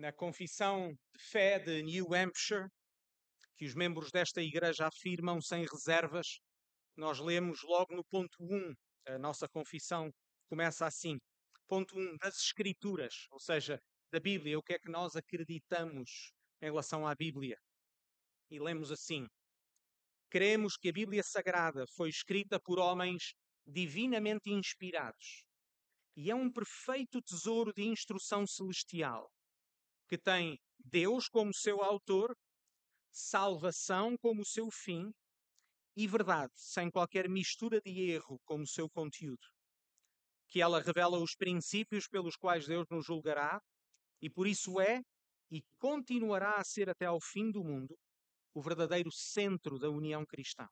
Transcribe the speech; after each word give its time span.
na 0.00 0.12
confissão 0.12 0.94
de 1.14 1.22
fé 1.22 1.58
de 1.58 1.82
New 1.82 2.14
Hampshire, 2.14 2.66
que 3.56 3.66
os 3.66 3.74
membros 3.74 4.10
desta 4.10 4.40
igreja 4.40 4.86
afirmam 4.86 5.42
sem 5.42 5.66
reservas, 5.66 6.40
nós 6.96 7.18
lemos 7.20 7.62
logo 7.62 7.94
no 7.94 8.02
ponto 8.04 8.34
1, 8.40 8.74
a 9.08 9.18
nossa 9.18 9.46
confissão 9.46 10.10
começa 10.48 10.86
assim. 10.86 11.18
Ponto 11.68 11.96
1 11.98 12.16
das 12.16 12.36
Escrituras, 12.36 13.26
ou 13.30 13.38
seja, 13.38 13.78
da 14.10 14.18
Bíblia, 14.18 14.58
o 14.58 14.62
que 14.62 14.72
é 14.72 14.78
que 14.78 14.90
nós 14.90 15.14
acreditamos 15.14 16.32
em 16.62 16.64
relação 16.64 17.06
à 17.06 17.14
Bíblia. 17.14 17.58
E 18.50 18.58
lemos 18.58 18.90
assim: 18.90 19.26
Cremos 20.30 20.78
que 20.78 20.88
a 20.88 20.92
Bíblia 20.92 21.22
Sagrada 21.22 21.84
foi 21.94 22.08
escrita 22.08 22.58
por 22.58 22.78
homens 22.78 23.34
divinamente 23.66 24.50
inspirados 24.50 25.44
e 26.16 26.30
é 26.30 26.34
um 26.34 26.50
perfeito 26.50 27.20
tesouro 27.22 27.72
de 27.72 27.84
instrução 27.84 28.46
celestial 28.46 29.30
que 30.10 30.18
tem 30.18 30.58
Deus 30.76 31.28
como 31.28 31.54
seu 31.54 31.84
autor, 31.84 32.36
salvação 33.12 34.16
como 34.18 34.44
seu 34.44 34.68
fim 34.68 35.12
e 35.96 36.04
verdade, 36.08 36.52
sem 36.56 36.90
qualquer 36.90 37.28
mistura 37.28 37.80
de 37.80 38.10
erro 38.10 38.40
como 38.44 38.66
seu 38.66 38.90
conteúdo. 38.90 39.46
Que 40.48 40.60
ela 40.60 40.82
revela 40.82 41.16
os 41.22 41.36
princípios 41.36 42.08
pelos 42.08 42.34
quais 42.34 42.66
Deus 42.66 42.88
nos 42.90 43.06
julgará 43.06 43.62
e 44.20 44.28
por 44.28 44.48
isso 44.48 44.80
é 44.80 45.00
e 45.48 45.62
continuará 45.78 46.56
a 46.56 46.64
ser 46.64 46.90
até 46.90 47.06
ao 47.06 47.20
fim 47.20 47.48
do 47.52 47.62
mundo 47.62 47.96
o 48.52 48.60
verdadeiro 48.60 49.12
centro 49.12 49.78
da 49.78 49.90
união 49.90 50.26
cristã. 50.26 50.66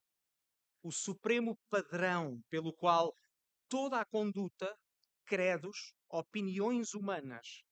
O 0.82 0.90
supremo 0.90 1.56
padrão 1.70 2.40
pelo 2.50 2.72
qual 2.72 3.14
toda 3.68 4.00
a 4.00 4.04
conduta, 4.04 4.76
credos, 5.24 5.92
opiniões 6.08 6.92
humanas 6.92 7.62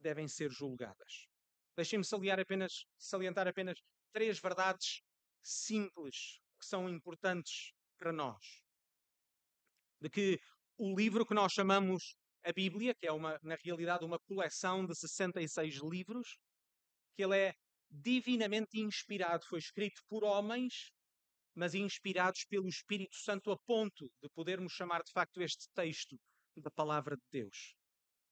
devem 0.00 0.28
ser 0.28 0.50
julgadas. 0.50 1.26
Deixem-me 1.76 2.04
salientar 2.04 2.40
apenas, 2.40 2.84
salientar 2.98 3.48
apenas 3.48 3.78
três 4.12 4.38
verdades 4.38 5.02
simples 5.42 6.40
que 6.58 6.66
são 6.66 6.88
importantes 6.88 7.72
para 7.98 8.12
nós. 8.12 8.62
De 10.00 10.08
que 10.10 10.40
o 10.76 10.94
livro 10.94 11.26
que 11.26 11.34
nós 11.34 11.52
chamamos 11.52 12.14
a 12.44 12.52
Bíblia, 12.52 12.94
que 12.94 13.06
é 13.06 13.12
uma, 13.12 13.38
na 13.42 13.56
realidade 13.62 14.04
uma 14.04 14.18
coleção 14.18 14.86
de 14.86 14.94
66 14.94 15.76
livros, 15.82 16.38
que 17.16 17.22
ele 17.22 17.36
é 17.36 17.54
divinamente 17.90 18.78
inspirado, 18.78 19.44
foi 19.46 19.58
escrito 19.58 20.00
por 20.08 20.24
homens, 20.24 20.92
mas 21.54 21.74
inspirados 21.74 22.44
pelo 22.44 22.68
Espírito 22.68 23.16
Santo 23.16 23.50
a 23.50 23.58
ponto 23.66 24.10
de 24.22 24.28
podermos 24.30 24.72
chamar 24.72 25.02
de 25.02 25.10
facto 25.12 25.42
este 25.42 25.68
texto 25.74 26.16
da 26.56 26.70
palavra 26.70 27.16
de 27.16 27.22
Deus. 27.30 27.74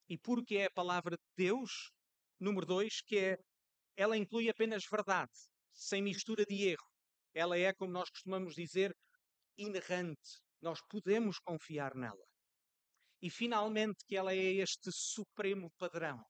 E 0.09 0.17
porque 0.17 0.57
é 0.57 0.67
a 0.67 0.71
palavra 0.71 1.17
de 1.17 1.25
Deus, 1.37 1.91
número 2.39 2.65
dois, 2.65 3.01
que 3.01 3.19
é 3.19 3.39
ela 3.97 4.17
inclui 4.17 4.49
apenas 4.49 4.85
verdade, 4.85 5.33
sem 5.73 6.03
mistura 6.03 6.45
de 6.45 6.69
erro. 6.69 6.87
Ela 7.35 7.59
é, 7.59 7.73
como 7.73 7.93
nós 7.93 8.11
costumamos 8.11 8.55
dizer, 8.55 8.95
inerrante. 9.57 10.41
Nós 10.61 10.81
podemos 10.89 11.39
confiar 11.39 11.95
nela. 11.95 12.25
E 13.23 13.31
finalmente 13.31 14.05
que 14.07 14.17
ela 14.17 14.33
é 14.33 14.37
este 14.37 14.91
supremo 14.93 15.71
padrão. 15.79 16.23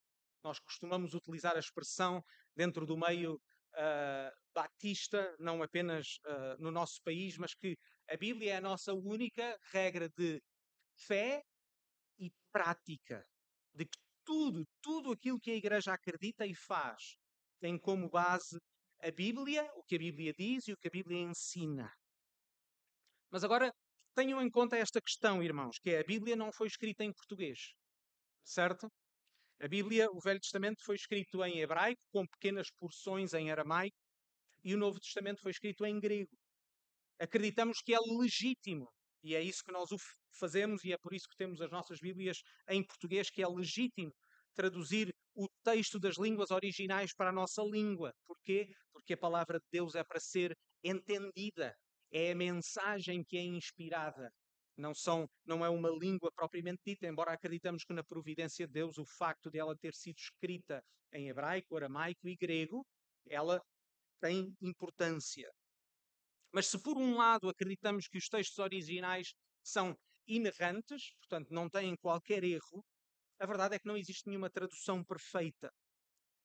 Nós 0.43 0.59
costumamos 0.61 1.13
utilizar 1.13 1.57
a 1.57 1.61
expressão 1.61 2.23
dentro 2.55 2.87
do 2.87 2.97
meio 2.97 3.35
uh, 3.35 4.31
batista, 4.55 5.35
não 5.39 5.63
apenas 5.63 6.19
uh, 6.25 6.63
no 6.63 6.71
nosso 6.71 7.03
país, 7.03 7.37
mas 7.37 7.53
que 7.55 7.77
a 8.09 8.17
Bíblia 8.17 8.53
é 8.53 8.57
a 8.57 8.61
nossa 8.61 8.95
única 8.95 9.59
regra 9.73 10.09
de 10.17 10.41
fé 10.95 11.43
e 12.19 12.31
prática 12.53 13.27
de 13.77 13.85
que 13.85 13.99
tudo, 14.25 14.65
tudo 14.83 15.13
aquilo 15.13 15.39
que 15.39 15.51
a 15.51 15.57
Igreja 15.57 15.93
acredita 15.93 16.47
e 16.47 16.55
faz 16.55 17.17
tem 17.61 17.79
como 17.79 18.09
base 18.09 18.59
a 19.01 19.11
Bíblia, 19.11 19.71
o 19.75 19.83
que 19.85 19.97
a 19.97 19.99
Bíblia 19.99 20.33
diz 20.37 20.67
e 20.67 20.73
o 20.73 20.77
que 20.77 20.89
a 20.89 20.91
Bíblia 20.91 21.19
ensina. 21.19 21.91
Mas 23.31 23.45
agora 23.45 23.71
tenham 24.15 24.41
em 24.41 24.51
conta 24.51 24.77
esta 24.77 25.01
questão, 25.01 25.43
irmãos, 25.43 25.79
que 25.79 25.91
é 25.91 26.01
a 26.01 26.05
Bíblia 26.05 26.35
não 26.35 26.51
foi 26.53 26.67
escrita 26.67 27.05
em 27.05 27.13
português, 27.13 27.59
certo? 28.43 28.91
A 29.61 29.69
Bíblia, 29.69 30.09
o 30.11 30.21
Velho 30.21 30.41
Testamento, 30.41 30.83
foi 30.85 30.97
escrito 30.97 31.43
em 31.45 31.61
hebraico, 31.61 32.01
com 32.13 32.27
pequenas 32.27 32.69
porções 32.79 33.33
em 33.33 33.51
aramaico, 33.51 33.97
e 34.65 34.75
o 34.75 34.79
Novo 34.79 34.99
Testamento 34.99 35.41
foi 35.41 35.51
escrito 35.51 35.85
em 35.85 35.99
grego. 36.01 36.37
Acreditamos 37.19 37.81
que 37.81 37.95
é 37.95 37.99
legítimo 37.99 38.91
e 39.23 39.35
é 39.35 39.43
isso 39.43 39.63
que 39.65 39.73
nós 39.73 39.91
fazemos 40.37 40.85
e 40.85 40.93
é 40.93 40.99
por 40.99 41.13
isso 41.13 41.29
que 41.29 41.37
temos 41.37 41.61
as 41.61 41.71
nossas 41.71 41.99
Bíblias 42.01 42.43
em 42.69 42.85
português, 42.85 43.31
que 43.31 43.43
é 43.43 43.49
legítimo 43.49 44.13
traduzir 44.55 45.15
o 45.35 45.47
texto 45.63 46.01
das 46.01 46.17
línguas 46.17 46.51
originais 46.51 47.15
para 47.15 47.29
a 47.29 47.33
nossa 47.33 47.63
língua. 47.63 48.13
Porquê? 48.27 48.69
Porque 48.93 49.13
a 49.13 49.19
palavra 49.19 49.59
de 49.59 49.67
Deus 49.71 49.95
é 49.95 50.03
para 50.03 50.19
ser 50.19 50.57
entendida. 50.83 51.77
É 52.11 52.33
a 52.33 52.35
mensagem 52.35 53.23
que 53.23 53.37
é 53.37 53.43
inspirada. 53.43 54.33
Não, 54.77 54.95
são, 54.95 55.29
não 55.45 55.65
é 55.65 55.69
uma 55.69 55.91
língua 55.91 56.31
propriamente 56.35 56.81
dita, 56.85 57.07
embora 57.07 57.33
acreditamos 57.33 57.85
que 57.85 57.95
na 57.95 58.05
providência 58.05 58.67
de 58.67 58.73
Deus 58.73 58.99
o 58.99 59.05
facto 59.05 59.51
de 59.51 59.59
ela 59.59 59.77
ter 59.77 59.95
sido 59.95 60.17
escrita 60.17 60.83
em 61.13 61.29
hebraico, 61.29 61.77
aramaico 61.77 62.29
e 62.29 62.37
grego, 62.37 62.87
ela 63.29 63.61
tem 64.21 64.55
importância. 64.61 65.51
Mas 66.53 66.67
se 66.67 66.79
por 66.83 66.97
um 66.97 67.17
lado 67.17 67.49
acreditamos 67.49 68.07
que 68.09 68.19
os 68.19 68.29
textos 68.29 68.59
originais 68.59 69.35
são 69.63 69.97
inerrantes, 70.27 71.13
portanto 71.19 71.51
não 71.51 71.69
têm 71.69 71.97
qualquer 71.97 72.45
erro, 72.45 72.85
a 73.39 73.47
verdade 73.47 73.77
é 73.77 73.79
que 73.79 73.87
não 73.87 73.97
existe 73.97 74.29
nenhuma 74.29 74.51
tradução 74.51 75.05
perfeita. 75.05 75.71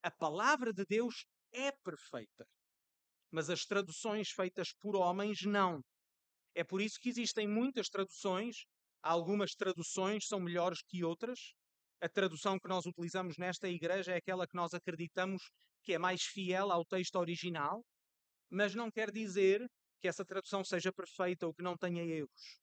A 0.04 0.12
palavra 0.12 0.74
de 0.74 0.86
Deus 0.86 1.26
é 1.54 1.72
perfeita, 1.84 2.46
mas 3.32 3.50
as 3.50 3.66
traduções 3.66 4.30
feitas 4.30 4.74
por 4.74 4.96
homens 4.96 5.42
não. 5.44 5.82
É 6.54 6.64
por 6.64 6.82
isso 6.82 7.00
que 7.00 7.10
existem 7.10 7.48
muitas 7.48 7.88
traduções, 7.88 8.66
algumas 9.02 9.54
traduções 9.54 10.28
são 10.28 10.40
melhores 10.40 10.82
que 10.82 11.04
outras. 11.04 11.54
A 12.02 12.10
tradução 12.10 12.60
que 12.60 12.68
nós 12.68 12.86
utilizamos 12.86 13.38
nesta 13.38 13.70
igreja 13.70 14.14
é 14.14 14.18
aquela 14.18 14.48
que 14.48 14.56
nós 14.56 14.74
acreditamos 14.74 15.44
que 15.84 15.94
é 15.94 15.98
mais 15.98 16.24
fiel 16.24 16.72
ao 16.72 16.84
texto 16.84 17.16
original, 17.16 17.86
mas 18.50 18.76
não 18.76 18.92
quer 18.92 19.12
dizer 19.12 19.66
que 20.02 20.08
essa 20.08 20.26
tradução 20.26 20.64
seja 20.64 20.92
perfeita 20.92 21.46
ou 21.48 21.54
que 21.54 21.64
não 21.64 21.78
tenha 21.78 22.04
erros. 22.04 22.61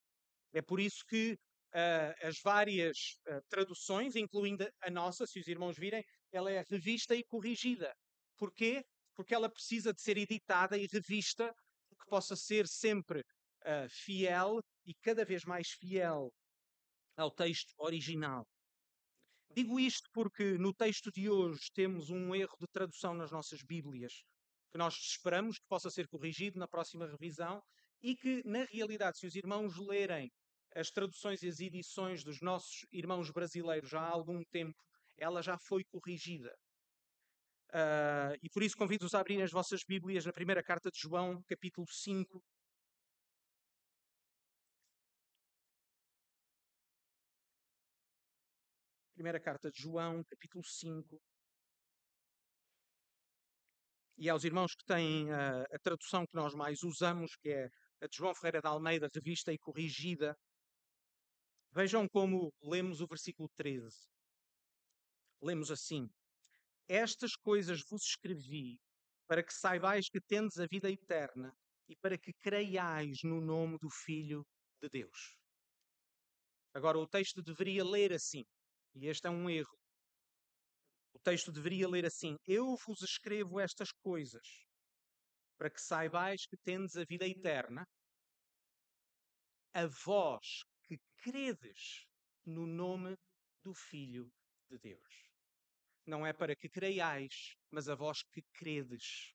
É 0.52 0.62
por 0.62 0.80
isso 0.80 1.04
que 1.06 1.32
uh, 1.32 2.26
as 2.26 2.40
várias 2.40 2.96
uh, 3.28 3.40
traduções, 3.48 4.16
incluindo 4.16 4.68
a 4.80 4.90
nossa, 4.90 5.26
se 5.26 5.38
os 5.40 5.46
irmãos 5.46 5.76
virem, 5.76 6.02
ela 6.32 6.50
é 6.50 6.64
revista 6.68 7.14
e 7.14 7.24
corrigida. 7.24 7.94
Porquê? 8.36 8.84
Porque 9.14 9.34
ela 9.34 9.50
precisa 9.50 9.92
de 9.92 10.00
ser 10.00 10.16
editada 10.16 10.76
e 10.78 10.86
revista 10.86 11.52
que 11.98 12.08
possa 12.08 12.36
ser 12.36 12.66
sempre 12.66 13.20
uh, 13.20 13.88
fiel 13.88 14.60
e 14.86 14.94
cada 15.02 15.24
vez 15.24 15.44
mais 15.44 15.68
fiel 15.68 16.32
ao 17.16 17.30
texto 17.30 17.74
original. 17.78 18.46
Digo 19.50 19.80
isto 19.80 20.08
porque 20.12 20.56
no 20.58 20.72
texto 20.72 21.10
de 21.10 21.28
hoje 21.28 21.70
temos 21.74 22.10
um 22.10 22.34
erro 22.34 22.56
de 22.60 22.66
tradução 22.68 23.14
nas 23.14 23.32
nossas 23.32 23.62
Bíblias 23.62 24.22
que 24.70 24.78
nós 24.78 24.94
esperamos 24.94 25.58
que 25.58 25.66
possa 25.66 25.90
ser 25.90 26.06
corrigido 26.08 26.58
na 26.58 26.68
próxima 26.68 27.06
revisão 27.06 27.62
e 28.02 28.14
que, 28.14 28.42
na 28.44 28.64
realidade, 28.64 29.18
se 29.18 29.26
os 29.26 29.34
irmãos 29.34 29.76
lerem 29.78 30.30
as 30.74 30.90
traduções 30.90 31.42
e 31.42 31.48
as 31.48 31.60
edições 31.60 32.22
dos 32.22 32.40
nossos 32.40 32.86
irmãos 32.92 33.30
brasileiros 33.30 33.90
já 33.90 34.00
há 34.00 34.10
algum 34.10 34.42
tempo, 34.44 34.80
ela 35.16 35.42
já 35.42 35.58
foi 35.58 35.84
corrigida. 35.84 36.54
Uh, 37.70 38.32
e 38.42 38.48
por 38.50 38.62
isso 38.62 38.76
convido-os 38.76 39.14
a 39.14 39.20
abrirem 39.20 39.42
as 39.44 39.52
vossas 39.52 39.82
Bíblias 39.84 40.24
na 40.24 40.32
primeira 40.32 40.62
carta 40.62 40.90
de 40.90 40.98
João, 40.98 41.42
capítulo 41.42 41.86
5. 41.86 42.42
Primeira 49.14 49.40
carta 49.40 49.70
de 49.70 49.82
João, 49.82 50.22
capítulo 50.24 50.64
5 50.64 51.20
e 54.18 54.28
aos 54.28 54.44
irmãos 54.44 54.74
que 54.74 54.84
têm 54.84 55.30
a, 55.30 55.62
a 55.62 55.78
tradução 55.78 56.26
que 56.26 56.34
nós 56.34 56.52
mais 56.52 56.82
usamos, 56.82 57.36
que 57.36 57.50
é 57.50 57.70
a 58.00 58.06
de 58.06 58.16
João 58.16 58.34
Ferreira 58.34 58.60
de 58.60 58.66
Almeida, 58.66 59.08
revista 59.14 59.52
e 59.52 59.58
corrigida. 59.58 60.36
Vejam 61.72 62.08
como 62.08 62.52
lemos 62.62 63.00
o 63.00 63.06
versículo 63.06 63.48
13. 63.56 63.96
Lemos 65.42 65.70
assim: 65.70 66.08
Estas 66.88 67.36
coisas 67.36 67.82
vos 67.88 68.02
escrevi 68.02 68.80
para 69.26 69.42
que 69.42 69.52
saibais 69.52 70.08
que 70.08 70.20
tendes 70.20 70.58
a 70.58 70.66
vida 70.66 70.90
eterna 70.90 71.52
e 71.88 71.96
para 71.96 72.18
que 72.18 72.32
creiais 72.32 73.18
no 73.22 73.40
nome 73.40 73.78
do 73.78 73.90
Filho 73.90 74.44
de 74.82 74.88
Deus. 74.88 75.36
Agora, 76.74 76.98
o 76.98 77.06
texto 77.06 77.42
deveria 77.42 77.84
ler 77.84 78.12
assim, 78.12 78.44
e 78.94 79.06
este 79.06 79.26
é 79.26 79.30
um 79.30 79.48
erro. 79.48 79.78
O 81.12 81.18
texto 81.18 81.52
deveria 81.52 81.88
ler 81.88 82.06
assim: 82.06 82.36
Eu 82.46 82.76
vos 82.76 83.02
escrevo 83.02 83.60
estas 83.60 83.90
coisas 83.92 84.64
para 85.58 85.70
que 85.70 85.80
saibais 85.80 86.46
que 86.46 86.56
tendes 86.56 86.96
a 86.96 87.04
vida 87.04 87.26
eterna, 87.26 87.84
a 89.74 89.86
vós 89.86 90.64
que 90.88 90.98
credes 91.18 92.06
no 92.46 92.66
nome 92.66 93.14
do 93.62 93.74
Filho 93.74 94.32
de 94.70 94.78
Deus. 94.78 95.28
não 96.06 96.26
é 96.26 96.32
para 96.32 96.56
que 96.56 96.68
creiais, 96.70 97.54
mas 97.70 97.86
a 97.88 97.94
vós 97.94 98.22
que 98.32 98.42
credes. 98.54 99.34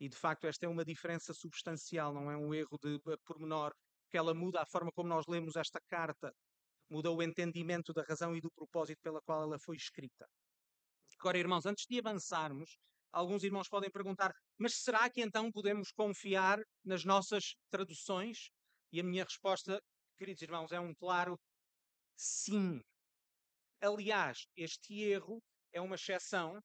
E 0.00 0.08
de 0.08 0.16
facto, 0.16 0.46
esta 0.46 0.64
é 0.64 0.68
uma 0.68 0.84
diferença 0.84 1.34
substancial, 1.34 2.14
não 2.14 2.30
é 2.30 2.36
um 2.36 2.54
erro 2.54 2.78
de 2.82 2.98
pormenor, 3.26 3.74
que 4.10 4.16
ela 4.16 4.32
muda 4.32 4.62
a 4.62 4.66
forma 4.66 4.90
como 4.92 5.08
nós 5.08 5.26
lemos 5.28 5.54
esta 5.56 5.78
carta, 5.86 6.32
muda 6.88 7.10
o 7.10 7.22
entendimento 7.22 7.92
da 7.92 8.02
razão 8.02 8.34
e 8.34 8.40
do 8.40 8.50
propósito 8.50 9.00
pela 9.02 9.20
qual 9.20 9.42
ela 9.42 9.58
foi 9.58 9.76
escrita. 9.76 10.26
Agora, 11.20 11.36
irmãos, 11.36 11.66
antes 11.66 11.84
de 11.86 11.98
avançarmos, 11.98 12.78
alguns 13.12 13.44
irmãos 13.44 13.68
podem 13.68 13.90
perguntar: 13.90 14.32
mas 14.56 14.82
será 14.82 15.10
que 15.10 15.20
então 15.20 15.52
podemos 15.52 15.90
confiar 15.92 16.58
nas 16.82 17.04
nossas 17.04 17.54
traduções? 17.70 18.48
E 18.90 19.00
a 19.00 19.04
minha 19.04 19.24
resposta, 19.24 19.78
queridos 20.18 20.42
irmãos, 20.42 20.72
é 20.72 20.80
um 20.80 20.92
claro 20.94 21.38
sim. 22.16 22.82
Aliás, 23.80 24.46
este 24.56 25.00
erro 25.00 25.40
é 25.72 25.80
uma 25.80 25.94
exceção 25.94 26.60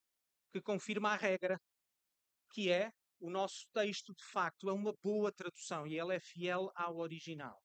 que 0.51 0.61
confirma 0.61 1.11
a 1.11 1.15
regra, 1.15 1.59
que 2.51 2.71
é 2.71 2.91
o 3.19 3.29
nosso 3.29 3.65
texto, 3.71 4.13
de 4.13 4.25
facto, 4.25 4.69
é 4.69 4.73
uma 4.73 4.93
boa 5.01 5.31
tradução 5.31 5.87
e 5.87 5.97
ela 5.97 6.13
é 6.13 6.19
fiel 6.19 6.71
ao 6.75 6.97
original. 6.97 7.61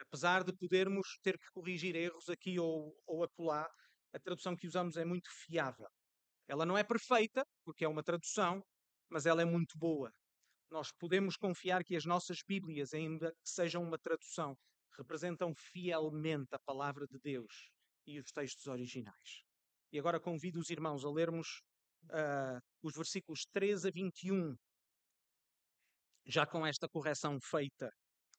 Apesar 0.00 0.44
de 0.44 0.56
podermos 0.56 1.18
ter 1.22 1.36
que 1.36 1.50
corrigir 1.52 1.96
erros 1.96 2.28
aqui 2.28 2.58
ou, 2.58 2.96
ou 3.04 3.24
acolá, 3.24 3.68
a 4.14 4.18
tradução 4.20 4.56
que 4.56 4.66
usamos 4.66 4.96
é 4.96 5.04
muito 5.04 5.28
fiável. 5.30 5.88
Ela 6.46 6.64
não 6.64 6.78
é 6.78 6.84
perfeita, 6.84 7.44
porque 7.64 7.84
é 7.84 7.88
uma 7.88 8.02
tradução, 8.02 8.64
mas 9.10 9.26
ela 9.26 9.42
é 9.42 9.44
muito 9.44 9.76
boa. 9.76 10.10
Nós 10.70 10.92
podemos 10.92 11.36
confiar 11.36 11.82
que 11.84 11.96
as 11.96 12.04
nossas 12.04 12.38
Bíblias, 12.46 12.94
ainda 12.94 13.30
que 13.32 13.50
sejam 13.50 13.82
uma 13.82 13.98
tradução, 13.98 14.56
representam 14.98 15.54
fielmente 15.54 16.54
a 16.54 16.58
palavra 16.58 17.06
de 17.06 17.18
Deus 17.20 17.70
e 18.06 18.18
os 18.18 18.32
textos 18.32 18.66
originais. 18.66 19.44
E 19.92 19.98
agora 19.98 20.20
convido 20.20 20.58
os 20.58 20.70
irmãos 20.70 21.04
a 21.04 21.10
lermos 21.10 21.62
uh, 22.04 22.60
os 22.82 22.94
versículos 22.94 23.46
13 23.52 23.88
a 23.88 23.90
21, 23.90 24.56
já 26.26 26.44
com 26.44 26.66
esta 26.66 26.88
correção 26.88 27.40
feita. 27.40 27.90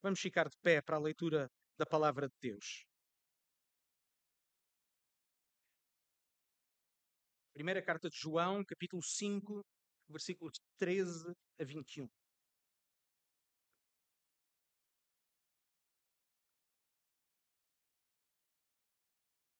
Vamos 0.02 0.20
ficar 0.20 0.50
de 0.50 0.58
pé 0.62 0.82
para 0.82 0.98
a 0.98 1.00
leitura 1.00 1.50
da 1.78 1.86
palavra 1.86 2.28
de 2.28 2.36
Deus. 2.42 2.86
Primeira 7.54 7.82
carta 7.82 8.10
de 8.10 8.18
João, 8.18 8.64
capítulo 8.64 9.02
5, 9.02 9.66
versículos 10.08 10.60
13 10.78 11.34
a 11.60 11.64
21. 11.64 12.08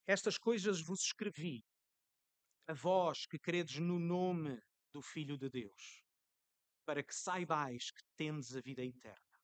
Estas 0.10 0.40
coisas 0.40 0.82
vos 0.82 1.02
escrevi, 1.02 1.64
a 2.66 2.74
vós 2.74 3.28
que 3.28 3.38
credes 3.38 3.78
no 3.78 4.00
nome 4.00 4.60
do 4.92 5.04
Filho 5.04 5.38
de 5.38 5.48
Deus, 5.52 6.04
para 6.84 7.04
que 7.04 7.14
saibais 7.14 7.92
que 7.92 8.02
tendes 8.16 8.56
a 8.56 8.60
vida 8.60 8.84
eterna. 8.84 9.40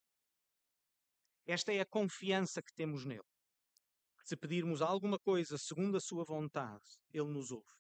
Esta 1.46 1.72
é 1.72 1.82
a 1.82 1.86
confiança 1.86 2.64
que 2.64 2.74
temos 2.74 3.06
nele. 3.06 3.30
Se 4.24 4.36
pedirmos 4.36 4.82
alguma 4.82 5.20
coisa 5.20 5.56
segundo 5.56 5.98
a 5.98 6.02
sua 6.02 6.24
vontade, 6.24 6.98
ele 7.14 7.30
nos 7.32 7.52
ouve. 7.52 7.78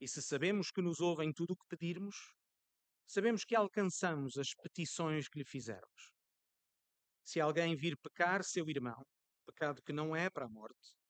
E 0.00 0.06
se 0.06 0.22
sabemos 0.22 0.70
que 0.70 0.80
nos 0.80 1.00
ouvem 1.00 1.32
tudo 1.32 1.54
o 1.54 1.56
que 1.56 1.66
pedirmos, 1.66 2.32
sabemos 3.08 3.44
que 3.44 3.56
alcançamos 3.56 4.38
as 4.38 4.54
petições 4.54 5.28
que 5.28 5.40
lhe 5.40 5.44
fizermos. 5.44 6.12
Se 7.24 7.40
alguém 7.40 7.74
vir 7.74 7.96
pecar 7.96 8.44
seu 8.44 8.70
irmão, 8.70 9.04
pecado 9.44 9.82
que 9.82 9.92
não 9.92 10.14
é 10.14 10.30
para 10.30 10.46
a 10.46 10.48
morte, 10.48 11.01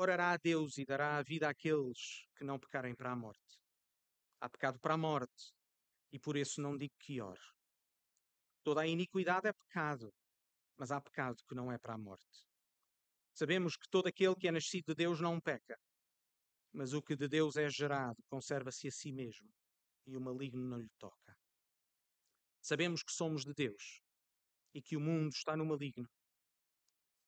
orará 0.00 0.32
a 0.32 0.36
Deus 0.38 0.78
e 0.78 0.86
dará 0.86 1.18
a 1.18 1.22
vida 1.22 1.46
àqueles 1.46 2.26
que 2.34 2.42
não 2.42 2.58
pecarem 2.58 2.94
para 2.94 3.12
a 3.12 3.16
morte. 3.16 3.60
Há 4.40 4.48
pecado 4.48 4.80
para 4.80 4.94
a 4.94 4.96
morte, 4.96 5.52
e 6.10 6.18
por 6.18 6.38
isso 6.38 6.62
não 6.62 6.74
digo 6.74 6.94
que 6.98 7.20
ore. 7.20 7.38
Toda 8.62 8.80
a 8.80 8.86
iniquidade 8.86 9.46
é 9.46 9.52
pecado, 9.52 10.10
mas 10.78 10.90
há 10.90 10.98
pecado 11.02 11.36
que 11.46 11.54
não 11.54 11.70
é 11.70 11.76
para 11.76 11.94
a 11.94 11.98
morte. 11.98 12.46
Sabemos 13.34 13.76
que 13.76 13.90
todo 13.90 14.06
aquele 14.06 14.34
que 14.34 14.48
é 14.48 14.50
nascido 14.50 14.86
de 14.86 14.94
Deus 14.94 15.20
não 15.20 15.38
peca, 15.38 15.78
mas 16.72 16.94
o 16.94 17.02
que 17.02 17.14
de 17.14 17.28
Deus 17.28 17.56
é 17.56 17.68
gerado 17.68 18.22
conserva-se 18.30 18.88
a 18.88 18.90
si 18.90 19.12
mesmo, 19.12 19.52
e 20.06 20.16
o 20.16 20.20
maligno 20.20 20.64
não 20.64 20.78
lhe 20.78 20.90
toca. 20.98 21.36
Sabemos 22.62 23.02
que 23.02 23.12
somos 23.12 23.44
de 23.44 23.52
Deus 23.52 24.00
e 24.72 24.80
que 24.80 24.96
o 24.96 25.00
mundo 25.00 25.32
está 25.34 25.58
no 25.58 25.66
maligno. 25.66 26.08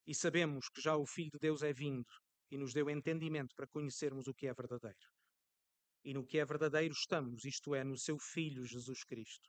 E 0.07 0.15
sabemos 0.15 0.71
que 0.71 0.81
já 0.81 0.97
o 0.97 1.05
Filho 1.05 1.33
de 1.33 1.39
Deus 1.39 1.63
é 1.63 1.73
vindo 1.73 2.22
e 2.53 2.59
nos 2.59 2.75
deu 2.75 2.91
entendimento 2.91 3.55
para 3.55 3.67
conhecermos 3.67 4.29
o 4.29 4.35
que 4.35 4.47
é 4.47 4.53
verdadeiro. 4.53 5.09
E 6.05 6.13
no 6.13 6.27
que 6.27 6.39
é 6.39 6.45
verdadeiro 6.45 6.93
estamos, 6.93 7.47
isto 7.47 7.75
é, 7.75 7.83
no 7.83 7.97
seu 7.97 8.19
Filho 8.19 8.67
Jesus 8.67 9.03
Cristo. 9.05 9.49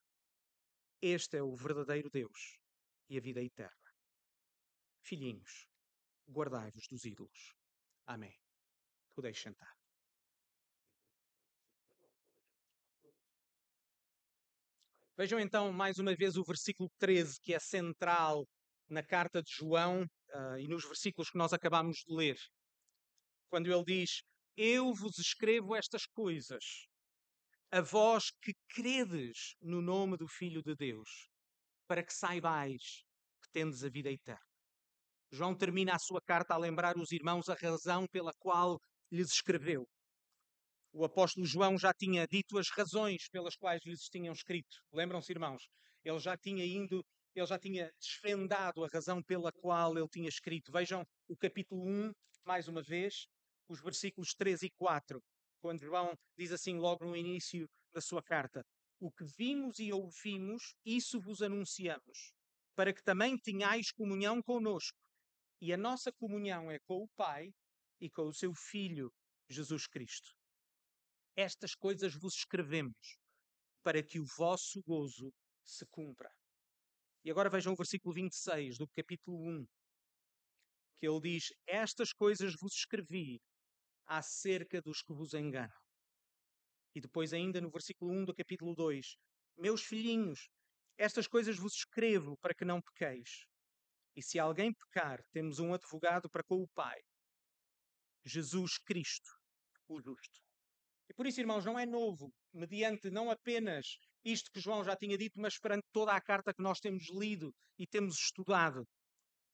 Este 1.02 1.36
é 1.36 1.44
o 1.44 1.54
verdadeiro 1.54 2.10
Deus 2.10 2.58
e 3.10 3.18
a 3.18 3.22
vida 3.22 3.44
eterna. 3.44 3.92
Filhinhos, 5.02 5.68
guardai-vos 6.30 6.88
dos 6.90 7.04
ídolos. 7.04 7.54
Amém. 8.06 8.34
Podeis 9.14 9.38
sentar. 9.38 9.74
Vejam 15.18 15.42
então 15.42 15.74
mais 15.74 16.00
uma 16.00 16.16
vez 16.16 16.38
o 16.38 16.44
versículo 16.46 16.90
13, 17.00 17.38
que 17.42 17.54
é 17.54 17.60
central 17.60 18.48
na 18.88 19.04
carta 19.04 19.44
de 19.44 19.52
João 19.52 20.04
uh, 20.04 20.58
e 20.58 20.70
nos 20.70 20.86
versículos 20.86 21.30
que 21.30 21.38
nós 21.38 21.52
acabamos 21.52 21.98
de 21.98 22.16
ler. 22.16 22.38
Quando 23.54 23.72
ele 23.72 23.84
diz: 23.86 24.24
Eu 24.58 24.96
vos 24.96 25.20
escrevo 25.20 25.76
estas 25.76 26.08
coisas, 26.08 26.88
a 27.72 27.82
vós 27.82 28.32
que 28.42 28.52
credes 28.68 29.54
no 29.62 29.80
nome 29.80 30.18
do 30.18 30.28
Filho 30.28 30.64
de 30.64 30.76
Deus, 30.76 31.30
para 31.88 32.04
que 32.04 32.12
saibais 32.12 33.04
que 33.44 33.52
tendes 33.52 33.84
a 33.84 33.90
vida 33.90 34.10
eterna. 34.10 34.42
João 35.32 35.56
termina 35.56 35.94
a 35.94 36.00
sua 36.00 36.20
carta 36.20 36.56
a 36.56 36.58
lembrar 36.58 36.98
os 36.98 37.12
irmãos 37.12 37.48
a 37.48 37.54
razão 37.54 38.08
pela 38.08 38.34
qual 38.40 38.80
lhes 39.12 39.30
escreveu. 39.30 39.88
O 40.92 41.06
apóstolo 41.06 41.46
João 41.46 41.78
já 41.78 41.94
tinha 41.94 42.26
dito 42.26 42.58
as 42.58 42.72
razões 42.72 43.30
pelas 43.30 43.56
quais 43.56 43.84
lhes 43.86 44.10
tinham 44.10 44.34
escrito. 44.34 44.78
Lembram-se, 44.92 45.32
irmãos? 45.32 45.62
Ele 46.04 46.18
já 46.18 46.36
tinha 46.36 46.66
indo, 46.66 47.06
ele 47.36 47.46
já 47.46 47.60
tinha 47.60 47.92
desfendado 48.00 48.84
a 48.84 48.88
razão 48.88 49.22
pela 49.22 49.52
qual 49.52 49.96
ele 49.96 50.10
tinha 50.10 50.28
escrito. 50.28 50.72
Vejam 50.72 51.06
o 51.28 51.38
capítulo 51.38 51.86
1, 51.88 52.12
mais 52.44 52.68
uma 52.68 52.82
vez, 52.82 53.28
os 53.68 53.82
versículos 53.82 54.34
3 54.34 54.64
e 54.64 54.70
4, 54.72 55.22
quando 55.62 55.80
João 55.80 56.14
diz 56.38 56.52
assim 56.52 56.78
logo 56.78 57.06
no 57.06 57.16
início 57.16 57.68
da 57.94 58.02
sua 58.02 58.22
carta: 58.22 58.66
O 59.00 59.12
que 59.12 59.24
vimos 59.24 59.80
e 59.80 59.92
ouvimos, 59.92 60.76
isso 60.86 61.20
vos 61.20 61.42
anunciamos, 61.42 62.34
para 62.76 62.94
que 62.94 63.04
também 63.04 63.38
tenhais 63.38 63.92
comunhão 63.92 64.42
conosco. 64.42 64.98
E 65.62 65.72
a 65.72 65.78
nossa 65.78 66.12
comunhão 66.12 66.70
é 66.70 66.80
com 66.80 67.04
o 67.04 67.10
Pai 67.16 67.54
e 68.02 68.10
com 68.10 68.28
o 68.28 68.34
seu 68.34 68.54
Filho, 68.54 69.14
Jesus 69.50 69.88
Cristo. 69.88 70.34
Estas 71.36 71.74
coisas 71.74 72.14
vos 72.14 72.36
escrevemos 72.36 73.18
para 73.82 74.04
que 74.04 74.20
o 74.20 74.26
vosso 74.38 74.82
gozo 74.84 75.34
se 75.64 75.86
cumpra. 75.86 76.30
E 77.24 77.32
agora 77.32 77.50
vejam 77.50 77.72
o 77.72 77.76
versículo 77.76 78.14
26 78.14 78.78
do 78.78 78.88
capítulo 78.90 79.38
1, 79.38 79.66
que 80.98 81.08
ele 81.08 81.22
diz: 81.22 81.54
Estas 81.66 82.12
coisas 82.12 82.54
vos 82.60 82.74
escrevi 82.74 83.42
acerca 84.06 84.82
dos 84.82 85.02
que 85.02 85.14
vos 85.14 85.34
enganam. 85.34 85.82
E 86.96 87.02
depois, 87.02 87.34
ainda 87.34 87.60
no 87.60 87.70
versículo 87.70 88.12
1 88.12 88.26
do 88.26 88.36
capítulo 88.36 88.76
2: 88.76 89.18
Meus 89.58 89.84
filhinhos, 89.84 90.50
estas 90.98 91.28
coisas 91.28 91.58
vos 91.58 91.74
escrevo 91.74 92.38
para 92.38 92.54
que 92.54 92.66
não 92.66 92.82
pequeis. 92.82 93.46
E 94.16 94.22
se 94.22 94.38
alguém 94.38 94.72
pecar, 94.74 95.24
temos 95.32 95.60
um 95.60 95.74
advogado 95.74 96.30
para 96.30 96.44
com 96.44 96.62
o 96.62 96.68
Pai, 96.70 97.02
Jesus 98.24 98.78
Cristo, 98.78 99.30
o 99.88 100.00
justo. 100.00 100.40
E 101.10 101.14
por 101.14 101.26
isso, 101.26 101.40
irmãos, 101.40 101.66
não 101.66 101.78
é 101.78 101.86
novo, 101.86 102.32
mediante 102.54 103.10
não 103.10 103.30
apenas 103.30 103.98
isto 104.24 104.52
que 104.52 104.60
João 104.60 104.84
já 104.84 104.96
tinha 104.96 105.18
dito, 105.18 105.40
mas 105.40 105.60
perante 105.60 105.86
toda 105.92 106.14
a 106.14 106.22
carta 106.22 106.54
que 106.54 106.62
nós 106.62 106.80
temos 106.80 107.10
lido 107.10 107.54
e 107.78 107.86
temos 107.86 108.16
estudado, 108.18 108.88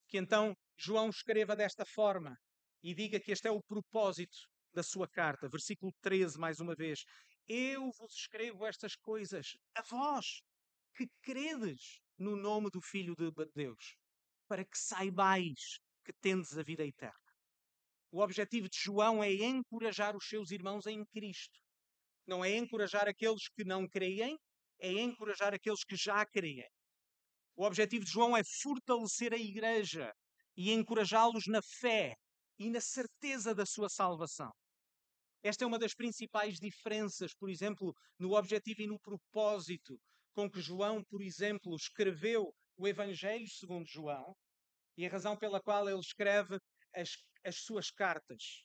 que 0.07 0.17
então 0.17 0.55
João 0.77 1.09
escreva 1.09 1.55
desta 1.55 1.85
forma 1.85 2.37
e 2.83 2.93
diga 2.93 3.19
que 3.19 3.31
este 3.31 3.47
é 3.47 3.51
o 3.51 3.61
propósito 3.61 4.37
da 4.73 4.83
sua 4.83 5.07
carta. 5.07 5.49
Versículo 5.49 5.91
13, 6.01 6.37
mais 6.37 6.59
uma 6.59 6.75
vez. 6.75 7.03
Eu 7.47 7.91
vos 7.91 8.13
escrevo 8.13 8.65
estas 8.65 8.95
coisas 8.95 9.57
a 9.75 9.81
vós 9.81 10.41
que 10.95 11.07
credes 11.21 11.99
no 12.17 12.35
nome 12.35 12.69
do 12.69 12.81
Filho 12.81 13.15
de 13.15 13.31
Deus, 13.55 13.95
para 14.47 14.63
que 14.63 14.77
saibais 14.77 15.79
que 16.03 16.13
tendes 16.21 16.57
a 16.57 16.63
vida 16.63 16.85
eterna. 16.85 17.29
O 18.11 18.21
objetivo 18.21 18.67
de 18.67 18.77
João 18.77 19.23
é 19.23 19.31
encorajar 19.31 20.15
os 20.15 20.27
seus 20.27 20.51
irmãos 20.51 20.85
em 20.87 21.05
Cristo. 21.05 21.59
Não 22.25 22.43
é 22.43 22.55
encorajar 22.55 23.07
aqueles 23.07 23.47
que 23.49 23.63
não 23.63 23.87
creem, 23.87 24.37
é 24.79 24.91
encorajar 24.91 25.53
aqueles 25.53 25.83
que 25.83 25.95
já 25.95 26.25
creem. 26.25 26.67
O 27.55 27.63
objetivo 27.63 28.05
de 28.05 28.11
João 28.11 28.35
é 28.35 28.41
fortalecer 28.61 29.33
a 29.33 29.37
igreja 29.37 30.11
e 30.55 30.71
encorajá-los 30.71 31.45
na 31.47 31.61
fé 31.61 32.15
e 32.59 32.69
na 32.69 32.81
certeza 32.81 33.55
da 33.55 33.65
sua 33.65 33.89
salvação. 33.89 34.51
Esta 35.41 35.63
é 35.63 35.67
uma 35.67 35.79
das 35.79 35.93
principais 35.93 36.59
diferenças, 36.59 37.33
por 37.33 37.49
exemplo, 37.49 37.95
no 38.19 38.35
objetivo 38.35 38.81
e 38.81 38.87
no 38.87 38.99
propósito 38.99 39.97
com 40.33 40.51
que 40.51 40.61
João, 40.61 41.03
por 41.05 41.21
exemplo, 41.21 41.73
escreveu 41.75 42.53
o 42.77 42.87
Evangelho 42.87 43.47
segundo 43.47 43.87
João 43.87 44.35
e 44.97 45.05
a 45.05 45.09
razão 45.09 45.37
pela 45.37 45.61
qual 45.61 45.89
ele 45.89 45.99
escreve 45.99 46.59
as, 46.93 47.15
as 47.43 47.55
suas 47.57 47.89
cartas. 47.89 48.63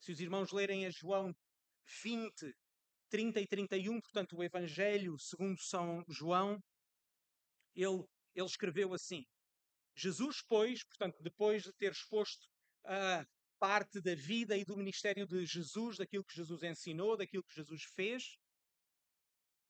Se 0.00 0.10
os 0.10 0.20
irmãos 0.20 0.52
lerem 0.52 0.84
a 0.84 0.90
João 0.90 1.32
20, 2.02 2.52
30 3.08 3.40
e 3.40 3.46
31, 3.46 4.00
portanto, 4.00 4.36
o 4.36 4.42
Evangelho 4.42 5.16
segundo 5.18 5.60
São 5.60 6.04
João, 6.08 6.60
ele, 7.74 8.04
ele 8.34 8.46
escreveu 8.46 8.92
assim: 8.92 9.24
Jesus, 9.94 10.42
pois, 10.48 10.82
portanto, 10.84 11.22
depois 11.22 11.62
de 11.62 11.72
ter 11.74 11.92
exposto 11.92 12.48
a 12.84 13.24
parte 13.58 14.00
da 14.00 14.14
vida 14.14 14.56
e 14.56 14.64
do 14.64 14.76
ministério 14.76 15.26
de 15.26 15.44
Jesus, 15.46 15.96
daquilo 15.98 16.24
que 16.24 16.34
Jesus 16.34 16.62
ensinou, 16.62 17.16
daquilo 17.16 17.44
que 17.44 17.54
Jesus 17.54 17.82
fez, 17.94 18.38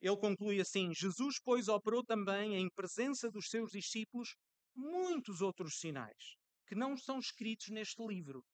ele 0.00 0.16
conclui 0.16 0.61
assim: 0.61 0.93
Jesus, 0.95 1.40
pois, 1.43 1.69
operou 1.69 2.05
também 2.05 2.57
em 2.57 2.69
presença 2.71 3.31
dos 3.31 3.49
seus 3.49 3.71
discípulos 3.71 4.37
muitos 4.75 5.40
outros 5.40 5.78
sinais 5.78 6.37
que 6.66 6.75
não 6.75 6.95
estão 6.95 7.19
escritos 7.19 7.69
neste 7.69 8.05
livro. 8.05 8.45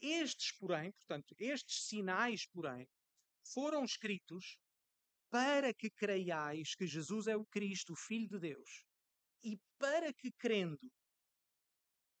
Estes, 0.00 0.52
porém, 0.52 0.92
portanto, 0.92 1.34
estes 1.38 1.86
sinais, 1.86 2.46
porém, 2.46 2.86
foram 3.42 3.84
escritos 3.84 4.56
para 5.30 5.72
que 5.72 5.90
creiais 5.90 6.74
que 6.74 6.86
Jesus 6.86 7.26
é 7.26 7.36
o 7.36 7.46
Cristo, 7.46 7.92
o 7.92 7.96
Filho 7.96 8.28
de 8.28 8.38
Deus, 8.38 8.84
e 9.42 9.58
para 9.78 10.12
que 10.12 10.30
crendo 10.32 10.90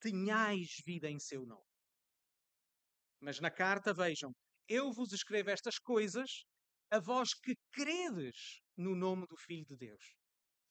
tenhais 0.00 0.80
vida 0.84 1.10
em 1.10 1.18
seu 1.18 1.44
nome. 1.44 1.69
Mas 3.20 3.38
na 3.38 3.50
carta, 3.50 3.92
vejam, 3.92 4.32
eu 4.68 4.92
vos 4.92 5.12
escrevo 5.12 5.50
estas 5.50 5.78
coisas 5.78 6.44
a 6.90 6.98
vós 6.98 7.34
que 7.34 7.54
credes 7.72 8.60
no 8.76 8.96
nome 8.96 9.26
do 9.26 9.36
Filho 9.36 9.64
de 9.66 9.76
Deus, 9.76 10.14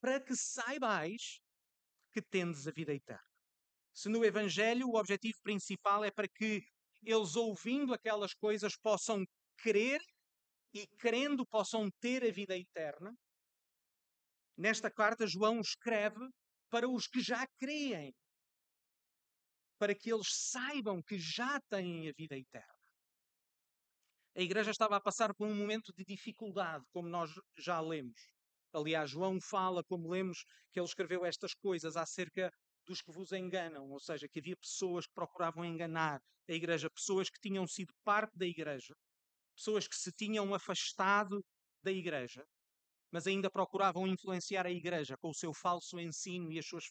para 0.02 0.20
que 0.20 0.36
saibais 0.36 1.40
que 2.12 2.22
tendes 2.22 2.68
a 2.68 2.72
vida 2.72 2.94
eterna. 2.94 3.24
Se 3.94 4.10
no 4.10 4.26
Evangelho 4.26 4.88
o 4.88 4.98
objetivo 4.98 5.38
principal 5.44 6.04
é 6.04 6.12
para 6.12 6.28
que 6.28 6.62
eles, 7.04 7.36
ouvindo 7.36 7.94
aquelas 7.94 8.34
coisas, 8.34 8.76
possam 8.78 9.24
crer 9.58 10.02
e, 10.74 10.88
crendo, 10.98 11.46
possam 11.46 11.90
ter 12.00 12.24
a 12.24 12.32
vida 12.32 12.58
eterna, 12.58 13.14
nesta 14.58 14.92
carta, 14.92 15.28
João 15.28 15.60
escreve 15.60 16.28
para 16.70 16.90
os 16.90 17.08
que 17.08 17.22
já 17.22 17.46
creem, 17.58 18.14
para 19.80 19.96
que 19.96 20.12
eles 20.14 20.28
saibam 20.32 21.02
que 21.02 21.18
já 21.18 21.60
têm 21.70 22.10
a 22.10 22.12
vida 22.12 22.38
eterna. 22.38 22.80
A 24.36 24.42
igreja 24.42 24.72
estava 24.72 24.98
a 24.98 25.02
passar 25.02 25.34
por 25.34 25.48
um 25.48 25.56
momento 25.56 25.92
de 25.96 26.04
dificuldade, 26.06 26.86
como 26.92 27.08
nós 27.10 27.32
já 27.58 27.80
lemos. 27.80 28.20
Aliás, 28.74 29.10
João 29.10 29.40
fala, 29.42 29.84
como 29.84 30.10
lemos, 30.10 30.44
que 30.72 30.80
ele 30.80 30.86
escreveu 30.86 31.26
estas 31.26 31.56
coisas 31.56 31.96
acerca 31.98 32.52
dos 32.86 33.02
que 33.02 33.12
vos 33.12 33.32
enganam, 33.32 33.90
ou 33.90 34.00
seja, 34.00 34.28
que 34.28 34.40
havia 34.40 34.58
pessoas 34.58 35.08
que 35.08 35.14
procuravam 35.14 35.66
enganar 35.66 36.22
a 36.48 36.54
igreja, 36.54 36.90
pessoas 36.90 37.30
que 37.30 37.40
tinham 37.40 37.66
sido 37.66 37.94
parte 38.04 38.38
da 38.38 38.46
igreja, 38.46 38.94
pessoas 39.56 39.88
que 39.88 39.96
se 39.96 40.12
tinham 40.12 40.54
afastado 40.54 41.44
da 41.84 41.92
igreja, 41.92 42.46
mas 43.12 43.26
ainda 43.28 43.50
procuravam 43.50 44.08
influenciar 44.08 44.66
a 44.66 44.72
igreja 44.72 45.18
com 45.18 45.30
o 45.30 45.36
seu 45.36 45.54
falso 45.54 46.00
ensino 46.00 46.52
e 46.52 46.60
as 46.60 46.66
suas 46.66 46.86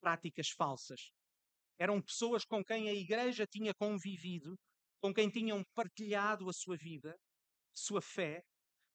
práticas 0.00 0.48
falsas. 0.50 1.10
Eram 1.78 2.02
pessoas 2.02 2.44
com 2.44 2.64
quem 2.64 2.88
a 2.88 2.94
igreja 2.94 3.46
tinha 3.46 3.72
convivido, 3.74 4.56
com 5.00 5.14
quem 5.14 5.30
tinham 5.30 5.62
partilhado 5.74 6.48
a 6.48 6.52
sua 6.52 6.76
vida, 6.76 7.16
sua 7.72 8.02
fé, 8.02 8.42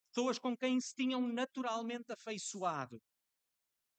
pessoas 0.10 0.38
com 0.38 0.56
quem 0.56 0.80
se 0.80 0.94
tinham 0.94 1.22
naturalmente 1.28 2.12
afeiçoado, 2.12 3.00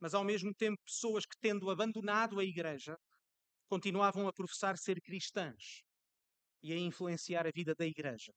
mas 0.00 0.14
ao 0.14 0.22
mesmo 0.22 0.54
tempo 0.54 0.76
pessoas 0.84 1.24
que, 1.24 1.36
tendo 1.40 1.70
abandonado 1.70 2.38
a 2.38 2.44
igreja, 2.44 2.96
continuavam 3.68 4.28
a 4.28 4.32
professar 4.32 4.76
ser 4.76 5.00
cristãs 5.00 5.82
e 6.62 6.72
a 6.72 6.76
influenciar 6.76 7.46
a 7.46 7.50
vida 7.50 7.74
da 7.74 7.86
igreja. 7.86 8.32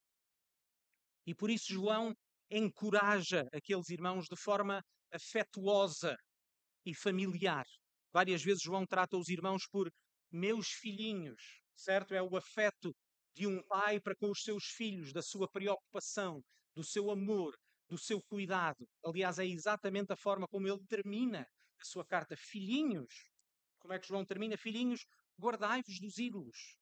E 1.26 1.34
por 1.34 1.50
isso 1.50 1.72
João 1.72 2.14
encoraja 2.50 3.46
aqueles 3.52 3.90
irmãos 3.90 4.26
de 4.26 4.36
forma 4.36 4.82
afetuosa 5.12 6.16
e 6.86 6.94
familiar. 6.94 7.66
Várias 8.12 8.42
vezes 8.42 8.62
João 8.62 8.86
trata 8.86 9.16
os 9.18 9.28
irmãos 9.28 9.66
por 9.70 9.90
meus 10.30 10.68
filhinhos, 10.68 11.62
certo? 11.74 12.14
É 12.14 12.22
o 12.22 12.36
afeto 12.36 12.94
de 13.34 13.46
um 13.46 13.62
pai 13.66 14.00
para 14.00 14.16
com 14.16 14.30
os 14.30 14.42
seus 14.42 14.64
filhos, 14.64 15.12
da 15.12 15.22
sua 15.22 15.48
preocupação, 15.48 16.42
do 16.74 16.82
seu 16.82 17.10
amor, 17.10 17.56
do 17.88 17.96
seu 17.96 18.20
cuidado. 18.22 18.86
Aliás, 19.04 19.38
é 19.38 19.46
exatamente 19.46 20.12
a 20.12 20.16
forma 20.16 20.46
como 20.48 20.68
ele 20.68 20.84
termina 20.86 21.46
a 21.80 21.84
sua 21.84 22.04
carta. 22.04 22.36
Filhinhos, 22.36 23.30
como 23.78 23.94
é 23.94 23.98
que 23.98 24.08
João 24.08 24.24
termina? 24.24 24.56
Filhinhos, 24.56 25.06
guardai-vos 25.40 26.00
dos 26.00 26.18
ídolos. 26.18 26.76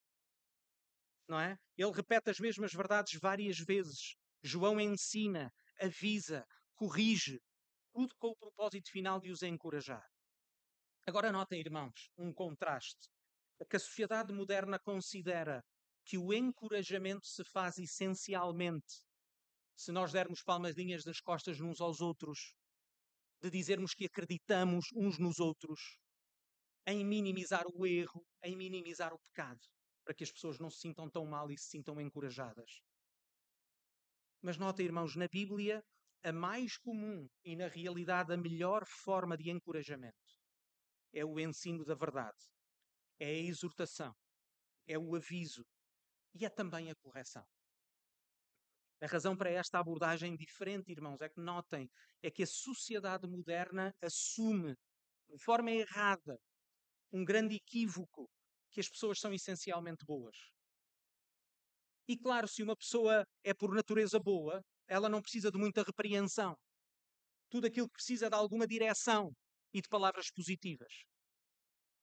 Não 1.28 1.40
é? 1.40 1.58
Ele 1.76 1.92
repete 1.92 2.30
as 2.30 2.38
mesmas 2.38 2.72
verdades 2.72 3.18
várias 3.20 3.58
vezes. 3.58 4.16
João 4.42 4.80
ensina, 4.80 5.52
avisa, 5.80 6.46
corrige, 6.74 7.40
tudo 7.92 8.14
com 8.18 8.28
o 8.28 8.36
propósito 8.36 8.90
final 8.90 9.20
de 9.20 9.30
os 9.30 9.42
encorajar. 9.42 10.06
Agora 11.06 11.32
notem, 11.32 11.60
irmãos, 11.60 12.10
um 12.16 12.32
contraste. 12.32 13.08
Que 13.64 13.76
a 13.76 13.80
sociedade 13.80 14.32
moderna 14.32 14.78
considera 14.78 15.64
que 16.04 16.18
o 16.18 16.32
encorajamento 16.32 17.26
se 17.26 17.42
faz 17.44 17.78
essencialmente 17.78 19.02
se 19.74 19.92
nós 19.92 20.12
dermos 20.12 20.42
palmadinhas 20.42 21.04
nas 21.04 21.20
costas 21.20 21.60
uns 21.60 21.80
aos 21.80 22.00
outros, 22.00 22.54
de 23.42 23.50
dizermos 23.50 23.92
que 23.92 24.06
acreditamos 24.06 24.86
uns 24.94 25.18
nos 25.18 25.38
outros, 25.38 25.98
em 26.86 27.04
minimizar 27.04 27.64
o 27.66 27.86
erro, 27.86 28.24
em 28.42 28.56
minimizar 28.56 29.12
o 29.12 29.18
pecado, 29.18 29.60
para 30.04 30.14
que 30.14 30.24
as 30.24 30.32
pessoas 30.32 30.58
não 30.58 30.70
se 30.70 30.78
sintam 30.78 31.10
tão 31.10 31.26
mal 31.26 31.50
e 31.50 31.58
se 31.58 31.68
sintam 31.68 32.00
encorajadas. 32.00 32.80
Mas 34.40 34.56
nota, 34.56 34.82
irmãos, 34.82 35.14
na 35.16 35.28
Bíblia, 35.28 35.82
a 36.22 36.32
mais 36.32 36.78
comum 36.78 37.28
e 37.44 37.54
na 37.54 37.68
realidade 37.68 38.32
a 38.32 38.36
melhor 38.36 38.86
forma 38.86 39.36
de 39.36 39.50
encorajamento 39.50 40.16
é 41.12 41.24
o 41.24 41.38
ensino 41.38 41.84
da 41.84 41.94
verdade, 41.94 42.38
é 43.18 43.26
a 43.26 43.32
exortação, 43.32 44.14
é 44.86 44.98
o 44.98 45.14
aviso, 45.14 45.64
e 46.34 46.44
é 46.44 46.50
também 46.50 46.90
a 46.90 46.94
correção. 46.96 47.44
A 49.00 49.06
razão 49.06 49.36
para 49.36 49.50
esta 49.50 49.78
abordagem 49.78 50.36
diferente, 50.36 50.90
irmãos, 50.90 51.20
é 51.20 51.28
que 51.28 51.40
notem, 51.40 51.90
é 52.22 52.30
que 52.30 52.42
a 52.42 52.46
sociedade 52.46 53.26
moderna 53.26 53.94
assume 54.02 54.74
de 55.28 55.38
forma 55.38 55.70
errada 55.70 56.38
um 57.12 57.24
grande 57.24 57.56
equívoco 57.56 58.28
que 58.70 58.80
as 58.80 58.88
pessoas 58.88 59.18
são 59.20 59.32
essencialmente 59.32 60.04
boas. 60.04 60.36
E 62.08 62.16
claro, 62.16 62.46
se 62.46 62.62
uma 62.62 62.76
pessoa 62.76 63.26
é 63.42 63.52
por 63.52 63.74
natureza 63.74 64.18
boa, 64.18 64.62
ela 64.86 65.08
não 65.08 65.20
precisa 65.20 65.50
de 65.50 65.58
muita 65.58 65.82
repreensão. 65.82 66.56
Tudo 67.50 67.66
aquilo 67.66 67.88
que 67.88 67.94
precisa 67.94 68.26
é 68.26 68.28
de 68.28 68.36
alguma 68.36 68.66
direção 68.66 69.32
e 69.72 69.80
de 69.80 69.88
palavras 69.88 70.30
positivas. 70.30 71.04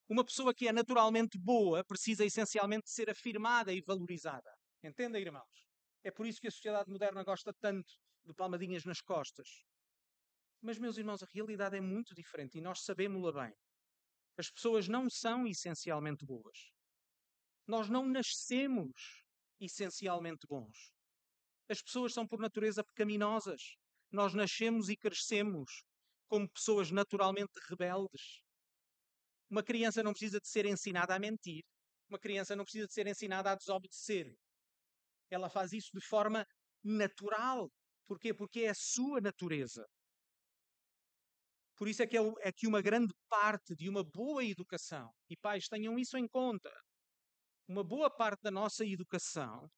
Uma 0.08 0.24
pessoa 0.24 0.52
que 0.52 0.68
é 0.68 0.72
naturalmente 0.72 1.38
boa 1.38 1.82
precisa 1.84 2.24
essencialmente 2.24 2.90
ser 2.90 3.08
afirmada 3.08 3.72
e 3.72 3.80
valorizada. 3.80 4.52
Entendem, 4.82 5.22
irmãos? 5.22 5.66
É 6.02 6.10
por 6.10 6.26
isso 6.26 6.40
que 6.40 6.48
a 6.48 6.50
sociedade 6.50 6.90
moderna 6.90 7.24
gosta 7.24 7.54
tanto 7.54 7.94
de 8.24 8.34
palmadinhas 8.34 8.84
nas 8.84 9.00
costas. 9.00 9.64
Mas, 10.60 10.78
meus 10.78 10.98
irmãos, 10.98 11.22
a 11.22 11.26
realidade 11.32 11.76
é 11.76 11.80
muito 11.80 12.14
diferente 12.14 12.58
e 12.58 12.60
nós 12.60 12.84
sabemos-la 12.84 13.32
bem. 13.32 13.54
As 14.36 14.50
pessoas 14.50 14.88
não 14.88 15.08
são 15.08 15.46
essencialmente 15.46 16.24
boas. 16.24 16.70
Nós 17.66 17.88
não 17.88 18.06
nascemos 18.06 19.24
essencialmente 19.58 20.46
bons. 20.46 20.92
As 21.68 21.80
pessoas 21.80 22.12
são 22.12 22.26
por 22.26 22.40
natureza 22.40 22.84
pecaminosas. 22.84 23.76
Nós 24.10 24.34
nascemos 24.34 24.90
e 24.90 24.96
crescemos 24.96 25.82
como 26.28 26.50
pessoas 26.50 26.90
naturalmente 26.90 27.58
rebeldes. 27.68 28.43
Uma 29.54 29.62
criança 29.62 30.02
não 30.02 30.10
precisa 30.10 30.40
de 30.40 30.48
ser 30.48 30.66
ensinada 30.66 31.14
a 31.14 31.18
mentir. 31.20 31.62
Uma 32.08 32.18
criança 32.18 32.56
não 32.56 32.64
precisa 32.64 32.88
de 32.88 32.92
ser 32.92 33.06
ensinada 33.06 33.52
a 33.52 33.54
desobedecer. 33.54 34.34
Ela 35.30 35.48
faz 35.48 35.72
isso 35.72 35.90
de 35.94 36.04
forma 36.04 36.44
natural. 36.82 37.70
Porquê? 38.04 38.34
Porque 38.34 38.62
é 38.62 38.70
a 38.70 38.74
sua 38.74 39.20
natureza. 39.20 39.86
Por 41.76 41.86
isso 41.86 42.02
é 42.02 42.06
que, 42.08 42.18
é, 42.18 42.20
é 42.40 42.50
que 42.50 42.66
uma 42.66 42.82
grande 42.82 43.14
parte 43.28 43.76
de 43.76 43.88
uma 43.88 44.02
boa 44.02 44.44
educação, 44.44 45.08
e 45.30 45.36
pais 45.36 45.68
tenham 45.68 45.96
isso 46.00 46.18
em 46.18 46.26
conta, 46.26 46.72
uma 47.68 47.84
boa 47.84 48.10
parte 48.10 48.42
da 48.42 48.50
nossa 48.50 48.84
educação 48.84 49.70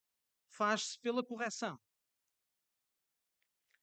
faz-se 0.49 0.99
pela 1.01 1.23
correção. 1.23 1.77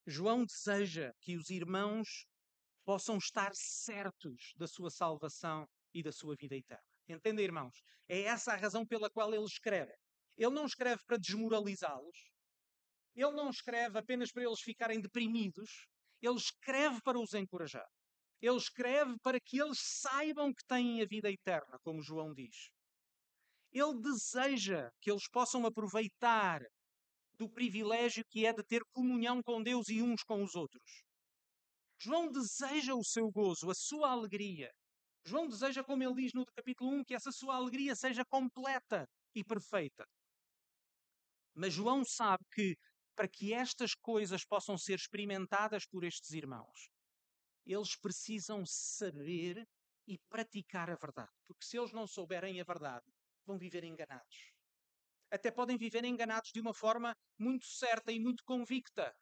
João 0.08 0.44
deseja 0.44 1.14
que 1.22 1.38
os 1.38 1.52
irmãos 1.52 2.26
possam 2.84 3.18
estar 3.18 3.52
certos 3.54 4.54
da 4.58 4.68
sua 4.68 4.90
salvação 4.90 5.68
e 5.94 6.04
da 6.04 6.12
sua 6.12 6.36
vida 6.36 6.56
eterna. 6.56 6.84
Entendem, 7.08 7.46
irmãos? 7.46 7.82
É 8.08 8.22
essa 8.24 8.54
a 8.54 8.58
razão 8.58 8.86
pela 8.86 9.10
qual 9.10 9.34
ele 9.34 9.46
escreve. 9.46 9.94
Ele 10.38 10.52
não 10.52 10.66
escreve 10.66 11.02
para 11.06 11.18
desmoralizá-los. 11.18 12.32
Ele 13.16 13.32
não 13.32 13.50
escreve 13.50 14.00
apenas 14.00 14.32
para 14.32 14.44
eles 14.44 14.62
ficarem 14.62 15.00
deprimidos, 15.00 15.88
ele 16.22 16.36
escreve 16.36 17.00
para 17.04 17.20
os 17.20 17.34
encorajar. 17.34 17.88
Ele 18.42 18.58
escreve 18.58 19.18
para 19.22 19.40
que 19.40 19.62
eles 19.62 19.80
saibam 19.80 20.54
que 20.54 20.66
têm 20.66 21.02
a 21.02 21.06
vida 21.06 21.30
eterna, 21.30 21.78
como 21.84 22.02
João 22.02 22.34
diz. 22.34 22.70
Ele 23.72 24.02
deseja 24.02 24.90
que 25.00 25.12
eles 25.12 25.28
possam 25.30 25.66
aproveitar 25.66 26.62
do 27.38 27.50
privilégio 27.50 28.24
que 28.30 28.46
é 28.46 28.54
de 28.54 28.64
ter 28.64 28.82
comunhão 28.92 29.42
com 29.42 29.62
Deus 29.62 29.90
e 29.90 30.02
uns 30.02 30.24
com 30.24 30.44
os 30.44 30.56
outros. 30.56 31.04
João 32.00 32.30
deseja 32.30 32.94
o 32.96 33.04
seu 33.04 33.32
gozo, 33.32 33.70
a 33.70 33.74
sua 33.74 34.12
alegria. 34.12 34.72
João 35.26 35.48
deseja, 35.48 35.84
como 35.84 36.04
ele 36.04 36.16
diz 36.16 36.34
no 36.34 36.46
capítulo 36.46 36.92
1, 36.92 37.04
que 37.04 37.14
essa 37.14 37.32
sua 37.32 37.56
alegria 37.56 37.96
seja 37.96 38.26
completa 38.26 39.08
e 39.34 39.44
perfeita. 39.44 40.06
Mas 41.56 41.74
João 41.74 42.04
sabe 42.04 42.44
que 42.52 42.78
para 43.16 43.28
que 43.28 43.54
estas 43.54 43.94
coisas 43.94 44.44
possam 44.44 44.78
ser 44.78 44.96
experimentadas 44.96 45.86
por 45.86 46.04
estes 46.04 46.32
irmãos, 46.32 46.90
eles 47.66 47.96
precisam 47.96 48.66
saber 48.66 49.66
e 50.08 50.18
praticar 50.30 50.90
a 50.90 50.96
verdade. 50.96 51.32
Porque 51.46 51.66
se 51.66 51.78
eles 51.78 51.94
não 51.94 52.06
souberem 52.06 52.60
a 52.60 52.64
verdade, 52.64 53.06
vão 53.46 53.58
viver 53.58 53.84
enganados. 53.84 54.52
Até 55.32 55.50
podem 55.52 55.78
viver 55.78 56.04
enganados 56.04 56.52
de 56.52 56.60
uma 56.60 56.74
forma 56.74 57.16
muito 57.40 57.66
certa 57.66 58.12
e 58.12 58.20
muito 58.20 58.44
convicta, 58.44 59.16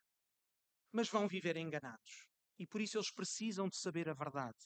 mas 0.92 1.10
vão 1.10 1.28
viver 1.28 1.58
enganados. 1.58 2.28
E 2.58 2.66
por 2.66 2.82
isso 2.82 2.98
eles 2.98 3.12
precisam 3.12 3.70
de 3.70 3.78
saber 3.78 4.10
a 4.10 4.14
verdade. 4.14 4.58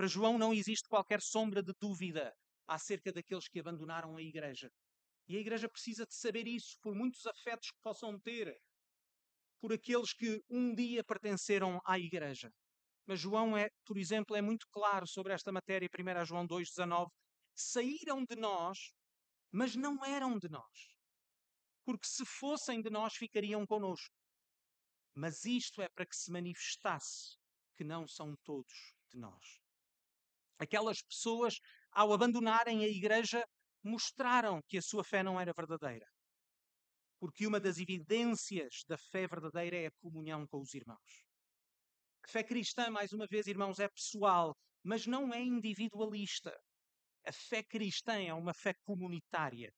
Para 0.00 0.08
João 0.08 0.38
não 0.38 0.54
existe 0.54 0.88
qualquer 0.88 1.20
sombra 1.20 1.62
de 1.62 1.74
dúvida 1.78 2.34
acerca 2.66 3.12
daqueles 3.12 3.46
que 3.46 3.60
abandonaram 3.60 4.16
a 4.16 4.22
igreja. 4.22 4.72
E 5.28 5.36
a 5.36 5.40
igreja 5.40 5.68
precisa 5.68 6.06
de 6.06 6.14
saber 6.14 6.46
isso, 6.46 6.78
por 6.80 6.94
muitos 6.94 7.26
afetos 7.26 7.70
que 7.70 7.78
possam 7.82 8.18
ter, 8.18 8.58
por 9.60 9.74
aqueles 9.74 10.14
que 10.14 10.42
um 10.48 10.74
dia 10.74 11.04
pertenceram 11.04 11.82
à 11.84 11.98
igreja. 11.98 12.50
Mas 13.04 13.20
João 13.20 13.54
é, 13.54 13.68
por 13.84 13.98
exemplo, 13.98 14.34
é 14.34 14.40
muito 14.40 14.66
claro 14.70 15.06
sobre 15.06 15.34
esta 15.34 15.52
matéria, 15.52 15.86
1 15.86 16.24
João 16.24 16.48
2,19. 16.48 17.10
Saíram 17.54 18.24
de 18.24 18.36
nós, 18.36 18.94
mas 19.52 19.76
não 19.76 20.02
eram 20.02 20.38
de 20.38 20.48
nós. 20.48 20.96
Porque 21.84 22.06
se 22.06 22.24
fossem 22.24 22.80
de 22.80 22.88
nós, 22.88 23.16
ficariam 23.16 23.66
conosco. 23.66 24.16
Mas 25.14 25.44
isto 25.44 25.82
é 25.82 25.90
para 25.90 26.06
que 26.06 26.16
se 26.16 26.32
manifestasse 26.32 27.36
que 27.76 27.84
não 27.84 28.08
são 28.08 28.34
todos 28.42 28.94
de 29.10 29.18
nós. 29.18 29.60
Aquelas 30.60 31.02
pessoas, 31.02 31.58
ao 31.90 32.12
abandonarem 32.12 32.84
a 32.84 32.88
igreja, 32.88 33.42
mostraram 33.82 34.60
que 34.68 34.76
a 34.76 34.82
sua 34.82 35.02
fé 35.02 35.22
não 35.22 35.40
era 35.40 35.54
verdadeira. 35.56 36.06
Porque 37.18 37.46
uma 37.46 37.58
das 37.58 37.78
evidências 37.78 38.84
da 38.86 38.98
fé 38.98 39.26
verdadeira 39.26 39.76
é 39.76 39.86
a 39.86 39.92
comunhão 40.02 40.46
com 40.46 40.60
os 40.60 40.74
irmãos. 40.74 41.24
A 42.22 42.28
fé 42.28 42.44
cristã, 42.44 42.90
mais 42.90 43.10
uma 43.12 43.26
vez, 43.26 43.46
irmãos, 43.46 43.78
é 43.78 43.88
pessoal, 43.88 44.54
mas 44.84 45.06
não 45.06 45.32
é 45.32 45.40
individualista. 45.40 46.54
A 47.24 47.32
fé 47.32 47.62
cristã 47.62 48.22
é 48.22 48.34
uma 48.34 48.52
fé 48.52 48.74
comunitária. 48.84 49.72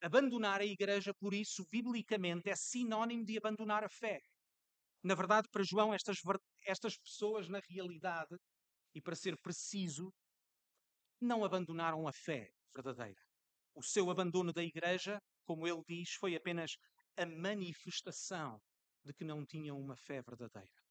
Abandonar 0.00 0.60
a 0.60 0.64
igreja, 0.64 1.12
por 1.14 1.34
isso, 1.34 1.66
biblicamente, 1.68 2.48
é 2.48 2.54
sinónimo 2.54 3.24
de 3.24 3.36
abandonar 3.36 3.82
a 3.82 3.88
fé. 3.88 4.20
Na 5.02 5.16
verdade, 5.16 5.48
para 5.50 5.64
João, 5.64 5.92
estas, 5.92 6.18
estas 6.64 6.96
pessoas, 6.96 7.48
na 7.48 7.60
realidade, 7.68 8.36
e 8.94 9.00
para 9.00 9.14
ser 9.14 9.36
preciso, 9.38 10.12
não 11.20 11.44
abandonaram 11.44 12.06
a 12.06 12.12
fé 12.12 12.50
verdadeira. 12.74 13.20
O 13.74 13.82
seu 13.82 14.10
abandono 14.10 14.52
da 14.52 14.62
igreja, 14.62 15.20
como 15.44 15.66
ele 15.66 15.82
diz, 15.86 16.10
foi 16.14 16.34
apenas 16.34 16.76
a 17.16 17.26
manifestação 17.26 18.60
de 19.04 19.12
que 19.12 19.24
não 19.24 19.44
tinham 19.44 19.78
uma 19.78 19.96
fé 19.96 20.22
verdadeira. 20.22 20.82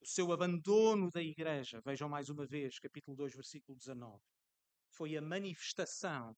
O 0.00 0.06
seu 0.06 0.32
abandono 0.32 1.10
da 1.10 1.22
igreja, 1.22 1.80
vejam 1.84 2.08
mais 2.08 2.28
uma 2.28 2.46
vez, 2.46 2.78
capítulo 2.78 3.16
2, 3.16 3.34
versículo 3.34 3.78
19, 3.78 4.20
foi 4.90 5.16
a 5.16 5.22
manifestação 5.22 6.36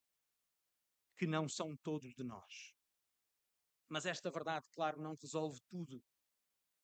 que 1.17 1.25
não 1.25 1.49
são 1.49 1.75
todos 1.77 2.13
de 2.13 2.23
nós. 2.23 2.73
Mas 3.89 4.05
esta 4.05 4.29
verdade, 4.29 4.67
claro, 4.71 5.01
não 5.01 5.15
resolve 5.15 5.59
tudo. 5.67 6.03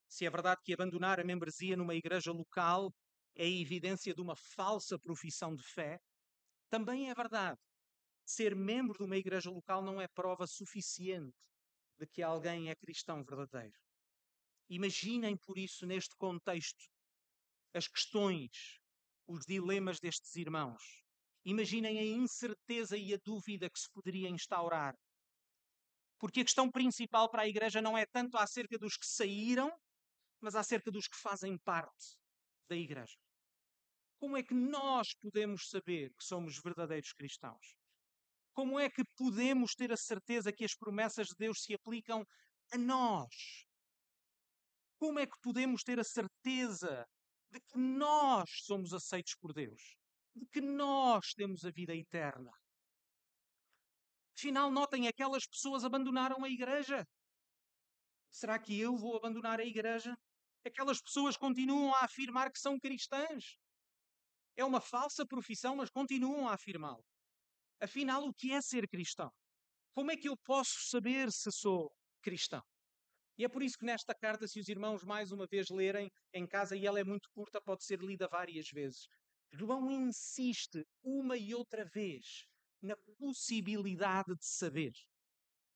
Se 0.08 0.26
é 0.26 0.30
verdade 0.30 0.60
que 0.64 0.72
abandonar 0.72 1.18
a 1.20 1.24
membresia 1.24 1.76
numa 1.76 1.94
igreja 1.94 2.32
local 2.32 2.92
é 3.34 3.48
evidência 3.48 4.14
de 4.14 4.20
uma 4.20 4.36
falsa 4.36 4.98
profissão 4.98 5.54
de 5.54 5.62
fé, 5.62 6.00
também 6.68 7.10
é 7.10 7.14
verdade. 7.14 7.60
Ser 8.24 8.54
membro 8.54 8.96
de 8.96 9.04
uma 9.04 9.16
igreja 9.16 9.50
local 9.50 9.82
não 9.82 10.00
é 10.00 10.08
prova 10.08 10.46
suficiente 10.46 11.36
de 11.98 12.06
que 12.06 12.22
alguém 12.22 12.70
é 12.70 12.74
cristão 12.74 13.22
verdadeiro. 13.22 13.78
Imaginem, 14.68 15.36
por 15.36 15.58
isso, 15.58 15.86
neste 15.86 16.16
contexto, 16.16 16.84
as 17.74 17.88
questões, 17.88 18.80
os 19.26 19.44
dilemas 19.44 19.98
destes 20.00 20.34
irmãos. 20.36 20.82
Imaginem 21.44 21.98
a 21.98 22.04
incerteza 22.04 22.96
e 22.96 23.12
a 23.12 23.18
dúvida 23.24 23.68
que 23.68 23.78
se 23.78 23.90
poderia 23.90 24.28
instaurar. 24.28 24.94
Porque 26.18 26.40
a 26.40 26.44
questão 26.44 26.70
principal 26.70 27.28
para 27.28 27.42
a 27.42 27.48
igreja 27.48 27.82
não 27.82 27.98
é 27.98 28.06
tanto 28.06 28.36
acerca 28.36 28.78
dos 28.78 28.96
que 28.96 29.06
saíram, 29.06 29.70
mas 30.40 30.54
acerca 30.54 30.90
dos 30.90 31.08
que 31.08 31.16
fazem 31.16 31.58
parte 31.58 32.16
da 32.68 32.76
igreja. 32.76 33.18
Como 34.22 34.36
é 34.36 34.42
que 34.44 34.54
nós 34.54 35.14
podemos 35.14 35.68
saber 35.68 36.14
que 36.14 36.22
somos 36.22 36.56
verdadeiros 36.56 37.12
cristãos? 37.12 37.76
Como 38.52 38.78
é 38.78 38.88
que 38.88 39.02
podemos 39.16 39.74
ter 39.74 39.92
a 39.92 39.96
certeza 39.96 40.52
que 40.52 40.64
as 40.64 40.76
promessas 40.76 41.26
de 41.26 41.34
Deus 41.36 41.60
se 41.60 41.74
aplicam 41.74 42.24
a 42.70 42.78
nós? 42.78 43.66
Como 44.96 45.18
é 45.18 45.26
que 45.26 45.36
podemos 45.42 45.82
ter 45.82 45.98
a 45.98 46.04
certeza 46.04 47.04
de 47.50 47.60
que 47.62 47.76
nós 47.76 48.48
somos 48.62 48.94
aceitos 48.94 49.34
por 49.34 49.52
Deus? 49.52 49.96
De 50.36 50.46
que 50.46 50.60
nós 50.60 51.34
temos 51.34 51.64
a 51.64 51.72
vida 51.72 51.92
eterna? 51.92 52.52
Afinal, 54.38 54.70
notem, 54.70 55.08
aquelas 55.08 55.48
pessoas 55.48 55.84
abandonaram 55.84 56.44
a 56.44 56.48
igreja. 56.48 57.04
Será 58.30 58.56
que 58.56 58.78
eu 58.78 58.96
vou 58.96 59.16
abandonar 59.16 59.58
a 59.58 59.64
igreja? 59.64 60.16
Aquelas 60.64 61.02
pessoas 61.02 61.36
continuam 61.36 61.92
a 61.96 62.04
afirmar 62.04 62.52
que 62.52 62.60
são 62.60 62.78
cristãs. 62.78 63.60
É 64.56 64.64
uma 64.64 64.80
falsa 64.80 65.26
profissão, 65.26 65.76
mas 65.76 65.90
continuam 65.90 66.48
a 66.48 66.54
afirmá-lo. 66.54 67.04
Afinal, 67.80 68.26
o 68.26 68.34
que 68.34 68.52
é 68.52 68.60
ser 68.60 68.88
cristão? 68.88 69.30
Como 69.94 70.10
é 70.10 70.16
que 70.16 70.28
eu 70.28 70.36
posso 70.36 70.88
saber 70.88 71.32
se 71.32 71.50
sou 71.50 71.92
cristão? 72.22 72.62
E 73.38 73.44
é 73.44 73.48
por 73.48 73.62
isso 73.62 73.78
que 73.78 73.84
nesta 73.84 74.14
carta, 74.14 74.46
se 74.46 74.60
os 74.60 74.68
irmãos 74.68 75.02
mais 75.04 75.32
uma 75.32 75.46
vez 75.46 75.68
lerem 75.70 76.10
em 76.32 76.46
casa, 76.46 76.76
e 76.76 76.86
ela 76.86 77.00
é 77.00 77.04
muito 77.04 77.28
curta, 77.30 77.60
pode 77.60 77.84
ser 77.84 78.00
lida 78.00 78.28
várias 78.28 78.68
vezes, 78.68 79.06
João 79.50 79.90
insiste 79.90 80.86
uma 81.02 81.36
e 81.36 81.54
outra 81.54 81.84
vez 81.84 82.46
na 82.80 82.96
possibilidade 83.18 84.34
de 84.34 84.46
saber. 84.46 84.92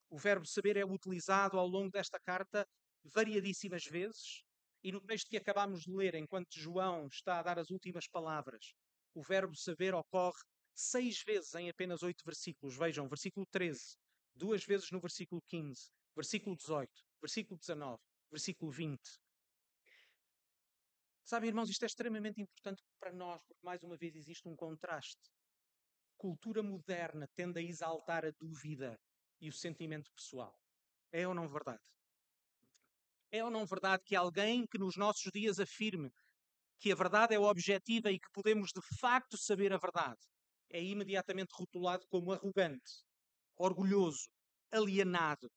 O 0.09 0.17
verbo 0.17 0.47
saber 0.47 0.77
é 0.77 0.85
utilizado 0.85 1.59
ao 1.59 1.67
longo 1.67 1.91
desta 1.91 2.19
carta 2.19 2.67
variadíssimas 3.05 3.85
vezes, 3.85 4.45
e 4.87 4.92
no 4.92 5.01
texto 5.01 5.29
que 5.29 5.37
acabamos 5.37 5.83
de 5.83 5.90
ler, 5.90 6.14
enquanto 6.14 6.55
João 6.55 7.09
está 7.09 7.40
a 7.40 7.42
dar 7.42 7.59
as 7.59 7.70
últimas 7.70 8.07
palavras, 8.07 8.72
o 9.14 9.20
verbo 9.20 9.57
saber 9.57 9.92
ocorre 9.92 10.40
seis 10.72 11.25
vezes 11.27 11.53
em 11.57 11.68
apenas 11.68 12.05
oito 12.05 12.22
versículos. 12.25 12.77
Vejam, 12.77 13.09
versículo 13.09 13.44
13, 13.46 13.96
duas 14.33 14.64
vezes 14.64 14.88
no 14.92 15.01
versículo 15.01 15.42
15, 15.49 15.90
versículo 16.14 16.55
18, 16.55 16.88
versículo 17.20 17.59
19, 17.59 18.01
versículo 18.31 18.70
20. 18.70 19.01
Sabem, 21.25 21.49
irmãos, 21.49 21.68
isto 21.68 21.83
é 21.83 21.87
extremamente 21.87 22.40
importante 22.40 22.81
para 23.01 23.12
nós, 23.12 23.42
porque 23.42 23.66
mais 23.66 23.83
uma 23.83 23.96
vez 23.96 24.14
existe 24.14 24.46
um 24.46 24.55
contraste. 24.55 25.33
Cultura 26.16 26.62
moderna 26.62 27.29
tende 27.35 27.59
a 27.59 27.62
exaltar 27.62 28.25
a 28.25 28.31
dúvida 28.38 28.96
e 29.40 29.49
o 29.49 29.53
sentimento 29.53 30.12
pessoal. 30.12 30.57
É 31.11 31.27
ou 31.27 31.35
não 31.35 31.49
verdade? 31.49 31.83
É 33.31 33.45
ou 33.45 33.51
não 33.51 33.67
verdade 33.67 34.03
que 34.05 34.15
alguém 34.15 34.67
que 34.67 34.79
nos 34.79 34.97
nossos 34.97 35.31
dias 35.33 35.59
afirme 35.59 36.11
que 36.79 36.93
a 36.93 36.95
verdade 36.95 37.35
é 37.35 37.39
objetiva 37.39 38.11
e 38.11 38.19
que 38.19 38.31
podemos 38.33 38.71
de 38.71 38.81
facto 38.99 39.37
saber 39.37 39.73
a 39.73 39.79
verdade 39.79 40.21
é 40.71 40.83
imediatamente 40.83 41.53
rotulado 41.53 42.07
como 42.09 42.33
arrogante, 42.33 43.05
orgulhoso, 43.57 44.29
alienado. 44.71 45.49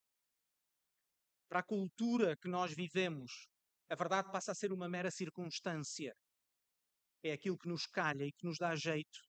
Para 1.47 1.60
a 1.60 1.63
cultura 1.63 2.38
que 2.38 2.47
nós 2.47 2.73
vivemos, 2.73 3.47
a 3.89 3.95
verdade 3.95 4.32
passa 4.32 4.51
a 4.51 4.55
ser 4.55 4.71
uma 4.71 4.88
mera 4.88 5.10
circunstância. 5.10 6.13
É 7.23 7.32
aquilo 7.34 7.58
que 7.58 7.67
nos 7.67 7.86
calha 7.88 8.23
e 8.23 8.32
que 8.32 8.45
nos 8.45 8.58
dá 8.58 8.75
jeito. 8.75 9.19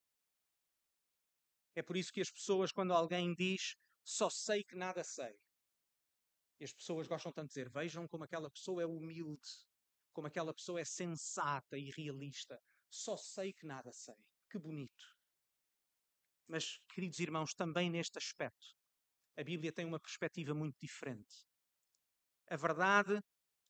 É 1.75 1.83
por 1.83 1.97
isso 1.97 2.13
que 2.13 2.21
as 2.21 2.31
pessoas, 2.31 2.71
quando 2.73 2.93
alguém 2.93 3.35
diz 3.35 3.75
só 4.05 4.29
sei 4.29 4.63
que 4.65 4.77
nada 4.77 5.03
sei, 5.03 5.35
e 6.61 6.65
as 6.65 6.73
pessoas 6.75 7.09
gostam 7.09 7.33
tanto 7.33 7.49
de 7.49 7.55
dizer: 7.55 7.71
vejam 7.71 8.07
como 8.07 8.25
aquela 8.25 8.51
pessoa 8.51 8.83
é 8.83 8.87
humilde, 8.87 9.51
como 10.13 10.27
aquela 10.27 10.53
pessoa 10.53 10.79
é 10.79 10.85
sensata 10.85 11.79
e 11.79 11.91
realista. 11.91 12.63
Só 12.91 13.17
sei 13.17 13.53
que 13.53 13.67
nada 13.67 13.91
sei. 13.93 14.17
Que 14.51 14.59
bonito. 14.59 15.17
Mas, 16.47 16.79
queridos 16.93 17.19
irmãos, 17.19 17.55
também 17.55 17.89
neste 17.89 18.19
aspecto, 18.19 18.77
a 19.37 19.43
Bíblia 19.43 19.73
tem 19.73 19.87
uma 19.87 20.01
perspectiva 20.01 20.53
muito 20.53 20.77
diferente. 20.81 21.47
A 22.49 22.57
verdade 22.57 23.23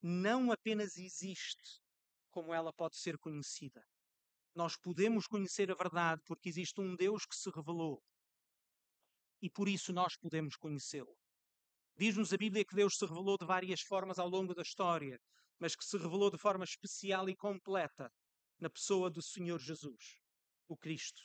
não 0.02 0.50
apenas 0.50 0.96
existe, 0.96 1.80
como 2.30 2.54
ela 2.54 2.72
pode 2.72 2.96
ser 2.96 3.18
conhecida. 3.18 3.86
Nós 4.54 4.76
podemos 4.76 5.26
conhecer 5.26 5.70
a 5.70 5.74
verdade 5.74 6.22
porque 6.24 6.48
existe 6.48 6.80
um 6.80 6.96
Deus 6.96 7.26
que 7.26 7.36
se 7.36 7.50
revelou. 7.50 8.02
E 9.42 9.50
por 9.50 9.68
isso 9.68 9.92
nós 9.92 10.16
podemos 10.16 10.56
conhecê-lo. 10.56 11.19
Diz-nos 12.00 12.32
a 12.32 12.38
Bíblia 12.38 12.64
que 12.64 12.74
Deus 12.74 12.96
se 12.96 13.04
revelou 13.04 13.36
de 13.36 13.44
várias 13.44 13.82
formas 13.82 14.18
ao 14.18 14.26
longo 14.26 14.54
da 14.54 14.62
história, 14.62 15.20
mas 15.58 15.76
que 15.76 15.84
se 15.84 15.98
revelou 15.98 16.30
de 16.30 16.38
forma 16.38 16.64
especial 16.64 17.28
e 17.28 17.36
completa 17.36 18.10
na 18.58 18.70
pessoa 18.70 19.10
do 19.10 19.20
Senhor 19.20 19.58
Jesus, 19.58 20.18
o 20.66 20.78
Cristo, 20.78 21.20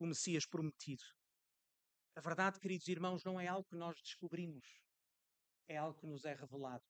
o 0.00 0.06
Messias 0.06 0.44
prometido. 0.44 1.04
A 2.16 2.20
verdade, 2.20 2.58
queridos 2.58 2.88
irmãos, 2.88 3.22
não 3.22 3.38
é 3.38 3.46
algo 3.46 3.64
que 3.68 3.76
nós 3.76 3.94
descobrimos, 4.02 4.66
é 5.68 5.76
algo 5.76 6.00
que 6.00 6.06
nos 6.08 6.24
é 6.24 6.34
revelado. 6.34 6.82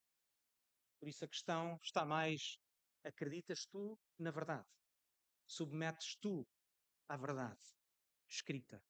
Por 0.98 1.06
isso 1.06 1.22
a 1.22 1.28
questão 1.28 1.78
está 1.82 2.06
mais: 2.06 2.56
acreditas 3.04 3.66
tu 3.66 4.00
na 4.18 4.30
verdade? 4.30 4.66
Submetes 5.46 6.16
tu 6.18 6.48
à 7.06 7.18
verdade 7.18 7.60
escrita? 8.26 8.82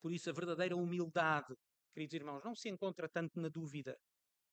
Por 0.00 0.10
isso 0.10 0.30
a 0.30 0.32
verdadeira 0.32 0.74
humildade, 0.74 1.54
queridos 1.92 2.14
irmãos, 2.14 2.42
não 2.44 2.54
se 2.54 2.68
encontra 2.68 3.08
tanto 3.08 3.40
na 3.40 3.48
dúvida. 3.48 3.98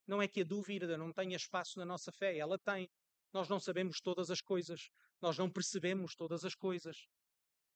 Não 0.05 0.21
é 0.21 0.27
que 0.27 0.41
a 0.41 0.43
dúvida 0.43 0.97
não 0.97 1.13
tenha 1.13 1.35
espaço 1.35 1.79
na 1.79 1.85
nossa 1.85 2.11
fé, 2.11 2.37
ela 2.37 2.57
tem. 2.57 2.89
Nós 3.31 3.47
não 3.47 3.59
sabemos 3.59 4.01
todas 4.01 4.31
as 4.31 4.41
coisas, 4.41 4.89
nós 5.21 5.37
não 5.37 5.51
percebemos 5.51 6.15
todas 6.15 6.43
as 6.43 6.55
coisas. 6.55 7.07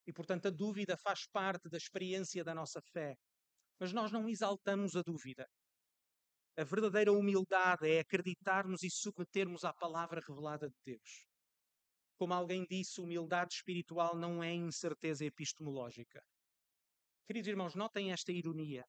E, 0.05 0.11
portanto, 0.11 0.47
a 0.47 0.51
dúvida 0.51 0.97
faz 0.97 1.27
parte 1.27 1.69
da 1.69 1.77
experiência 1.77 2.43
da 2.43 2.53
nossa 2.53 2.81
fé. 2.81 3.15
Mas 3.79 3.93
nós 3.93 4.11
não 4.11 4.27
exaltamos 4.27 4.95
a 4.95 5.01
dúvida. 5.01 5.47
A 6.55 6.63
verdadeira 6.63 7.11
humildade 7.11 7.89
é 7.89 7.99
acreditarmos 7.99 8.83
e 8.83 8.89
submetermos 8.89 9.63
à 9.63 9.73
palavra 9.73 10.21
revelada 10.27 10.69
de 10.69 10.75
Deus. 10.85 11.25
Como 12.15 12.33
alguém 12.33 12.65
disse, 12.69 13.01
humildade 13.01 13.55
espiritual 13.55 14.15
não 14.15 14.43
é 14.43 14.53
incerteza 14.53 15.25
epistemológica. 15.25 16.23
Queridos 17.25 17.47
irmãos, 17.47 17.73
notem 17.73 18.11
esta 18.11 18.31
ironia. 18.31 18.85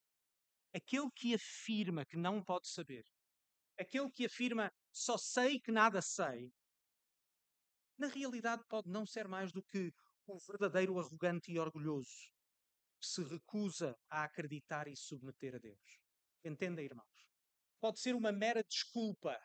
Aquele 0.75 1.11
que 1.15 1.35
afirma 1.35 2.05
que 2.05 2.17
não 2.17 2.43
pode 2.43 2.69
saber, 2.69 3.05
aquele 3.79 4.11
que 4.11 4.27
afirma 4.27 4.73
só 4.93 5.17
sei 5.17 5.61
que 5.61 5.71
nada 5.71 6.03
sei, 6.03 6.53
na 7.97 8.09
realidade 8.09 8.65
pode 8.69 8.91
não 8.91 9.07
ser 9.07 9.29
mais 9.29 9.53
do 9.53 9.63
que 9.63 9.93
um 10.27 10.37
verdadeiro 10.49 10.99
arrogante 10.99 11.53
e 11.53 11.59
orgulhoso 11.59 12.33
que 13.01 13.07
se 13.07 13.23
recusa 13.23 13.97
a 14.09 14.25
acreditar 14.25 14.89
e 14.89 14.97
submeter 14.97 15.55
a 15.55 15.59
Deus. 15.59 16.01
Entendem, 16.45 16.87
irmãos? 16.87 17.29
Pode 17.81 18.01
ser 18.01 18.15
uma 18.15 18.33
mera 18.33 18.65
desculpa 18.65 19.39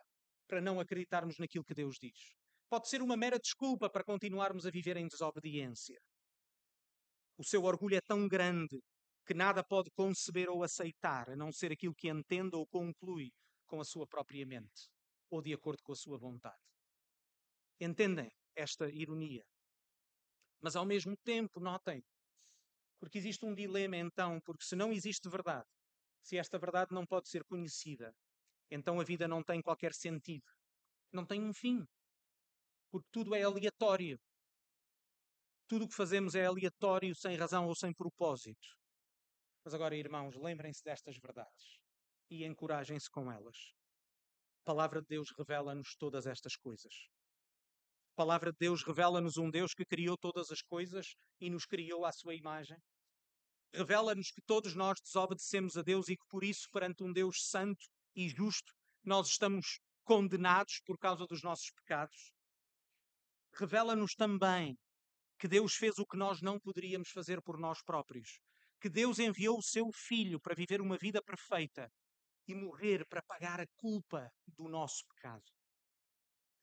para 0.47 0.61
não 0.61 0.79
acreditarmos 0.79 1.37
naquilo 1.37 1.65
que 1.65 1.73
Deus 1.73 1.97
diz. 1.99 2.35
Pode 2.69 2.87
ser 2.87 3.01
uma 3.01 3.17
mera 3.17 3.37
desculpa 3.37 3.89
para 3.89 4.03
continuarmos 4.03 4.65
a 4.65 4.71
viver 4.71 4.97
em 4.97 5.07
desobediência. 5.07 5.99
O 7.37 7.43
seu 7.43 7.63
orgulho 7.63 7.95
é 7.95 8.01
tão 8.01 8.27
grande 8.27 8.81
que 9.29 9.33
nada 9.35 9.63
pode 9.63 9.91
conceber 9.91 10.49
ou 10.49 10.63
aceitar, 10.63 11.29
a 11.29 11.35
não 11.35 11.51
ser 11.51 11.71
aquilo 11.71 11.93
que 11.93 12.09
entende 12.09 12.55
ou 12.55 12.65
conclui 12.65 13.31
com 13.67 13.79
a 13.79 13.85
sua 13.85 14.07
própria 14.07 14.43
mente 14.43 14.89
ou 15.29 15.39
de 15.39 15.53
acordo 15.53 15.83
com 15.83 15.91
a 15.91 15.95
sua 15.95 16.17
vontade. 16.17 16.57
Entendem 17.79 18.31
esta 18.55 18.89
ironia? 18.89 19.45
Mas 20.59 20.75
ao 20.75 20.83
mesmo 20.83 21.15
tempo, 21.17 21.59
notem, 21.59 22.03
porque 22.99 23.19
existe 23.19 23.45
um 23.45 23.53
dilema 23.53 23.97
então, 23.97 24.41
porque 24.41 24.63
se 24.63 24.75
não 24.75 24.91
existe 24.91 25.29
verdade, 25.29 25.69
se 26.23 26.35
esta 26.35 26.57
verdade 26.57 26.91
não 26.91 27.05
pode 27.05 27.29
ser 27.29 27.43
conhecida, 27.43 28.11
então 28.71 28.99
a 28.99 29.03
vida 29.03 29.27
não 29.27 29.43
tem 29.43 29.61
qualquer 29.61 29.93
sentido, 29.93 30.49
não 31.13 31.23
tem 31.23 31.43
um 31.43 31.53
fim, 31.53 31.85
porque 32.89 33.07
tudo 33.11 33.35
é 33.35 33.43
aleatório. 33.43 34.19
Tudo 35.67 35.85
o 35.85 35.87
que 35.87 35.93
fazemos 35.93 36.33
é 36.33 36.47
aleatório, 36.47 37.13
sem 37.13 37.37
razão 37.37 37.67
ou 37.67 37.75
sem 37.75 37.93
propósito. 37.93 38.79
Mas 39.69 39.75
agora, 39.75 39.95
irmãos, 39.95 40.35
lembrem-se 40.35 40.83
destas 40.83 41.15
verdades 41.19 41.77
e 42.27 42.43
encorajem-se 42.43 43.07
com 43.07 43.31
elas. 43.31 43.55
A 44.63 44.65
palavra 44.65 44.99
de 44.99 45.05
Deus 45.09 45.29
revela-nos 45.37 45.95
todas 45.95 46.25
estas 46.25 46.55
coisas 46.55 46.91
palavra 48.15 48.51
de 48.51 48.57
Deus 48.57 48.83
revela-nos 48.83 49.37
um 49.37 49.49
Deus 49.49 49.73
que 49.73 49.85
criou 49.85 50.17
todas 50.17 50.51
as 50.51 50.61
coisas 50.61 51.13
e 51.39 51.49
nos 51.51 51.65
criou 51.65 52.03
à 52.03 52.11
sua 52.11 52.35
imagem. 52.35 52.77
Revela-nos 53.73 54.31
que 54.31 54.41
todos 54.41 54.75
nós 54.75 54.99
desobedecemos 54.99 55.77
a 55.77 55.83
Deus 55.83 56.09
e 56.09 56.17
que 56.17 56.25
por 56.27 56.43
isso, 56.43 56.67
perante 56.69 57.01
um 57.01 57.13
Deus 57.13 57.47
santo 57.47 57.85
e 58.15 58.27
justo, 58.27 58.73
nós 59.05 59.27
estamos 59.29 59.79
condenados 60.03 60.81
por 60.83 60.97
causa 60.97 61.25
dos 61.27 61.43
nossos 61.43 61.71
pecados. 61.71 62.33
Revela-nos 63.53 64.15
também 64.15 64.75
que 65.39 65.47
Deus 65.47 65.75
fez 65.75 65.97
o 65.99 66.05
que 66.05 66.17
nós 66.17 66.41
não 66.41 66.59
poderíamos 66.59 67.11
fazer 67.11 67.39
por 67.41 67.57
nós 67.57 67.81
próprios. 67.83 68.41
Que 68.81 68.89
Deus 68.89 69.19
enviou 69.19 69.57
o 69.57 69.63
seu 69.63 69.91
Filho 69.91 70.39
para 70.39 70.55
viver 70.55 70.81
uma 70.81 70.97
vida 70.97 71.21
perfeita 71.21 71.91
e 72.47 72.55
morrer 72.55 73.05
para 73.07 73.21
pagar 73.21 73.59
a 73.59 73.67
culpa 73.77 74.31
do 74.47 74.67
nosso 74.67 75.05
pecado 75.07 75.45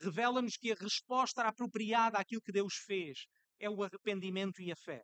revela-nos 0.00 0.57
que 0.57 0.72
a 0.72 0.76
resposta 0.76 1.42
apropriada 1.42 2.18
àquilo 2.18 2.42
que 2.42 2.52
Deus 2.52 2.74
fez 2.74 3.26
é 3.59 3.68
o 3.68 3.83
arrependimento 3.83 4.61
e 4.61 4.70
a 4.70 4.76
fé. 4.76 5.02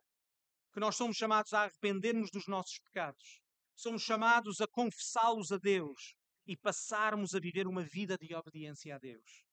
Que 0.71 0.79
nós 0.79 0.95
somos 0.95 1.17
chamados 1.17 1.53
a 1.53 1.63
arrepender-nos 1.63 2.31
dos 2.31 2.47
nossos 2.47 2.79
pecados. 2.79 3.41
Somos 3.75 4.03
chamados 4.03 4.61
a 4.61 4.67
confessá-los 4.67 5.51
a 5.51 5.57
Deus 5.57 6.15
e 6.45 6.57
passarmos 6.57 7.33
a 7.33 7.39
viver 7.39 7.67
uma 7.67 7.83
vida 7.83 8.17
de 8.17 8.35
obediência 8.35 8.95
a 8.95 8.99
Deus. 8.99 9.43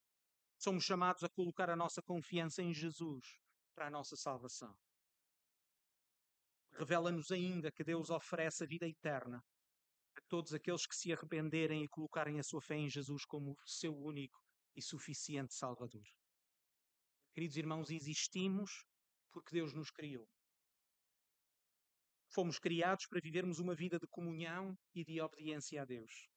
Somos 0.57 0.83
chamados 0.83 1.23
a 1.23 1.29
colocar 1.29 1.69
a 1.69 1.75
nossa 1.75 2.01
confiança 2.01 2.61
em 2.61 2.73
Jesus 2.73 3.39
para 3.73 3.87
a 3.87 3.89
nossa 3.89 4.15
salvação. 4.15 4.75
Revela-nos 6.73 7.31
ainda 7.31 7.71
que 7.71 7.83
Deus 7.83 8.09
oferece 8.09 8.63
a 8.63 8.67
vida 8.67 8.87
eterna 8.87 9.43
a 10.15 10.21
todos 10.27 10.53
aqueles 10.53 10.85
que 10.85 10.95
se 10.95 11.11
arrependerem 11.13 11.83
e 11.83 11.89
colocarem 11.89 12.39
a 12.39 12.43
sua 12.43 12.61
fé 12.61 12.75
em 12.75 12.89
Jesus 12.89 13.25
como 13.25 13.55
seu 13.65 13.95
único 13.95 14.39
e 14.75 14.81
suficiente 14.81 15.53
Salvador. 15.53 16.05
Queridos 17.33 17.57
irmãos, 17.57 17.89
existimos 17.89 18.85
porque 19.31 19.53
Deus 19.53 19.73
nos 19.73 19.89
criou. 19.89 20.27
Fomos 22.33 22.59
criados 22.59 23.05
para 23.07 23.21
vivermos 23.21 23.59
uma 23.59 23.75
vida 23.75 23.99
de 23.99 24.07
comunhão 24.07 24.77
e 24.93 25.03
de 25.03 25.19
obediência 25.21 25.81
a 25.81 25.85
Deus. 25.85 26.29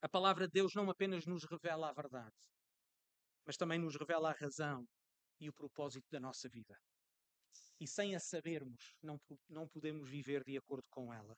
A 0.00 0.08
palavra 0.08 0.46
de 0.46 0.52
Deus 0.52 0.72
não 0.74 0.88
apenas 0.88 1.26
nos 1.26 1.44
revela 1.44 1.90
a 1.90 1.92
verdade, 1.92 2.36
mas 3.44 3.56
também 3.56 3.78
nos 3.78 3.96
revela 3.96 4.30
a 4.30 4.34
razão 4.34 4.88
e 5.40 5.48
o 5.48 5.52
propósito 5.52 6.06
da 6.10 6.20
nossa 6.20 6.48
vida. 6.48 6.76
E 7.80 7.86
sem 7.86 8.14
a 8.14 8.20
sabermos, 8.20 8.94
não, 9.02 9.18
não 9.48 9.66
podemos 9.66 10.08
viver 10.08 10.44
de 10.44 10.56
acordo 10.58 10.86
com 10.90 11.12
ela. 11.12 11.34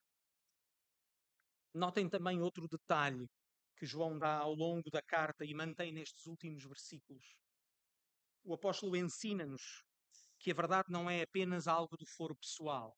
Notem 1.72 2.09
também 2.09 2.42
outro 2.42 2.66
detalhe 2.68 3.31
que 3.76 3.87
João 3.87 4.18
dá 4.18 4.38
ao 4.38 4.52
longo 4.52 4.90
da 4.90 5.00
carta 5.00 5.44
e 5.44 5.55
mantém 5.55 5.92
nestes 5.92 6.26
últimos 6.26 6.64
versículos. 6.64 7.24
O 8.42 8.52
apóstolo 8.52 8.96
ensina-nos 8.96 9.85
que 10.38 10.50
a 10.50 10.55
verdade 10.55 10.90
não 10.90 11.09
é 11.09 11.22
apenas 11.22 11.68
algo 11.68 11.96
do 11.96 12.05
foro 12.05 12.35
pessoal, 12.35 12.92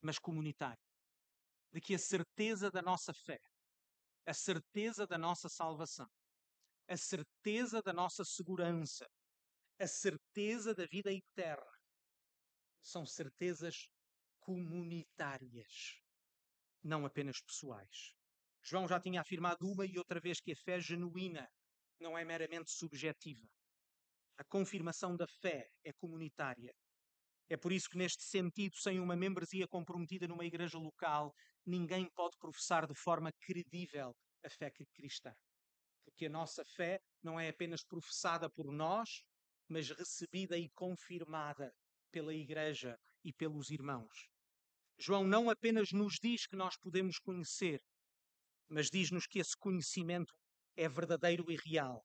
mas 0.00 0.18
comunitário. 0.18 0.82
De 1.72 1.80
que 1.80 1.94
a 1.94 1.98
certeza 1.98 2.70
da 2.70 2.80
nossa 2.80 3.12
fé, 3.12 3.40
a 4.24 4.32
certeza 4.32 5.06
da 5.06 5.18
nossa 5.18 5.48
salvação, 5.48 6.08
a 6.88 6.96
certeza 6.96 7.82
da 7.82 7.92
nossa 7.92 8.24
segurança, 8.24 9.06
a 9.78 9.86
certeza 9.86 10.72
da 10.72 10.86
vida 10.86 11.12
eterna, 11.12 11.75
são 12.86 13.04
certezas 13.04 13.88
comunitárias, 14.38 16.00
não 16.82 17.04
apenas 17.04 17.40
pessoais. 17.40 18.14
João 18.62 18.86
já 18.86 19.00
tinha 19.00 19.20
afirmado 19.20 19.66
uma 19.66 19.84
e 19.84 19.98
outra 19.98 20.20
vez 20.20 20.40
que 20.40 20.52
a 20.52 20.56
fé 20.56 20.78
genuína 20.78 21.48
não 21.98 22.16
é 22.16 22.24
meramente 22.24 22.70
subjetiva. 22.70 23.44
A 24.38 24.44
confirmação 24.44 25.16
da 25.16 25.26
fé 25.26 25.68
é 25.82 25.92
comunitária. 25.94 26.72
É 27.48 27.56
por 27.56 27.72
isso 27.72 27.88
que, 27.90 27.98
neste 27.98 28.22
sentido, 28.22 28.76
sem 28.76 29.00
uma 29.00 29.16
membresia 29.16 29.66
comprometida 29.66 30.28
numa 30.28 30.44
igreja 30.44 30.78
local, 30.78 31.34
ninguém 31.64 32.08
pode 32.14 32.36
professar 32.38 32.86
de 32.86 32.94
forma 32.94 33.32
credível 33.40 34.14
a 34.44 34.50
fé 34.50 34.70
cristã. 34.94 35.32
Porque 36.04 36.26
a 36.26 36.30
nossa 36.30 36.64
fé 36.64 37.00
não 37.20 37.38
é 37.38 37.48
apenas 37.48 37.82
professada 37.82 38.48
por 38.48 38.72
nós, 38.72 39.22
mas 39.68 39.90
recebida 39.90 40.56
e 40.56 40.70
confirmada 40.70 41.72
pela 42.16 42.32
igreja 42.32 42.98
e 43.22 43.30
pelos 43.30 43.70
irmãos. 43.70 44.30
João 44.96 45.26
não 45.26 45.50
apenas 45.50 45.92
nos 45.92 46.14
diz 46.14 46.46
que 46.46 46.56
nós 46.56 46.74
podemos 46.78 47.18
conhecer, 47.18 47.78
mas 48.70 48.88
diz-nos 48.88 49.26
que 49.26 49.38
esse 49.38 49.54
conhecimento 49.54 50.34
é 50.74 50.88
verdadeiro 50.88 51.52
e 51.52 51.56
real. 51.56 52.02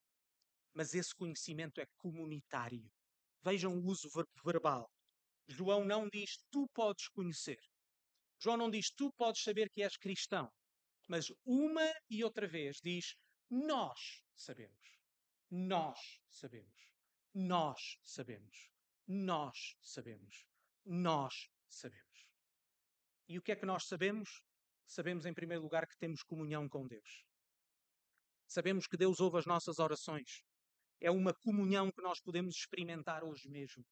Mas 0.74 0.93
esse 0.93 1.15
conhecimento 1.15 1.80
é 1.80 1.86
comunitário. 1.95 2.91
Vejam 3.41 3.74
o 3.74 3.86
uso 3.86 4.10
verbal. 4.43 4.91
João 5.47 5.86
não 5.86 6.10
diz 6.10 6.43
tu 6.52 6.67
podes 6.74 7.08
conhecer. 7.08 7.62
João 8.38 8.58
não 8.58 8.69
diz 8.69 8.91
tu 8.91 9.13
podes 9.13 9.41
saber 9.41 9.69
que 9.69 9.82
és 9.82 9.95
cristão. 9.95 10.52
Mas 11.08 11.28
uma 11.45 11.89
e 12.10 12.21
outra 12.21 12.50
vez 12.50 12.82
diz: 12.84 13.15
Nós 13.50 14.21
sabemos. 14.36 15.00
Nós 15.50 16.19
sabemos. 16.30 16.91
Nós 17.34 17.97
sabemos. 18.04 18.71
Nós 19.13 19.76
sabemos. 19.82 20.45
Nós 20.86 21.50
sabemos. 21.67 22.30
E 23.28 23.38
o 23.38 23.41
que 23.41 23.52
é 23.52 23.58
que 23.58 23.65
nós 23.65 23.86
sabemos? 23.86 24.41
Sabemos, 24.88 25.26
em 25.26 25.34
primeiro 25.34 25.62
lugar, 25.62 25.86
que 25.86 25.97
temos 25.97 26.24
comunhão 26.24 26.69
com 26.69 26.88
Deus. 26.88 27.26
Sabemos 28.47 28.88
que 28.88 28.95
Deus 28.95 29.19
ouve 29.19 29.38
as 29.38 29.45
nossas 29.45 29.80
orações. 29.80 30.45
É 31.02 31.12
uma 31.12 31.34
comunhão 31.34 31.91
que 31.91 32.02
nós 32.02 32.21
podemos 32.21 32.56
experimentar 32.56 33.21
hoje 33.21 33.50
mesmo. 33.50 33.86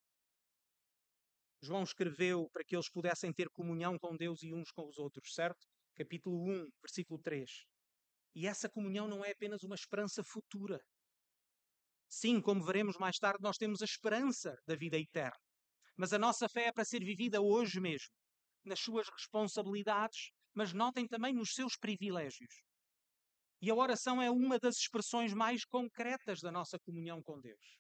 João 1.61 1.83
escreveu 1.83 2.49
para 2.53 2.63
que 2.63 2.73
eles 2.73 2.89
pudessem 2.89 3.33
ter 3.33 3.49
comunhão 3.49 3.99
com 3.99 4.15
Deus 4.15 4.41
e 4.41 4.53
uns 4.53 4.71
com 4.71 4.87
os 4.87 4.97
outros, 4.97 5.33
certo? 5.33 5.67
Capítulo 5.95 6.49
1, 6.49 6.69
versículo 6.81 7.19
3. 7.21 7.65
E 8.35 8.47
essa 8.47 8.69
comunhão 8.69 9.05
não 9.05 9.25
é 9.25 9.31
apenas 9.31 9.63
uma 9.63 9.75
esperança 9.75 10.23
futura. 10.23 10.81
Sim, 12.09 12.41
como 12.41 12.63
veremos 12.63 12.97
mais 12.97 13.17
tarde, 13.17 13.39
nós 13.41 13.55
temos 13.55 13.81
a 13.81 13.85
esperança 13.85 14.55
da 14.65 14.75
vida 14.75 14.97
eterna. 14.97 15.37
Mas 15.95 16.11
a 16.11 16.17
nossa 16.17 16.49
fé 16.49 16.65
é 16.65 16.71
para 16.71 16.83
ser 16.83 17.03
vivida 17.03 17.39
hoje 17.39 17.79
mesmo, 17.79 18.09
nas 18.65 18.79
suas 18.79 19.07
responsabilidades, 19.09 20.31
mas 20.53 20.73
notem 20.73 21.07
também 21.07 21.33
nos 21.33 21.53
seus 21.53 21.77
privilégios. 21.77 22.63
E 23.61 23.69
a 23.69 23.75
oração 23.75 24.21
é 24.21 24.31
uma 24.31 24.57
das 24.57 24.77
expressões 24.77 25.33
mais 25.33 25.63
concretas 25.65 26.39
da 26.39 26.51
nossa 26.51 26.79
comunhão 26.79 27.21
com 27.21 27.39
Deus. 27.39 27.77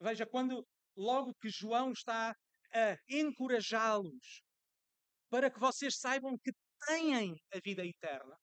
Veja, 0.00 0.26
quando 0.26 0.64
logo 0.96 1.34
que 1.40 1.48
João 1.48 1.92
está 1.92 2.30
a 2.72 2.96
encorajá-los 3.08 4.42
para 5.30 5.50
que 5.50 5.58
vocês 5.58 5.98
saibam 5.98 6.38
que 6.38 6.52
têm 6.86 7.34
a 7.52 7.58
vida 7.58 7.84
eterna, 7.84 8.36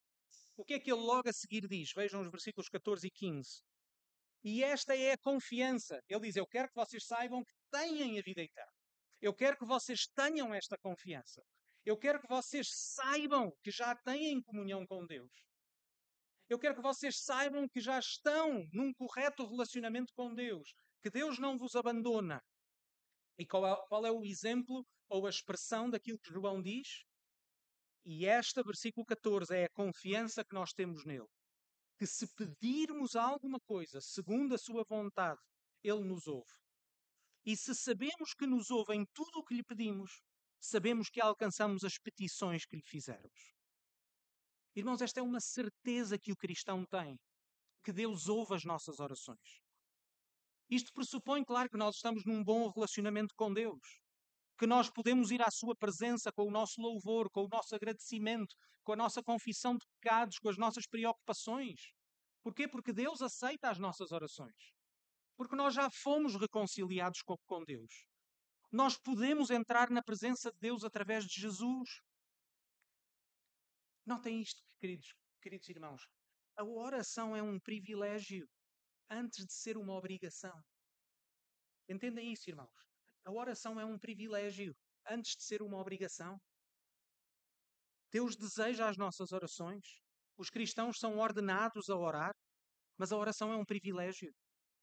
o 0.57 0.65
que 0.65 0.73
é 0.73 0.79
que 0.79 0.91
ele 0.91 1.01
logo 1.01 1.29
a 1.29 1.33
seguir 1.33 1.67
diz? 1.67 1.91
Vejam 1.95 2.21
os 2.21 2.29
versículos 2.29 2.67
14 2.67 3.07
e 3.07 3.11
15. 3.11 3.61
E 4.43 4.63
esta 4.63 4.95
é 4.95 5.13
a 5.13 5.17
confiança. 5.17 6.01
Ele 6.09 6.21
diz: 6.21 6.35
Eu 6.35 6.45
quero 6.45 6.67
que 6.67 6.75
vocês 6.75 7.05
saibam 7.05 7.43
que 7.43 7.53
têm 7.71 8.19
a 8.19 8.21
vida 8.21 8.41
eterna. 8.41 8.71
Eu 9.21 9.33
quero 9.33 9.57
que 9.57 9.65
vocês 9.65 10.05
tenham 10.07 10.53
esta 10.53 10.77
confiança. 10.77 11.41
Eu 11.85 11.97
quero 11.97 12.19
que 12.19 12.27
vocês 12.27 12.67
saibam 12.71 13.51
que 13.63 13.71
já 13.71 13.95
têm 13.95 14.41
comunhão 14.41 14.85
com 14.85 15.05
Deus. 15.05 15.31
Eu 16.49 16.59
quero 16.59 16.75
que 16.75 16.81
vocês 16.81 17.23
saibam 17.23 17.67
que 17.69 17.79
já 17.79 17.97
estão 17.99 18.67
num 18.73 18.93
correto 18.93 19.47
relacionamento 19.47 20.13
com 20.13 20.33
Deus, 20.33 20.73
que 21.01 21.09
Deus 21.09 21.39
não 21.39 21.57
vos 21.57 21.75
abandona. 21.75 22.41
E 23.37 23.45
qual 23.45 23.65
é, 23.65 23.87
qual 23.87 24.05
é 24.05 24.11
o 24.11 24.25
exemplo 24.25 24.85
ou 25.09 25.25
a 25.25 25.29
expressão 25.29 25.89
daquilo 25.89 26.19
que 26.19 26.33
João 26.33 26.61
diz? 26.61 27.03
E 28.05 28.25
esta, 28.25 28.61
versículo 28.61 29.05
14, 29.05 29.55
é 29.55 29.65
a 29.65 29.69
confiança 29.69 30.43
que 30.43 30.53
nós 30.53 30.73
temos 30.73 31.05
nele. 31.05 31.27
Que 32.03 32.07
se 32.07 32.27
pedirmos 32.35 33.15
alguma 33.15 33.61
coisa 33.61 34.01
segundo 34.01 34.53
a 34.53 34.57
sua 34.57 34.83
vontade, 34.83 35.39
ele 35.81 36.03
nos 36.03 36.27
ouve. 36.27 36.51
E 37.45 37.55
se 37.55 37.73
sabemos 37.73 38.33
que 38.37 38.45
nos 38.45 38.69
ouve 38.69 38.93
em 38.93 39.05
tudo 39.13 39.39
o 39.39 39.43
que 39.45 39.53
lhe 39.53 39.63
pedimos, 39.63 40.21
sabemos 40.59 41.09
que 41.09 41.21
alcançamos 41.21 41.81
as 41.85 41.97
petições 41.97 42.65
que 42.65 42.75
lhe 42.75 42.83
fizermos. 42.85 43.55
Irmãos, 44.75 45.01
esta 45.01 45.21
é 45.21 45.23
uma 45.23 45.39
certeza 45.39 46.19
que 46.19 46.33
o 46.33 46.35
cristão 46.35 46.85
tem, 46.85 47.17
que 47.81 47.93
Deus 47.93 48.27
ouve 48.27 48.53
as 48.53 48.65
nossas 48.65 48.99
orações. 48.99 49.61
Isto 50.69 50.91
pressupõe, 50.91 51.41
claro, 51.45 51.69
que 51.69 51.77
nós 51.77 51.95
estamos 51.95 52.25
num 52.25 52.43
bom 52.43 52.69
relacionamento 52.69 53.33
com 53.33 53.53
Deus, 53.53 54.02
que 54.57 54.67
nós 54.67 54.89
podemos 54.89 55.31
ir 55.31 55.41
à 55.41 55.49
Sua 55.49 55.75
presença 55.75 56.31
com 56.31 56.43
o 56.43 56.51
nosso 56.51 56.79
louvor, 56.81 57.29
com 57.31 57.45
o 57.45 57.47
nosso 57.47 57.75
agradecimento, 57.75 58.55
com 58.83 58.93
a 58.93 58.95
nossa 58.95 59.23
confissão 59.23 59.75
de 59.75 59.85
pecados, 59.95 60.37
com 60.37 60.49
as 60.49 60.57
nossas 60.57 60.87
preocupações. 60.87 61.79
Porquê? 62.43 62.67
Porque 62.67 62.93
Deus 62.93 63.21
aceita 63.21 63.69
as 63.69 63.79
nossas 63.79 64.11
orações. 64.11 64.73
Porque 65.35 65.55
nós 65.55 65.73
já 65.73 65.89
fomos 65.89 66.35
reconciliados 66.35 67.21
com, 67.21 67.63
Deus. 67.65 68.05
Nós 68.71 68.97
podemos 68.97 69.49
entrar 69.49 69.89
na 69.89 70.03
presença 70.03 70.51
de 70.51 70.59
Deus 70.59 70.83
através 70.83 71.25
de 71.25 71.41
Jesus. 71.41 71.89
Notem 74.05 74.41
isto, 74.41 74.61
queridos, 74.79 75.13
queridos 75.41 75.69
irmãos. 75.69 76.03
A 76.55 76.63
oração 76.63 77.35
é 77.35 77.41
um 77.41 77.59
privilégio 77.59 78.47
antes 79.09 79.45
de 79.45 79.53
ser 79.53 79.77
uma 79.77 79.93
obrigação. 79.93 80.53
Entendem 81.89 82.31
isso, 82.31 82.49
irmãos? 82.49 82.92
A 83.25 83.31
oração 83.31 83.79
é 83.79 83.85
um 83.85 83.97
privilégio 83.97 84.75
antes 85.09 85.35
de 85.35 85.43
ser 85.43 85.61
uma 85.61 85.77
obrigação. 85.77 86.37
Deus 88.11 88.35
deseja 88.35 88.89
as 88.89 88.97
nossas 88.97 89.31
orações. 89.31 90.01
Os 90.37 90.49
cristãos 90.49 90.99
são 90.99 91.17
ordenados 91.17 91.89
a 91.89 91.95
orar, 91.95 92.33
mas 92.97 93.11
a 93.11 93.17
oração 93.17 93.51
é 93.51 93.57
um 93.57 93.65
privilégio. 93.65 94.31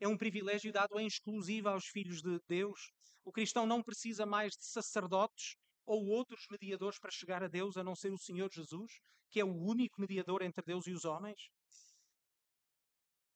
É 0.00 0.08
um 0.08 0.16
privilégio 0.16 0.72
dado 0.72 0.98
em 0.98 1.06
exclusivo 1.06 1.68
aos 1.68 1.86
filhos 1.86 2.22
de 2.22 2.40
Deus. 2.48 2.90
O 3.24 3.30
cristão 3.30 3.66
não 3.66 3.82
precisa 3.82 4.24
mais 4.24 4.52
de 4.52 4.64
sacerdotes 4.64 5.54
ou 5.84 6.06
outros 6.06 6.46
mediadores 6.50 6.98
para 6.98 7.10
chegar 7.10 7.42
a 7.42 7.48
Deus, 7.48 7.76
a 7.76 7.84
não 7.84 7.94
ser 7.94 8.12
o 8.12 8.18
Senhor 8.18 8.50
Jesus, 8.50 9.00
que 9.30 9.40
é 9.40 9.44
o 9.44 9.54
único 9.54 10.00
mediador 10.00 10.42
entre 10.42 10.64
Deus 10.64 10.86
e 10.86 10.92
os 10.92 11.04
homens. 11.04 11.50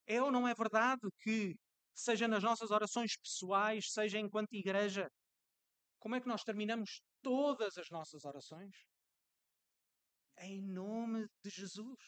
É 0.07 0.21
ou 0.21 0.31
não 0.31 0.47
é 0.47 0.53
verdade 0.53 1.01
que, 1.21 1.55
seja 1.95 2.27
nas 2.27 2.43
nossas 2.43 2.69
orações 2.71 3.17
pessoais, 3.17 3.91
seja 3.91 4.19
enquanto 4.19 4.53
igreja, 4.53 5.09
como 5.99 6.15
é 6.15 6.21
que 6.21 6.27
nós 6.27 6.43
terminamos 6.43 7.01
todas 7.23 7.77
as 7.77 7.89
nossas 7.89 8.25
orações? 8.25 8.75
Em 10.37 10.61
nome 10.61 11.25
de 11.43 11.49
Jesus. 11.49 11.99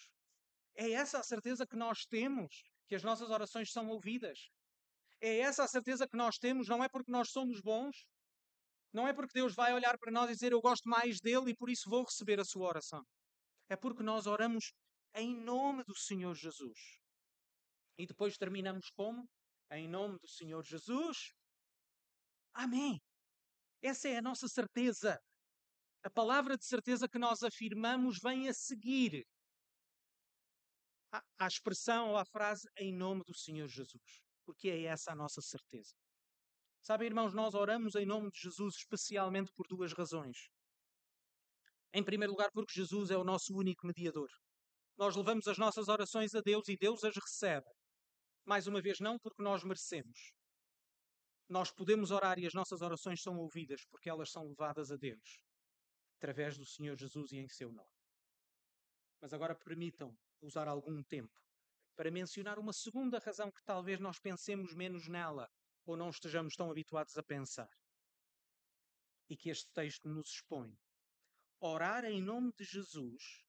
É 0.75 0.91
essa 0.91 1.19
a 1.19 1.23
certeza 1.23 1.65
que 1.65 1.75
nós 1.75 2.05
temos 2.05 2.63
que 2.87 2.95
as 2.95 3.03
nossas 3.03 3.29
orações 3.29 3.71
são 3.71 3.87
ouvidas. 3.87 4.49
É 5.21 5.39
essa 5.39 5.63
a 5.63 5.67
certeza 5.67 6.07
que 6.07 6.15
nós 6.15 6.37
temos, 6.37 6.67
não 6.67 6.83
é 6.83 6.89
porque 6.89 7.11
nós 7.11 7.29
somos 7.29 7.59
bons, 7.61 8.05
não 8.93 9.07
é 9.07 9.13
porque 9.13 9.33
Deus 9.33 9.53
vai 9.53 9.73
olhar 9.73 9.97
para 9.97 10.11
nós 10.11 10.29
e 10.29 10.33
dizer 10.33 10.51
eu 10.51 10.61
gosto 10.61 10.87
mais 10.87 11.19
dele 11.19 11.51
e 11.51 11.55
por 11.55 11.69
isso 11.69 11.89
vou 11.89 12.03
receber 12.03 12.39
a 12.39 12.45
sua 12.45 12.67
oração. 12.67 13.03
É 13.69 13.75
porque 13.75 14.03
nós 14.03 14.25
oramos 14.25 14.71
em 15.15 15.35
nome 15.35 15.83
do 15.83 15.95
Senhor 15.95 16.33
Jesus. 16.35 16.79
E 17.97 18.05
depois 18.05 18.37
terminamos 18.37 18.89
como? 18.95 19.27
Em 19.71 19.87
nome 19.87 20.17
do 20.19 20.27
Senhor 20.27 20.63
Jesus. 20.63 21.33
Amém. 22.53 23.01
Essa 23.81 24.07
é 24.07 24.17
a 24.17 24.21
nossa 24.21 24.47
certeza. 24.47 25.21
A 26.03 26.09
palavra 26.09 26.57
de 26.57 26.65
certeza 26.65 27.07
que 27.07 27.19
nós 27.19 27.43
afirmamos 27.43 28.19
vem 28.19 28.47
a 28.47 28.53
seguir 28.53 29.25
à 31.37 31.47
expressão 31.47 32.11
ou 32.11 32.17
à 32.17 32.25
frase 32.25 32.67
em 32.77 32.93
nome 32.93 33.23
do 33.25 33.33
Senhor 33.33 33.67
Jesus. 33.67 34.21
Porque 34.45 34.69
é 34.69 34.83
essa 34.83 35.11
a 35.11 35.15
nossa 35.15 35.41
certeza. 35.41 35.93
Sabem, 36.81 37.07
irmãos, 37.07 37.33
nós 37.33 37.53
oramos 37.53 37.95
em 37.95 38.05
nome 38.05 38.31
de 38.31 38.39
Jesus 38.39 38.75
especialmente 38.75 39.51
por 39.53 39.67
duas 39.67 39.91
razões. 39.91 40.49
Em 41.93 42.03
primeiro 42.03 42.31
lugar, 42.31 42.49
porque 42.51 42.73
Jesus 42.73 43.11
é 43.11 43.17
o 43.17 43.23
nosso 43.23 43.53
único 43.53 43.85
mediador. 43.85 44.29
Nós 44.97 45.15
levamos 45.15 45.47
as 45.47 45.57
nossas 45.57 45.87
orações 45.89 46.33
a 46.33 46.41
Deus 46.41 46.67
e 46.69 46.77
Deus 46.77 47.03
as 47.03 47.15
recebe. 47.15 47.67
Mais 48.47 48.65
uma 48.65 48.81
vez, 48.81 49.01
não 49.01 49.19
porque 49.19 49.43
nós 49.43 49.61
merecemos. 49.61 50.31
Nós 51.49 51.69
podemos 51.69 52.11
orar 52.11 52.39
e 52.39 52.47
as 52.47 52.53
nossas 52.53 52.81
orações 52.81 53.21
são 53.21 53.37
ouvidas 53.37 53.83
porque 53.83 54.09
elas 54.09 54.31
são 54.31 54.47
levadas 54.47 54.89
a 54.89 54.95
Deus 54.95 55.43
através 56.15 56.57
do 56.57 56.65
Senhor 56.65 56.97
Jesus 56.97 57.33
e 57.33 57.39
em 57.39 57.49
seu 57.49 57.73
nome. 57.73 57.91
Mas 59.19 59.33
agora 59.33 59.53
permitam 59.53 60.17
usar 60.41 60.65
algum 60.65 61.03
tempo 61.03 61.37
para 61.93 62.09
mencionar 62.09 62.57
uma 62.57 62.71
segunda 62.71 63.19
razão 63.19 63.51
que 63.51 63.61
talvez 63.65 63.99
nós 63.99 64.17
pensemos 64.17 64.73
menos 64.73 65.09
nela 65.09 65.51
ou 65.85 65.97
não 65.97 66.09
estejamos 66.09 66.55
tão 66.55 66.71
habituados 66.71 67.17
a 67.17 67.23
pensar. 67.23 67.69
E 69.29 69.35
que 69.35 69.49
este 69.49 69.69
texto 69.73 70.07
nos 70.07 70.29
expõe. 70.29 70.73
Orar 71.59 72.05
em 72.05 72.21
nome 72.21 72.53
de 72.53 72.63
Jesus 72.63 73.45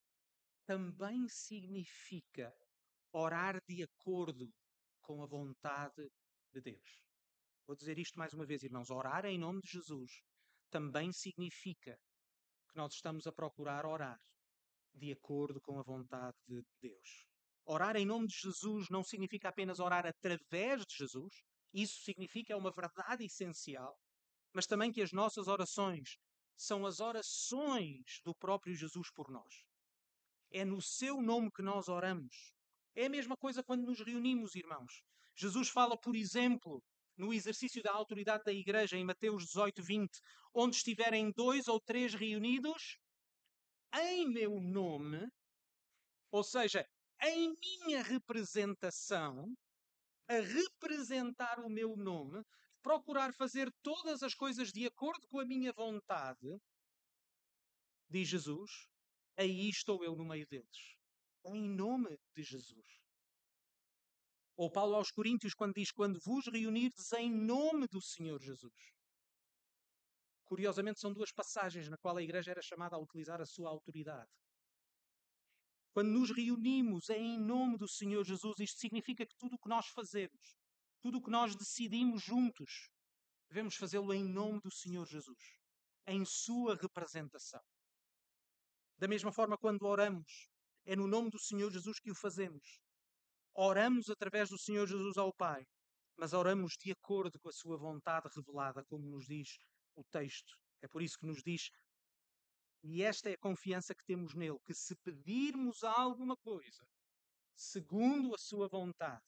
também 0.66 1.28
significa 1.28 2.52
orar 3.12 3.62
de 3.64 3.84
acordo 3.84 4.52
com 5.08 5.22
a 5.22 5.26
vontade 5.26 6.06
de 6.52 6.60
Deus. 6.60 7.02
Vou 7.66 7.74
dizer 7.74 7.98
isto 7.98 8.18
mais 8.18 8.34
uma 8.34 8.44
vez, 8.44 8.62
irmãos. 8.62 8.90
Orar 8.90 9.24
em 9.24 9.38
nome 9.38 9.62
de 9.62 9.70
Jesus 9.70 10.20
também 10.70 11.10
significa 11.12 11.98
que 12.68 12.76
nós 12.76 12.92
estamos 12.92 13.26
a 13.26 13.32
procurar 13.32 13.86
orar 13.86 14.20
de 14.92 15.10
acordo 15.10 15.62
com 15.62 15.78
a 15.78 15.82
vontade 15.82 16.36
de 16.46 16.62
Deus. 16.82 17.26
Orar 17.64 17.96
em 17.96 18.04
nome 18.04 18.26
de 18.26 18.34
Jesus 18.34 18.90
não 18.90 19.02
significa 19.02 19.48
apenas 19.48 19.80
orar 19.80 20.04
através 20.04 20.84
de 20.84 20.94
Jesus, 20.94 21.42
isso 21.72 22.02
significa 22.02 22.52
é 22.52 22.56
uma 22.56 22.70
verdade 22.70 23.24
essencial, 23.24 23.98
mas 24.52 24.66
também 24.66 24.92
que 24.92 25.00
as 25.00 25.12
nossas 25.12 25.48
orações 25.48 26.18
são 26.54 26.84
as 26.84 27.00
orações 27.00 28.20
do 28.24 28.34
próprio 28.34 28.74
Jesus 28.74 29.10
por 29.10 29.30
nós. 29.30 29.64
É 30.50 30.66
no 30.66 30.82
seu 30.82 31.22
nome 31.22 31.50
que 31.50 31.62
nós 31.62 31.88
oramos. 31.88 32.57
É 32.98 33.06
a 33.06 33.08
mesma 33.08 33.36
coisa 33.36 33.62
quando 33.62 33.86
nos 33.86 34.00
reunimos, 34.00 34.56
irmãos. 34.56 35.02
Jesus 35.36 35.68
fala, 35.68 35.96
por 35.96 36.16
exemplo, 36.16 36.82
no 37.16 37.32
exercício 37.32 37.80
da 37.80 37.92
autoridade 37.92 38.42
da 38.42 38.52
igreja, 38.52 38.96
em 38.96 39.04
Mateus 39.04 39.44
18, 39.46 39.80
20, 39.84 40.18
onde 40.52 40.74
estiverem 40.74 41.30
dois 41.30 41.68
ou 41.68 41.80
três 41.80 42.12
reunidos, 42.12 42.98
em 43.94 44.26
meu 44.28 44.60
nome, 44.60 45.28
Ou 46.30 46.42
seja, 46.42 46.86
em 47.22 47.54
minha 47.60 48.02
representação, 48.02 49.54
a 50.28 50.40
representar 50.40 51.60
o 51.60 51.70
meu 51.70 51.96
nome, 51.96 52.42
procurar 52.82 53.32
fazer 53.34 53.70
todas 53.82 54.22
as 54.22 54.34
coisas 54.34 54.72
de 54.72 54.86
acordo 54.86 55.26
com 55.28 55.40
a 55.40 55.44
minha 55.44 55.72
vontade, 55.72 56.48
diz 58.10 58.28
Jesus, 58.28 58.70
aí 59.36 59.68
estou 59.70 60.04
eu 60.04 60.14
no 60.14 60.24
meio 60.26 60.46
deles. 60.48 60.97
Em 61.44 61.68
nome 61.68 62.18
de 62.34 62.42
Jesus. 62.42 62.86
Ou 64.56 64.70
Paulo 64.70 64.96
aos 64.96 65.10
Coríntios, 65.10 65.54
quando 65.54 65.74
diz: 65.74 65.92
Quando 65.92 66.20
vos 66.20 66.46
reunirdes 66.46 67.12
em 67.12 67.30
nome 67.30 67.86
do 67.86 68.02
Senhor 68.02 68.40
Jesus. 68.42 68.74
Curiosamente, 70.44 70.98
são 70.98 71.12
duas 71.12 71.30
passagens 71.30 71.88
na 71.88 71.98
qual 71.98 72.16
a 72.16 72.22
igreja 72.22 72.50
era 72.50 72.62
chamada 72.62 72.96
a 72.96 72.98
utilizar 72.98 73.40
a 73.40 73.46
sua 73.46 73.68
autoridade. 73.68 74.30
Quando 75.92 76.10
nos 76.10 76.30
reunimos 76.30 77.08
em 77.10 77.38
nome 77.38 77.76
do 77.76 77.88
Senhor 77.88 78.24
Jesus, 78.24 78.58
isto 78.58 78.78
significa 78.78 79.26
que 79.26 79.36
tudo 79.36 79.56
o 79.56 79.58
que 79.58 79.68
nós 79.68 79.86
fazemos, 79.88 80.56
tudo 81.00 81.18
o 81.18 81.22
que 81.22 81.30
nós 81.30 81.54
decidimos 81.54 82.22
juntos, 82.22 82.90
devemos 83.48 83.76
fazê-lo 83.76 84.12
em 84.14 84.24
nome 84.24 84.60
do 84.60 84.70
Senhor 84.70 85.06
Jesus, 85.06 85.38
em 86.06 86.24
sua 86.24 86.74
representação. 86.76 87.62
Da 88.96 89.06
mesma 89.06 89.32
forma, 89.32 89.56
quando 89.56 89.82
oramos, 89.82 90.48
é 90.88 90.96
no 90.96 91.06
nome 91.06 91.28
do 91.28 91.38
Senhor 91.38 91.70
Jesus 91.70 92.00
que 92.00 92.10
o 92.10 92.14
fazemos. 92.14 92.80
Oramos 93.54 94.08
através 94.08 94.48
do 94.48 94.58
Senhor 94.58 94.86
Jesus 94.86 95.18
ao 95.18 95.34
Pai, 95.34 95.62
mas 96.16 96.32
oramos 96.32 96.78
de 96.82 96.90
acordo 96.90 97.38
com 97.40 97.50
a 97.50 97.52
sua 97.52 97.76
vontade 97.76 98.26
revelada, 98.34 98.82
como 98.86 99.06
nos 99.06 99.26
diz 99.26 99.58
o 99.94 100.02
texto. 100.04 100.50
É 100.80 100.88
por 100.88 101.02
isso 101.02 101.18
que 101.18 101.26
nos 101.26 101.42
diz, 101.42 101.68
e 102.82 103.02
esta 103.02 103.28
é 103.28 103.34
a 103.34 103.38
confiança 103.38 103.94
que 103.94 104.02
temos 104.06 104.34
nele, 104.34 104.58
que 104.64 104.72
se 104.72 104.96
pedirmos 105.04 105.84
alguma 105.84 106.34
coisa, 106.38 106.82
segundo 107.54 108.34
a 108.34 108.38
sua 108.38 108.66
vontade, 108.66 109.22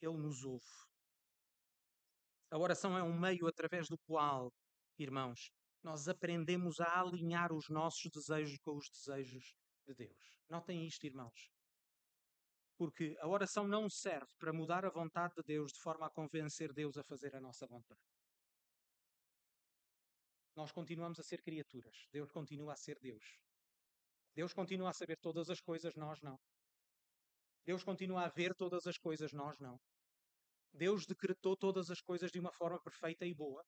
ele 0.00 0.18
nos 0.18 0.42
ouve. 0.42 0.66
A 2.50 2.58
oração 2.58 2.98
é 2.98 3.04
um 3.04 3.16
meio 3.16 3.46
através 3.46 3.86
do 3.88 3.98
qual, 3.98 4.52
irmãos, 4.98 5.48
nós 5.80 6.08
aprendemos 6.08 6.80
a 6.80 7.00
alinhar 7.00 7.52
os 7.52 7.68
nossos 7.68 8.10
desejos 8.10 8.58
com 8.64 8.76
os 8.76 8.88
desejos 8.90 9.54
de 9.86 9.94
Deus. 9.94 10.38
Notem 10.48 10.86
isto, 10.86 11.06
irmãos. 11.06 11.50
Porque 12.76 13.16
a 13.20 13.28
oração 13.28 13.66
não 13.66 13.88
serve 13.88 14.30
para 14.38 14.52
mudar 14.52 14.84
a 14.84 14.90
vontade 14.90 15.34
de 15.36 15.42
Deus 15.42 15.72
de 15.72 15.80
forma 15.80 16.06
a 16.06 16.10
convencer 16.10 16.72
Deus 16.72 16.98
a 16.98 17.04
fazer 17.04 17.34
a 17.34 17.40
nossa 17.40 17.66
vontade. 17.66 18.00
Nós 20.54 20.72
continuamos 20.72 21.18
a 21.18 21.22
ser 21.22 21.42
criaturas. 21.42 22.06
Deus 22.12 22.30
continua 22.30 22.72
a 22.72 22.76
ser 22.76 22.98
Deus. 23.00 23.38
Deus 24.34 24.52
continua 24.52 24.90
a 24.90 24.92
saber 24.92 25.18
todas 25.18 25.48
as 25.48 25.60
coisas, 25.60 25.94
nós 25.94 26.20
não. 26.20 26.38
Deus 27.64 27.82
continua 27.82 28.24
a 28.24 28.28
ver 28.28 28.54
todas 28.54 28.86
as 28.86 28.98
coisas, 28.98 29.32
nós 29.32 29.58
não. 29.58 29.80
Deus 30.72 31.06
decretou 31.06 31.56
todas 31.56 31.90
as 31.90 32.00
coisas 32.00 32.30
de 32.30 32.38
uma 32.38 32.52
forma 32.52 32.80
perfeita 32.82 33.24
e 33.24 33.34
boa. 33.34 33.64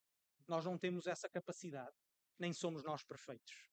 Nós 0.46 0.64
não 0.64 0.78
temos 0.78 1.06
essa 1.06 1.28
capacidade 1.28 1.96
nem 2.38 2.52
somos 2.52 2.84
nós 2.84 3.02
perfeitos. 3.02 3.68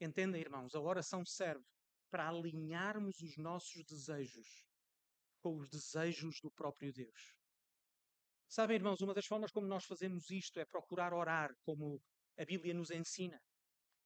Entendem, 0.00 0.40
irmãos, 0.40 0.74
a 0.74 0.80
oração 0.80 1.24
serve 1.24 1.64
para 2.10 2.28
alinharmos 2.28 3.20
os 3.20 3.36
nossos 3.36 3.84
desejos 3.84 4.66
com 5.40 5.56
os 5.56 5.68
desejos 5.68 6.40
do 6.40 6.50
próprio 6.50 6.92
Deus. 6.92 7.34
Sabem, 8.48 8.76
irmãos, 8.76 9.00
uma 9.00 9.14
das 9.14 9.26
formas 9.26 9.50
como 9.50 9.66
nós 9.66 9.84
fazemos 9.84 10.30
isto 10.30 10.58
é 10.58 10.64
procurar 10.64 11.12
orar 11.12 11.54
como 11.64 12.00
a 12.38 12.44
Bíblia 12.44 12.74
nos 12.74 12.90
ensina. 12.90 13.40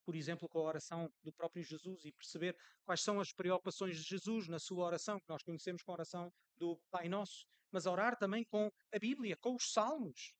Por 0.05 0.14
exemplo, 0.14 0.48
com 0.48 0.59
a 0.59 0.62
oração 0.62 1.12
do 1.22 1.33
próprio 1.33 1.62
Jesus 1.62 2.05
e 2.05 2.12
perceber 2.12 2.57
quais 2.85 3.03
são 3.03 3.20
as 3.20 3.33
preocupações 3.33 3.96
de 3.96 4.03
Jesus 4.03 4.48
na 4.48 4.59
sua 4.59 4.87
oração, 4.87 5.20
que 5.20 5.29
nós 5.29 5.42
conhecemos 5.42 5.83
com 5.83 5.92
a 5.92 5.94
oração 5.94 6.33
do 6.57 6.81
Pai 6.90 7.09
Nosso. 7.09 7.46
Mas 7.70 7.87
orar 7.87 8.16
também 8.16 8.44
com 8.44 8.70
a 8.92 8.98
Bíblia, 8.98 9.37
com 9.37 9.55
os 9.55 9.72
Salmos 9.72 10.35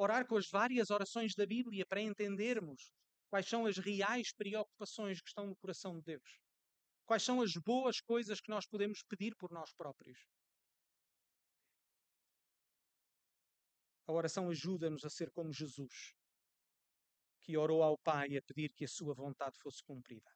orar 0.00 0.26
com 0.26 0.36
as 0.36 0.48
várias 0.48 0.90
orações 0.90 1.34
da 1.34 1.44
Bíblia 1.44 1.84
para 1.84 2.00
entendermos 2.00 2.90
quais 3.30 3.48
são 3.48 3.64
as 3.64 3.78
reais 3.78 4.32
preocupações 4.32 5.20
que 5.20 5.28
estão 5.28 5.46
no 5.46 5.56
coração 5.56 5.96
de 5.98 6.02
Deus. 6.02 6.40
Quais 7.06 7.22
são 7.22 7.40
as 7.40 7.52
boas 7.54 8.00
coisas 8.00 8.40
que 8.40 8.50
nós 8.50 8.66
podemos 8.66 9.02
pedir 9.04 9.34
por 9.36 9.50
nós 9.52 9.72
próprios. 9.72 10.18
A 14.06 14.12
oração 14.12 14.50
ajuda-nos 14.50 15.04
a 15.04 15.10
ser 15.10 15.30
como 15.30 15.52
Jesus, 15.52 16.12
que 17.40 17.56
orou 17.56 17.82
ao 17.82 17.96
Pai 17.98 18.36
a 18.36 18.42
pedir 18.42 18.72
que 18.74 18.84
a 18.84 18.88
sua 18.88 19.14
vontade 19.14 19.56
fosse 19.60 19.82
cumprida. 19.84 20.30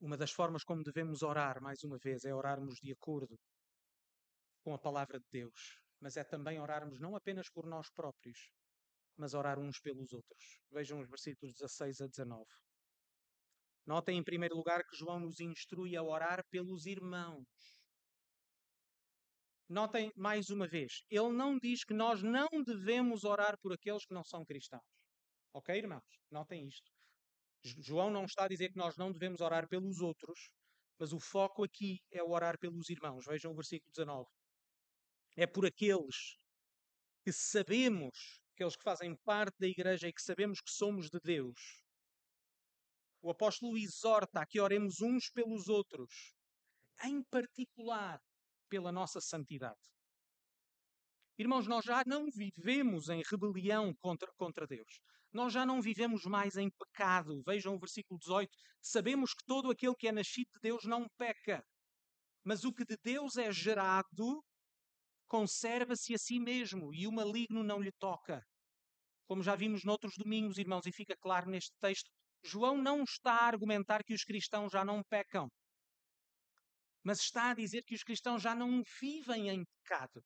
Uma 0.00 0.16
das 0.16 0.30
formas 0.30 0.64
como 0.64 0.82
devemos 0.82 1.22
orar, 1.22 1.60
mais 1.60 1.84
uma 1.84 1.98
vez, 1.98 2.24
é 2.24 2.34
orarmos 2.34 2.76
de 2.76 2.90
acordo 2.90 3.38
com 4.62 4.72
a 4.72 4.78
palavra 4.78 5.20
de 5.20 5.26
Deus, 5.30 5.78
mas 6.00 6.16
é 6.16 6.24
também 6.24 6.58
orarmos 6.58 6.98
não 6.98 7.14
apenas 7.14 7.50
por 7.50 7.66
nós 7.66 7.90
próprios, 7.90 8.50
mas 9.16 9.34
orar 9.34 9.58
uns 9.58 9.80
pelos 9.80 10.12
outros. 10.12 10.60
Vejam 10.70 11.00
os 11.00 11.08
versículos 11.08 11.54
16 11.54 12.00
a 12.00 12.06
19. 12.06 12.44
Notem 13.86 14.18
em 14.18 14.22
primeiro 14.24 14.56
lugar 14.56 14.84
que 14.84 14.96
João 14.96 15.20
nos 15.20 15.40
instrui 15.40 15.96
a 15.96 16.02
orar 16.02 16.44
pelos 16.50 16.86
irmãos. 16.86 17.46
Notem 19.68 20.12
mais 20.16 20.50
uma 20.50 20.66
vez, 20.66 21.04
ele 21.08 21.32
não 21.32 21.58
diz 21.58 21.84
que 21.84 21.94
nós 21.94 22.22
não 22.22 22.48
devemos 22.66 23.24
orar 23.24 23.56
por 23.60 23.72
aqueles 23.72 24.04
que 24.04 24.14
não 24.14 24.24
são 24.24 24.44
cristãos. 24.44 24.82
Ok, 25.52 25.76
irmãos? 25.76 26.20
Notem 26.30 26.66
isto. 26.66 26.90
João 27.62 28.10
não 28.10 28.24
está 28.24 28.44
a 28.44 28.48
dizer 28.48 28.70
que 28.70 28.78
nós 28.78 28.96
não 28.96 29.12
devemos 29.12 29.40
orar 29.40 29.68
pelos 29.68 30.00
outros, 30.00 30.50
mas 30.98 31.12
o 31.12 31.20
foco 31.20 31.62
aqui 31.62 32.00
é 32.10 32.22
orar 32.22 32.58
pelos 32.58 32.88
irmãos. 32.88 33.24
Vejam 33.26 33.52
o 33.52 33.54
versículo 33.54 33.90
19 33.92 34.28
é 35.36 35.46
por 35.46 35.66
aqueles 35.66 36.36
que 37.24 37.32
sabemos, 37.32 38.40
aqueles 38.60 38.76
que 38.76 38.84
fazem 38.84 39.16
parte 39.24 39.58
da 39.58 39.66
igreja 39.66 40.06
e 40.06 40.12
que 40.12 40.20
sabemos 40.20 40.60
que 40.60 40.70
somos 40.70 41.08
de 41.08 41.18
Deus. 41.20 41.82
O 43.22 43.30
apóstolo 43.30 43.78
exorta 43.78 44.40
a 44.40 44.46
que 44.46 44.60
oremos 44.60 45.00
uns 45.00 45.30
pelos 45.30 45.68
outros, 45.68 46.34
em 47.02 47.22
particular 47.22 48.20
pela 48.68 48.92
nossa 48.92 49.18
santidade. 49.18 49.80
Irmãos, 51.38 51.66
nós 51.66 51.86
já 51.86 52.02
não 52.06 52.26
vivemos 52.30 53.08
em 53.08 53.22
rebelião 53.30 53.94
contra, 53.94 54.30
contra 54.36 54.66
Deus. 54.66 55.00
Nós 55.32 55.54
já 55.54 55.64
não 55.64 55.80
vivemos 55.80 56.24
mais 56.26 56.56
em 56.56 56.68
pecado. 56.70 57.42
Vejam 57.46 57.76
o 57.76 57.78
versículo 57.78 58.20
18. 58.20 58.50
Sabemos 58.82 59.32
que 59.32 59.44
todo 59.46 59.70
aquele 59.70 59.94
que 59.94 60.08
é 60.08 60.12
nascido 60.12 60.50
de 60.52 60.60
Deus 60.60 60.84
não 60.84 61.08
peca. 61.16 61.64
Mas 62.44 62.64
o 62.64 62.74
que 62.74 62.84
de 62.84 62.98
Deus 63.02 63.36
é 63.38 63.50
gerado 63.50 64.44
conserva-se 65.28 66.12
a 66.12 66.18
si 66.18 66.40
mesmo 66.40 66.92
e 66.92 67.06
o 67.06 67.12
maligno 67.12 67.62
não 67.62 67.80
lhe 67.80 67.92
toca. 67.92 68.44
Como 69.30 69.44
já 69.44 69.54
vimos 69.54 69.84
noutros 69.84 70.16
domingos, 70.16 70.58
irmãos, 70.58 70.84
e 70.86 70.90
fica 70.90 71.16
claro 71.16 71.48
neste 71.48 71.70
texto, 71.80 72.10
João 72.42 72.76
não 72.76 73.04
está 73.04 73.32
a 73.32 73.46
argumentar 73.46 74.02
que 74.02 74.12
os 74.12 74.24
cristãos 74.24 74.72
já 74.72 74.84
não 74.84 75.04
pecam, 75.04 75.48
mas 77.04 77.20
está 77.20 77.50
a 77.50 77.54
dizer 77.54 77.84
que 77.84 77.94
os 77.94 78.02
cristãos 78.02 78.42
já 78.42 78.56
não 78.56 78.82
vivem 79.00 79.48
em 79.48 79.64
pecado. 79.64 80.20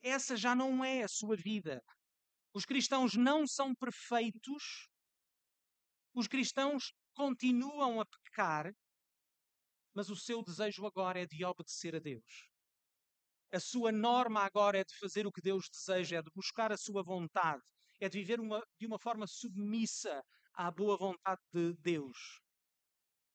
Essa 0.00 0.34
já 0.34 0.54
não 0.54 0.82
é 0.82 1.02
a 1.02 1.08
sua 1.08 1.36
vida. 1.36 1.82
Os 2.54 2.64
cristãos 2.64 3.14
não 3.16 3.46
são 3.46 3.74
perfeitos, 3.74 4.88
os 6.14 6.26
cristãos 6.26 6.94
continuam 7.12 8.00
a 8.00 8.06
pecar, 8.06 8.72
mas 9.92 10.08
o 10.08 10.16
seu 10.16 10.42
desejo 10.42 10.86
agora 10.86 11.20
é 11.20 11.26
de 11.26 11.44
obedecer 11.44 11.94
a 11.94 11.98
Deus. 11.98 12.48
A 13.52 13.60
sua 13.60 13.92
norma 13.92 14.40
agora 14.40 14.78
é 14.78 14.84
de 14.84 14.96
fazer 14.96 15.26
o 15.26 15.32
que 15.32 15.42
Deus 15.42 15.68
deseja, 15.68 16.16
é 16.16 16.22
de 16.22 16.30
buscar 16.34 16.72
a 16.72 16.78
sua 16.78 17.02
vontade, 17.02 17.62
é 18.04 18.08
de 18.08 18.18
viver 18.18 18.40
uma, 18.40 18.66
de 18.78 18.86
uma 18.86 18.98
forma 18.98 19.28
submissa 19.28 20.24
à 20.54 20.70
boa 20.72 20.96
vontade 20.96 21.40
de 21.52 21.72
Deus. 21.74 22.40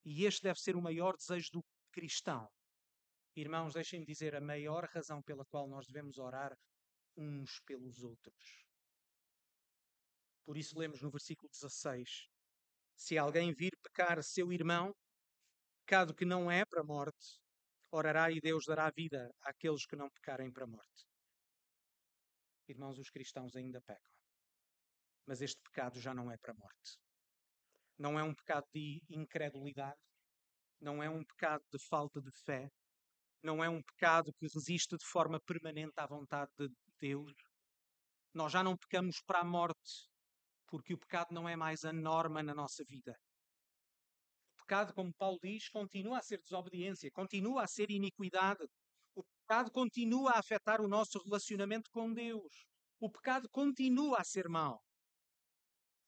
E 0.04 0.26
este 0.26 0.42
deve 0.42 0.60
ser 0.60 0.76
o 0.76 0.82
maior 0.82 1.16
desejo 1.16 1.52
do 1.52 1.64
cristão. 1.90 2.46
Irmãos, 3.34 3.72
deixem-me 3.72 4.04
dizer 4.04 4.34
a 4.34 4.40
maior 4.42 4.84
razão 4.84 5.22
pela 5.22 5.44
qual 5.46 5.66
nós 5.66 5.86
devemos 5.86 6.18
orar 6.18 6.54
uns 7.16 7.60
pelos 7.60 8.02
outros. 8.02 8.66
Por 10.44 10.56
isso 10.58 10.78
lemos 10.78 11.00
no 11.00 11.10
versículo 11.10 11.48
16: 11.50 12.28
Se 12.94 13.16
alguém 13.16 13.54
vir 13.54 13.72
pecar 13.82 14.22
seu 14.22 14.52
irmão, 14.52 14.94
pecado 15.86 16.14
que 16.14 16.26
não 16.26 16.50
é 16.50 16.66
para 16.66 16.82
a 16.82 16.84
morte, 16.84 17.40
orará 17.90 18.30
e 18.30 18.38
Deus 18.38 18.66
dará 18.66 18.90
vida 18.90 19.34
àqueles 19.40 19.86
que 19.86 19.96
não 19.96 20.10
pecarem 20.10 20.52
para 20.52 20.64
a 20.64 20.68
morte. 20.68 21.06
Irmãos, 22.68 22.98
os 22.98 23.08
cristãos 23.08 23.56
ainda 23.56 23.80
pecam. 23.80 24.17
Mas 25.28 25.42
este 25.42 25.60
pecado 25.62 26.00
já 26.00 26.14
não 26.14 26.30
é 26.30 26.38
para 26.38 26.52
a 26.52 26.56
morte. 26.56 26.98
Não 27.98 28.18
é 28.18 28.22
um 28.22 28.34
pecado 28.34 28.66
de 28.74 29.02
incredulidade, 29.10 30.00
não 30.80 31.02
é 31.02 31.10
um 31.10 31.22
pecado 31.22 31.62
de 31.70 31.78
falta 31.78 32.20
de 32.20 32.32
fé, 32.44 32.70
não 33.42 33.62
é 33.62 33.68
um 33.68 33.82
pecado 33.82 34.32
que 34.32 34.48
resiste 34.48 34.96
de 34.96 35.04
forma 35.04 35.38
permanente 35.40 35.92
à 35.96 36.06
vontade 36.06 36.50
de 36.58 36.68
Deus. 36.98 37.34
Nós 38.32 38.50
já 38.52 38.62
não 38.62 38.76
pecamos 38.76 39.20
para 39.20 39.40
a 39.40 39.44
morte, 39.44 40.08
porque 40.66 40.94
o 40.94 40.98
pecado 40.98 41.34
não 41.34 41.48
é 41.48 41.54
mais 41.54 41.84
a 41.84 41.92
norma 41.92 42.42
na 42.42 42.54
nossa 42.54 42.82
vida 42.84 43.14
pecado, 44.68 44.92
como 44.92 45.14
Paulo 45.14 45.38
diz, 45.42 45.70
continua 45.70 46.18
a 46.18 46.22
ser 46.22 46.42
desobediência, 46.42 47.10
continua 47.10 47.62
a 47.62 47.66
ser 47.66 47.90
iniquidade. 47.90 48.62
O 49.14 49.24
pecado 49.24 49.70
continua 49.72 50.32
a 50.32 50.38
afetar 50.38 50.82
o 50.82 50.86
nosso 50.86 51.18
relacionamento 51.24 51.90
com 51.90 52.12
Deus. 52.12 52.66
O 53.00 53.10
pecado 53.10 53.48
continua 53.48 54.18
a 54.18 54.24
ser 54.24 54.46
mau. 54.46 54.82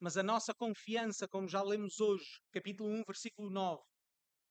Mas 0.02 0.16
a 0.16 0.22
nossa 0.22 0.54
confiança, 0.54 1.28
como 1.28 1.46
já 1.46 1.62
lemos 1.62 2.00
hoje, 2.00 2.40
capítulo 2.50 2.88
1, 2.88 3.02
versículo 3.06 3.50
9, 3.50 3.84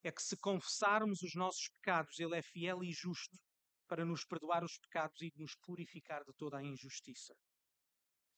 é 0.04 0.12
que 0.12 0.22
se 0.22 0.38
confessarmos 0.38 1.24
os 1.24 1.34
nossos 1.34 1.68
pecados, 1.70 2.20
Ele 2.20 2.38
é 2.38 2.42
fiel 2.44 2.84
e 2.84 2.92
justo 2.94 3.36
para 3.88 4.06
nos 4.06 4.24
perdoar 4.24 4.64
os 4.64 4.78
pecados 4.78 5.20
e 5.24 5.34
nos 5.36 5.56
purificar 5.56 6.24
de 6.24 6.32
toda 6.36 6.60
a 6.60 6.64
injustiça. 6.64 7.34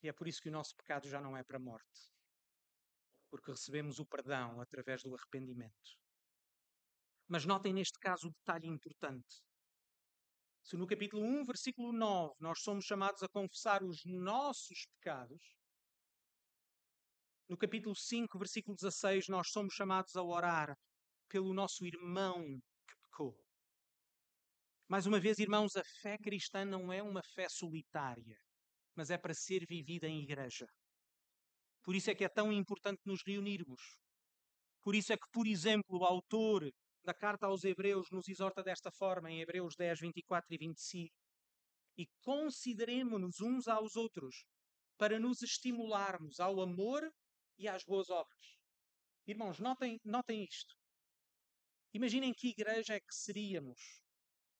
E 0.02 0.08
é 0.08 0.14
por 0.14 0.26
isso 0.26 0.42
que 0.42 0.48
o 0.48 0.52
nosso 0.54 0.74
pecado 0.78 1.10
já 1.10 1.20
não 1.20 1.36
é 1.36 1.44
para 1.44 1.58
a 1.58 1.60
morte, 1.60 2.00
porque 3.30 3.52
recebemos 3.52 4.00
o 4.00 4.06
perdão 4.06 4.62
através 4.62 5.04
do 5.04 5.14
arrependimento. 5.14 6.00
Mas 7.28 7.46
notem 7.46 7.74
neste 7.74 8.00
caso 8.00 8.30
o 8.30 8.32
detalhe 8.32 8.70
importante. 8.70 9.44
Se 10.64 10.78
no 10.78 10.88
capítulo 10.88 11.24
1, 11.24 11.44
versículo 11.44 11.92
9, 11.92 12.36
nós 12.40 12.62
somos 12.62 12.86
chamados 12.86 13.22
a 13.22 13.28
confessar 13.28 13.84
os 13.84 14.02
nossos 14.06 14.86
pecados, 14.96 15.61
no 17.50 17.58
capítulo 17.58 17.96
5, 17.96 18.38
versículo 18.38 18.76
16, 18.76 19.28
nós 19.28 19.50
somos 19.52 19.74
chamados 19.74 20.16
a 20.16 20.24
orar 20.24 20.76
pelo 21.28 21.54
nosso 21.54 21.86
irmão 21.86 22.44
que 22.88 22.96
pecou. 23.04 23.38
Mais 24.88 25.06
uma 25.06 25.20
vez, 25.20 25.40
irmãos, 25.40 25.76
a 25.76 25.84
fé 26.02 26.18
cristã 26.18 26.66
não 26.66 26.92
é 26.92 27.02
uma 27.02 27.22
fé 27.24 27.48
solitária, 27.50 28.38
mas 28.96 29.10
é 29.10 29.18
para 29.18 29.34
ser 29.34 29.66
vivida 29.66 30.08
em 30.08 30.22
igreja. 30.22 30.68
Por 31.84 31.96
isso 31.96 32.12
é 32.12 32.16
que 32.16 32.26
é 32.26 32.30
tão 32.30 32.52
importante 32.52 33.02
nos 33.06 33.22
reunirmos. 33.26 33.82
Por 34.84 34.96
isso 34.96 35.14
é 35.14 35.18
que, 35.18 35.30
por 35.32 35.48
exemplo, 35.48 36.00
o 36.00 36.04
autor 36.04 36.70
da 37.04 37.14
carta 37.14 37.48
aos 37.48 37.64
Hebreus 37.64 38.10
nos 38.12 38.28
exorta 38.28 38.62
desta 38.62 38.92
forma, 38.92 39.32
em 39.32 39.42
Hebreus 39.42 39.76
10, 39.76 40.00
24 40.02 40.54
e 40.54 40.58
25. 40.58 41.16
E 41.98 42.08
consideremos-nos 42.22 43.40
uns 43.42 43.68
aos 43.68 43.96
outros 43.96 44.46
para 44.98 45.20
nos 45.20 45.42
estimularmos 45.42 46.40
ao 46.40 46.62
amor 46.62 47.10
e 47.62 47.68
às 47.68 47.84
boas 47.84 48.10
obras. 48.10 48.58
Irmãos, 49.28 49.60
notem, 49.60 50.02
notem 50.04 50.44
isto. 50.44 50.76
Imaginem 51.94 52.34
que 52.34 52.50
igreja 52.50 52.96
é 52.96 53.00
que 53.00 53.14
seríamos 53.14 54.02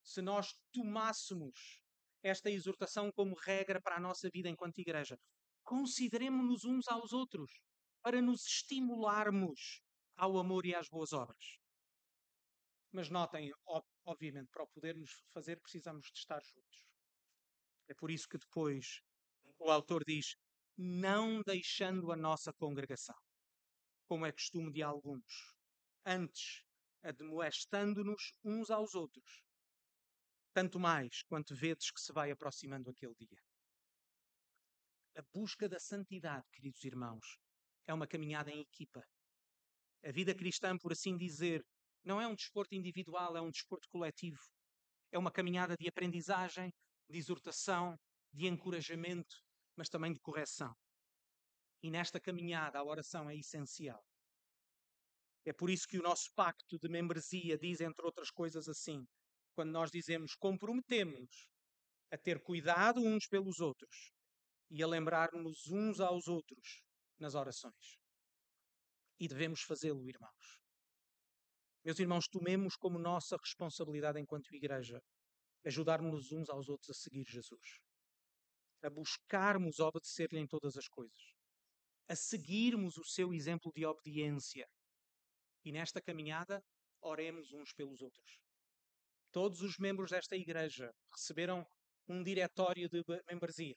se 0.04 0.22
nós 0.22 0.54
tomássemos 0.72 1.82
esta 2.22 2.52
exortação 2.52 3.12
como 3.12 3.36
regra 3.36 3.82
para 3.82 3.96
a 3.96 4.00
nossa 4.00 4.30
vida 4.30 4.48
enquanto 4.48 4.80
igreja. 4.80 5.20
Consideremos-nos 5.64 6.64
uns 6.64 6.88
aos 6.88 7.12
outros 7.12 7.60
para 8.04 8.22
nos 8.22 8.46
estimularmos 8.46 9.82
ao 10.16 10.38
amor 10.38 10.66
e 10.68 10.76
às 10.76 10.88
boas 10.88 11.12
obras. 11.12 11.60
Mas 12.92 13.10
notem, 13.10 13.52
obviamente, 14.06 14.50
para 14.52 14.64
o 14.64 14.68
podermos 14.68 15.24
fazer, 15.34 15.60
precisamos 15.60 16.06
de 16.12 16.20
estar 16.20 16.44
juntos. 16.44 16.88
É 17.88 17.96
por 17.96 18.12
isso 18.12 18.28
que 18.28 18.38
depois 18.38 19.02
o 19.58 19.72
autor 19.72 20.04
diz: 20.06 20.36
não 20.78 21.42
deixando 21.42 22.12
a 22.12 22.16
nossa 22.16 22.52
congregação, 22.54 23.16
como 24.08 24.26
é 24.26 24.32
costume 24.32 24.72
de 24.72 24.82
alguns, 24.82 25.56
antes 26.06 26.64
admoestando-nos 27.04 28.34
uns 28.44 28.70
aos 28.70 28.94
outros, 28.94 29.44
tanto 30.54 30.80
mais 30.80 31.24
quanto 31.24 31.56
vedes 31.56 31.92
que 31.92 32.00
se 32.00 32.14
vai 32.14 32.32
aproximando 32.32 32.90
aquele 32.90 33.16
dia. 33.16 33.40
A 35.18 35.22
busca 35.34 35.68
da 35.68 35.80
santidade, 35.80 36.48
queridos 36.52 36.84
irmãos, 36.84 37.38
é 37.86 37.94
uma 37.94 38.08
caminhada 38.08 38.52
em 38.52 38.62
equipa. 38.62 39.04
A 40.04 40.12
vida 40.12 40.34
cristã, 40.34 40.78
por 40.78 40.92
assim 40.92 41.18
dizer, 41.18 41.66
não 42.04 42.20
é 42.22 42.28
um 42.28 42.36
desporto 42.36 42.74
individual, 42.74 43.36
é 43.36 43.42
um 43.42 43.52
desporto 43.52 43.88
coletivo. 43.90 44.40
É 45.12 45.18
uma 45.18 45.32
caminhada 45.32 45.76
de 45.78 45.88
aprendizagem, 45.88 46.74
de 47.10 47.18
exortação, 47.18 48.00
de 48.34 48.48
encorajamento, 48.48 49.36
mas 49.82 49.90
também 49.90 50.14
de 50.14 50.20
correção. 50.20 50.72
E 51.82 51.90
nesta 51.90 52.20
caminhada 52.20 52.78
a 52.78 52.84
oração 52.84 53.28
é 53.28 53.36
essencial. 53.36 54.00
É 55.44 55.52
por 55.52 55.72
isso 55.72 55.88
que 55.88 55.98
o 55.98 56.04
nosso 56.04 56.32
pacto 56.36 56.78
de 56.78 56.88
membresia 56.88 57.58
diz, 57.58 57.82
entre 57.82 58.06
outras 58.06 58.30
coisas, 58.30 58.70
assim: 58.70 59.04
quando 59.56 59.72
nós 59.72 59.90
dizemos 59.90 60.36
comprometemos 60.36 61.48
a 62.12 62.18
ter 62.20 62.40
cuidado 62.44 63.02
uns 63.02 63.26
pelos 63.26 63.60
outros 63.60 64.14
e 64.70 64.84
a 64.84 64.88
lembrar-nos 64.88 65.68
uns 65.68 66.00
aos 66.00 66.28
outros 66.28 66.84
nas 67.18 67.34
orações. 67.34 67.98
E 69.20 69.28
devemos 69.28 69.64
fazê-lo, 69.64 70.08
irmãos. 70.08 70.62
Meus 71.84 71.98
irmãos, 71.98 72.28
tomemos 72.28 72.76
como 72.76 73.00
nossa 73.00 73.36
responsabilidade 73.36 74.20
enquanto 74.20 74.54
igreja 74.54 75.02
ajudar-nos 75.66 76.32
uns 76.32 76.52
aos 76.52 76.70
outros 76.70 76.92
a 76.92 76.94
seguir 76.94 77.26
Jesus 77.28 77.82
a 78.84 78.90
buscarmos 78.90 79.80
obedecer-lhe 79.80 80.40
em 80.40 80.48
todas 80.48 80.76
as 80.78 80.88
coisas, 80.88 81.34
a 82.08 82.16
seguirmos 82.16 82.98
o 82.98 83.04
seu 83.04 83.34
exemplo 83.34 83.72
de 83.76 83.86
obediência. 83.86 84.68
E 85.64 85.72
nesta 85.72 86.02
caminhada, 86.02 86.64
oremos 87.02 87.52
uns 87.54 87.72
pelos 87.74 88.02
outros. 88.02 88.40
Todos 89.32 89.62
os 89.62 89.78
membros 89.78 90.12
desta 90.12 90.36
igreja 90.36 90.92
receberam 91.12 91.66
um 92.08 92.24
diretório 92.24 92.90
de 92.90 93.04
membresia, 93.30 93.76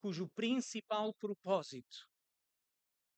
cujo 0.00 0.28
principal 0.30 1.12
propósito 1.14 2.08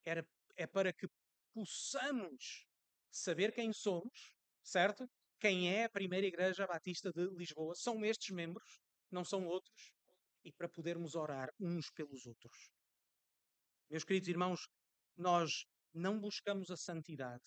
era, 0.04 0.26
é 0.56 0.66
para 0.66 0.92
que 0.92 1.06
possamos 1.52 2.66
saber 3.10 3.52
quem 3.52 3.72
somos, 3.72 4.32
certo? 4.62 5.08
Quem 5.38 5.72
é 5.74 5.84
a 5.84 5.90
primeira 5.90 6.26
Igreja 6.26 6.66
Batista 6.66 7.12
de 7.12 7.26
Lisboa? 7.36 7.74
São 7.74 8.04
estes 8.04 8.30
membros, 8.30 8.80
não 9.10 9.24
são 9.24 9.44
outros 9.46 9.92
e 10.44 10.52
para 10.52 10.68
podermos 10.68 11.14
orar 11.14 11.52
uns 11.60 11.90
pelos 11.90 12.26
outros. 12.26 12.70
Meus 13.88 14.04
queridos 14.04 14.28
irmãos, 14.28 14.68
nós 15.16 15.66
não 15.92 16.18
buscamos 16.18 16.70
a 16.70 16.76
santidade, 16.76 17.44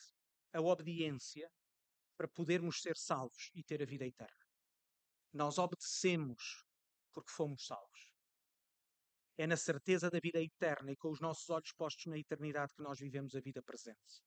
a 0.53 0.61
obediência, 0.61 1.49
para 2.15 2.27
podermos 2.27 2.81
ser 2.81 2.95
salvos 2.95 3.49
e 3.53 3.63
ter 3.63 3.81
a 3.81 3.85
vida 3.85 4.05
eterna. 4.05 4.45
Nós 5.33 5.57
obedecemos 5.57 6.63
porque 7.11 7.31
fomos 7.31 7.65
salvos. 7.65 8.13
É 9.37 9.45
na 9.45 9.57
certeza 9.57 10.09
da 10.09 10.19
vida 10.19 10.41
eterna 10.41 10.91
e 10.91 10.95
com 10.95 11.09
os 11.09 11.19
nossos 11.19 11.49
olhos 11.49 11.73
postos 11.73 12.05
na 12.05 12.17
eternidade 12.17 12.73
que 12.73 12.81
nós 12.81 12.99
vivemos 12.99 13.35
a 13.35 13.41
vida 13.41 13.61
presente. 13.61 14.23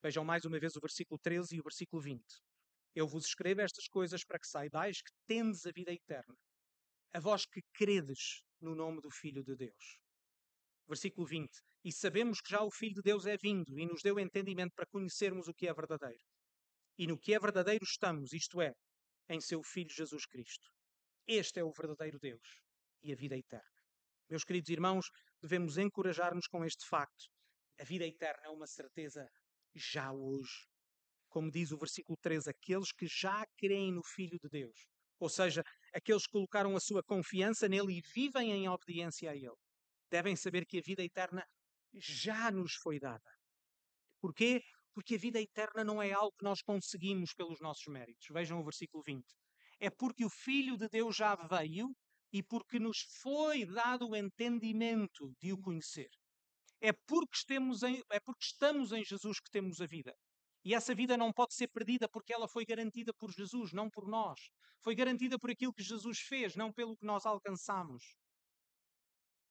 Vejam 0.00 0.24
mais 0.24 0.44
uma 0.44 0.60
vez 0.60 0.76
o 0.76 0.80
versículo 0.80 1.18
13 1.18 1.56
e 1.56 1.60
o 1.60 1.64
versículo 1.64 2.00
20. 2.00 2.24
Eu 2.94 3.08
vos 3.08 3.24
escrevo 3.24 3.62
estas 3.62 3.88
coisas 3.88 4.24
para 4.24 4.38
que 4.38 4.46
saibais 4.46 5.02
que 5.02 5.10
tendes 5.26 5.66
a 5.66 5.72
vida 5.72 5.92
eterna 5.92 6.36
a 7.12 7.20
vós 7.20 7.46
que 7.46 7.62
credes 7.72 8.42
no 8.60 8.74
nome 8.74 9.00
do 9.00 9.10
Filho 9.10 9.42
de 9.42 9.56
Deus. 9.56 9.98
Versículo 10.86 11.26
20. 11.26 11.50
E 11.84 11.92
sabemos 11.92 12.40
que 12.40 12.50
já 12.50 12.62
o 12.62 12.70
Filho 12.70 12.96
de 12.96 13.02
Deus 13.02 13.26
é 13.26 13.36
vindo 13.36 13.78
e 13.78 13.86
nos 13.86 14.02
deu 14.02 14.18
entendimento 14.18 14.74
para 14.74 14.86
conhecermos 14.86 15.48
o 15.48 15.54
que 15.54 15.68
é 15.68 15.72
verdadeiro. 15.72 16.22
E 16.98 17.06
no 17.06 17.18
que 17.18 17.32
é 17.32 17.38
verdadeiro 17.38 17.84
estamos, 17.84 18.32
isto 18.32 18.60
é, 18.60 18.74
em 19.28 19.40
seu 19.40 19.62
Filho 19.62 19.90
Jesus 19.90 20.26
Cristo. 20.26 20.68
Este 21.26 21.60
é 21.60 21.64
o 21.64 21.72
verdadeiro 21.72 22.18
Deus 22.18 22.60
e 23.02 23.12
a 23.12 23.16
vida 23.16 23.36
eterna. 23.36 23.78
Meus 24.28 24.44
queridos 24.44 24.70
irmãos, 24.70 25.10
devemos 25.40 25.78
encorajar-nos 25.78 26.46
com 26.46 26.64
este 26.64 26.86
facto. 26.86 27.26
A 27.78 27.84
vida 27.84 28.04
eterna 28.04 28.42
é 28.44 28.50
uma 28.50 28.66
certeza 28.66 29.26
já 29.74 30.12
hoje. 30.12 30.66
Como 31.28 31.50
diz 31.50 31.70
o 31.70 31.78
versículo 31.78 32.16
13, 32.20 32.50
aqueles 32.50 32.92
que 32.92 33.06
já 33.06 33.46
creem 33.56 33.92
no 33.92 34.02
Filho 34.02 34.38
de 34.38 34.48
Deus, 34.48 34.88
ou 35.20 35.28
seja, 35.28 35.62
aqueles 35.98 36.24
que 36.24 36.32
colocaram 36.32 36.74
a 36.76 36.80
sua 36.80 37.02
confiança 37.02 37.68
nele 37.68 37.98
e 37.98 38.02
vivem 38.14 38.52
em 38.52 38.68
obediência 38.68 39.30
a 39.30 39.36
ele, 39.36 39.56
devem 40.10 40.34
saber 40.36 40.64
que 40.64 40.78
a 40.78 40.82
vida 40.82 41.02
eterna 41.02 41.44
já 41.94 42.50
nos 42.50 42.74
foi 42.74 42.98
dada. 42.98 43.30
Porquê? 44.20 44.62
Porque 44.94 45.16
a 45.16 45.18
vida 45.18 45.40
eterna 45.40 45.84
não 45.84 46.02
é 46.02 46.12
algo 46.12 46.34
que 46.38 46.44
nós 46.44 46.62
conseguimos 46.62 47.32
pelos 47.34 47.60
nossos 47.60 47.86
méritos. 47.86 48.26
Vejam 48.30 48.60
o 48.60 48.64
versículo 48.64 49.02
20. 49.04 49.24
É 49.80 49.90
porque 49.90 50.24
o 50.24 50.30
Filho 50.30 50.76
de 50.76 50.88
Deus 50.88 51.16
já 51.16 51.34
veio 51.34 51.94
e 52.32 52.42
porque 52.42 52.78
nos 52.78 52.98
foi 53.22 53.64
dado 53.64 54.08
o 54.08 54.16
entendimento 54.16 55.32
de 55.40 55.52
o 55.52 55.58
conhecer. 55.58 56.10
É 56.80 56.92
porque, 56.92 57.36
estamos 57.36 57.82
em, 57.82 58.02
é 58.10 58.20
porque 58.20 58.44
estamos 58.44 58.92
em 58.92 59.04
Jesus 59.04 59.40
que 59.40 59.50
temos 59.50 59.80
a 59.80 59.86
vida. 59.86 60.14
E 60.64 60.74
essa 60.74 60.94
vida 60.94 61.16
não 61.16 61.32
pode 61.32 61.54
ser 61.54 61.68
perdida 61.68 62.08
porque 62.08 62.32
ela 62.32 62.48
foi 62.48 62.64
garantida 62.64 63.12
por 63.14 63.30
Jesus, 63.30 63.72
não 63.72 63.88
por 63.88 64.06
nós. 64.06 64.38
Foi 64.80 64.94
garantida 64.94 65.38
por 65.38 65.50
aquilo 65.50 65.72
que 65.72 65.82
Jesus 65.82 66.18
fez, 66.20 66.54
não 66.54 66.72
pelo 66.72 66.96
que 66.96 67.06
nós 67.06 67.24
alcançamos. 67.24 68.16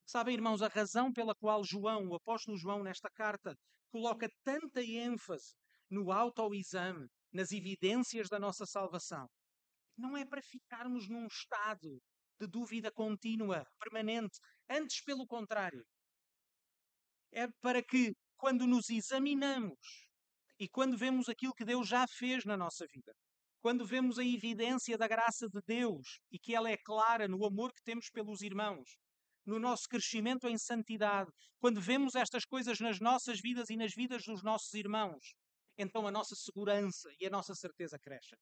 Sabem, 0.05 0.35
irmãos, 0.35 0.61
a 0.61 0.67
razão 0.67 1.11
pela 1.11 1.35
qual 1.35 1.63
João, 1.63 2.07
o 2.07 2.15
apóstolo 2.15 2.57
João, 2.57 2.83
nesta 2.83 3.09
carta, 3.09 3.57
coloca 3.89 4.29
tanta 4.43 4.81
ênfase 4.81 5.53
no 5.89 6.11
autoexame, 6.11 7.07
nas 7.31 7.51
evidências 7.51 8.29
da 8.29 8.39
nossa 8.39 8.65
salvação, 8.65 9.27
não 9.97 10.15
é 10.15 10.23
para 10.23 10.41
ficarmos 10.41 11.09
num 11.09 11.25
estado 11.25 11.99
de 12.39 12.47
dúvida 12.47 12.91
contínua, 12.91 13.65
permanente. 13.79 14.39
Antes, 14.69 15.01
pelo 15.01 15.25
contrário. 15.25 15.83
É 17.31 17.47
para 17.61 17.81
que, 17.83 18.15
quando 18.37 18.67
nos 18.67 18.89
examinamos, 18.89 20.06
E 20.59 20.67
quando 20.67 20.97
vemos 20.97 21.29
aquilo 21.29 21.53
que 21.53 21.65
Deus 21.65 21.87
já 21.87 22.07
fez 22.07 22.43
na 22.43 22.57
nossa 22.57 22.85
vida, 22.91 23.13
quando 23.61 23.85
vemos 23.85 24.17
a 24.17 24.23
evidência 24.23 24.97
da 24.97 25.07
graça 25.07 25.47
de 25.47 25.59
Deus 25.65 26.19
e 26.31 26.39
que 26.39 26.55
ela 26.55 26.69
é 26.69 26.77
clara 26.77 27.27
no 27.27 27.45
amor 27.45 27.71
que 27.73 27.83
temos 27.83 28.09
pelos 28.09 28.41
irmãos, 28.41 28.97
no 29.45 29.59
nosso 29.59 29.87
crescimento 29.87 30.47
em 30.47 30.57
santidade, 30.57 31.31
quando 31.59 31.79
vemos 31.79 32.15
estas 32.15 32.43
coisas 32.43 32.79
nas 32.79 32.99
nossas 32.99 33.39
vidas 33.39 33.69
e 33.69 33.77
nas 33.77 33.93
vidas 33.93 34.23
dos 34.23 34.43
nossos 34.43 34.73
irmãos, 34.73 35.35
então 35.77 36.07
a 36.07 36.11
nossa 36.11 36.35
segurança 36.35 37.09
e 37.19 37.25
a 37.25 37.29
nossa 37.29 37.53
certeza 37.53 37.99
crescem. 37.99 38.37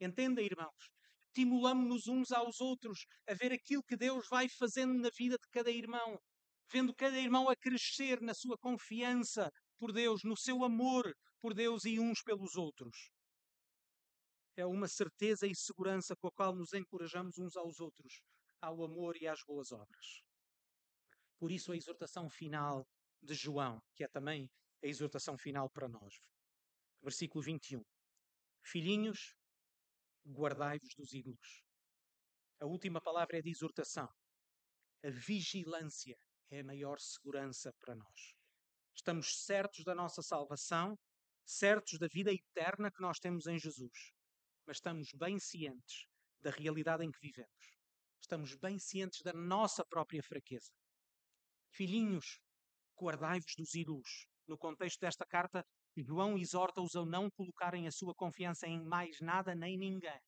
Entenda, 0.00 0.42
irmãos? 0.42 0.90
Estimulamos-nos 1.28 2.06
uns 2.06 2.32
aos 2.32 2.60
outros 2.60 3.06
a 3.28 3.34
ver 3.34 3.52
aquilo 3.52 3.82
que 3.82 3.96
Deus 3.96 4.26
vai 4.28 4.48
fazendo 4.48 4.94
na 4.94 5.10
vida 5.16 5.36
de 5.36 5.48
cada 5.50 5.70
irmão, 5.70 6.18
vendo 6.72 6.94
cada 6.94 7.18
irmão 7.18 7.48
a 7.48 7.56
crescer 7.56 8.20
na 8.20 8.34
sua 8.34 8.58
confiança 8.58 9.50
por 9.80 9.92
Deus, 9.92 10.20
no 10.22 10.36
seu 10.36 10.62
amor 10.62 11.10
por 11.40 11.54
Deus 11.54 11.86
e 11.86 11.98
uns 11.98 12.22
pelos 12.22 12.54
outros. 12.54 13.10
É 14.54 14.66
uma 14.66 14.86
certeza 14.86 15.46
e 15.46 15.56
segurança 15.56 16.14
com 16.14 16.28
a 16.28 16.32
qual 16.32 16.54
nos 16.54 16.74
encorajamos 16.74 17.38
uns 17.38 17.56
aos 17.56 17.80
outros, 17.80 18.20
ao 18.60 18.84
amor 18.84 19.16
e 19.16 19.26
às 19.26 19.42
boas 19.42 19.72
obras. 19.72 20.22
Por 21.38 21.50
isso, 21.50 21.72
a 21.72 21.76
exortação 21.76 22.28
final 22.28 22.86
de 23.22 23.32
João, 23.32 23.80
que 23.96 24.04
é 24.04 24.08
também 24.08 24.50
a 24.84 24.86
exortação 24.86 25.38
final 25.38 25.70
para 25.70 25.88
nós. 25.88 26.20
Versículo 27.02 27.42
21. 27.42 27.82
Filhinhos, 28.62 29.34
guardai-vos 30.26 30.94
dos 30.94 31.14
ídolos. 31.14 31.62
A 32.60 32.66
última 32.66 33.00
palavra 33.00 33.38
é 33.38 33.40
de 33.40 33.48
exortação. 33.48 34.08
A 35.02 35.08
vigilância 35.08 36.14
é 36.50 36.60
a 36.60 36.64
maior 36.64 37.00
segurança 37.00 37.72
para 37.80 37.96
nós. 37.96 38.39
Estamos 38.94 39.44
certos 39.44 39.84
da 39.84 39.94
nossa 39.94 40.22
salvação, 40.22 40.98
certos 41.44 41.98
da 41.98 42.06
vida 42.06 42.32
eterna 42.32 42.90
que 42.90 43.00
nós 43.00 43.18
temos 43.18 43.46
em 43.46 43.58
Jesus, 43.58 44.12
mas 44.66 44.76
estamos 44.76 45.10
bem 45.14 45.38
cientes 45.38 46.06
da 46.40 46.50
realidade 46.50 47.04
em 47.04 47.10
que 47.10 47.20
vivemos. 47.20 47.78
Estamos 48.20 48.54
bem 48.56 48.78
cientes 48.78 49.22
da 49.22 49.32
nossa 49.32 49.84
própria 49.84 50.22
fraqueza. 50.22 50.70
Filhinhos, 51.72 52.40
guardai-vos 52.96 53.54
dos 53.56 53.74
ídolos. 53.74 54.26
No 54.46 54.58
contexto 54.58 55.00
desta 55.00 55.24
carta, 55.24 55.64
João 55.96 56.36
exorta-os 56.36 56.94
a 56.94 57.04
não 57.04 57.30
colocarem 57.30 57.86
a 57.86 57.92
sua 57.92 58.14
confiança 58.14 58.66
em 58.66 58.84
mais 58.84 59.20
nada 59.20 59.54
nem 59.54 59.76
ninguém, 59.76 60.20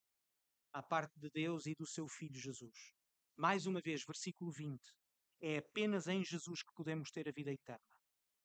à 0.73 0.83
parte 0.83 1.19
de 1.19 1.31
Deus 1.31 1.67
e 1.67 1.75
do 1.75 1.87
seu 1.87 2.09
Filho 2.09 2.39
Jesus. 2.39 2.93
Mais 3.37 3.67
uma 3.67 3.81
vez, 3.81 4.05
versículo 4.05 4.51
20. 4.51 4.81
É 5.41 5.59
apenas 5.59 6.07
em 6.07 6.25
Jesus 6.25 6.63
que 6.63 6.73
podemos 6.75 7.11
ter 7.11 7.29
a 7.29 7.33
vida 7.33 7.53
eterna. 7.53 7.92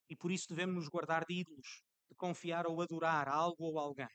E 0.08 0.16
por 0.16 0.30
isso 0.30 0.48
devemos 0.48 0.74
nos 0.74 0.88
guardar 0.88 1.24
de 1.24 1.34
ídolos, 1.34 1.84
de 2.08 2.14
confiar 2.14 2.66
ou 2.66 2.80
adorar 2.80 3.28
algo 3.28 3.64
ou 3.64 3.78
alguém, 3.78 4.08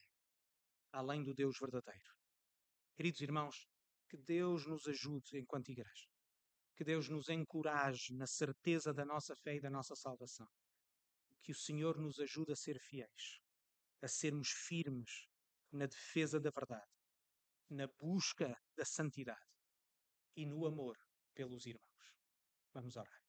além 0.91 1.23
do 1.23 1.33
Deus 1.33 1.57
verdadeiro. 1.59 2.11
Queridos 2.95 3.21
irmãos, 3.21 3.67
que 4.09 4.17
Deus 4.17 4.65
nos 4.67 4.87
ajude 4.87 5.39
enquanto 5.39 5.69
igreja. 5.69 6.07
Que 6.75 6.83
Deus 6.83 7.07
nos 7.07 7.29
encoraje 7.29 8.13
na 8.15 8.25
certeza 8.25 8.93
da 8.93 9.05
nossa 9.05 9.35
fé 9.35 9.55
e 9.55 9.61
da 9.61 9.69
nossa 9.69 9.95
salvação. 9.95 10.47
Que 11.43 11.51
o 11.51 11.55
Senhor 11.55 11.97
nos 11.99 12.19
ajude 12.19 12.51
a 12.51 12.55
ser 12.55 12.79
fiéis, 12.79 13.39
a 14.01 14.07
sermos 14.07 14.49
firmes 14.49 15.27
na 15.71 15.85
defesa 15.85 16.39
da 16.39 16.49
verdade, 16.49 16.91
na 17.69 17.87
busca 17.99 18.55
da 18.75 18.85
santidade 18.85 19.41
e 20.35 20.45
no 20.45 20.65
amor 20.65 20.97
pelos 21.33 21.65
irmãos. 21.65 22.15
Vamos 22.73 22.95
orar. 22.95 23.22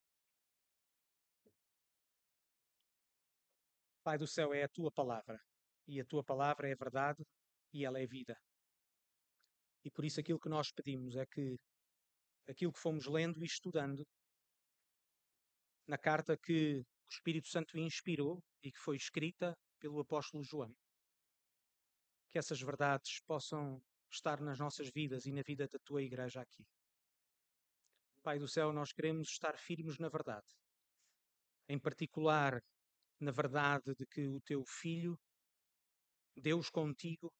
Pai 4.05 4.18
do 4.18 4.26
céu, 4.26 4.52
é 4.52 4.62
a 4.62 4.68
tua 4.68 4.92
palavra, 4.92 5.40
e 5.88 5.98
a 5.98 6.05
tua 6.05 6.22
palavra 6.22 6.68
é 6.68 6.74
verdade 6.74 7.24
e 7.72 7.86
ela 7.86 7.98
é 7.98 8.07
vida. 8.07 8.38
E 9.82 9.90
por 9.90 10.05
isso 10.05 10.20
aquilo 10.20 10.38
que 10.38 10.48
nós 10.48 10.70
pedimos 10.70 11.16
é 11.16 11.24
que 11.24 11.57
aquilo 12.46 12.70
que 12.70 12.78
fomos 12.78 13.07
lendo 13.07 13.42
e 13.42 13.46
estudando 13.46 14.07
na 15.86 15.96
carta 15.96 16.36
que 16.36 16.80
o 16.80 17.11
Espírito 17.11 17.48
Santo 17.48 17.78
inspirou 17.78 18.42
e 18.62 18.70
que 18.70 18.78
foi 18.78 18.96
escrita 18.96 19.57
pelo 19.78 20.00
apóstolo 20.00 20.44
João, 20.44 20.74
que 22.28 22.38
essas 22.38 22.61
verdades 22.61 23.20
possam 23.26 23.82
estar 24.11 24.38
nas 24.38 24.59
nossas 24.59 24.90
vidas 24.90 25.24
e 25.24 25.32
na 25.32 25.42
vida 25.42 25.66
da 25.66 25.78
tua 25.78 26.02
igreja 26.02 26.42
aqui. 26.42 26.66
Pai 28.22 28.38
do 28.38 28.48
céu, 28.48 28.70
nós 28.70 28.92
queremos 28.92 29.28
estar 29.28 29.59
firmes 29.59 29.98
na 29.98 30.11
verdade. 30.11 30.46
Em 31.68 31.78
particular, 31.78 32.62
na 33.20 33.30
verdade 33.30 33.94
de 33.94 34.06
que 34.06 34.26
o 34.28 34.40
teu 34.40 34.64
filho, 34.64 35.18
Deus 36.36 36.68
contigo, 36.70 37.32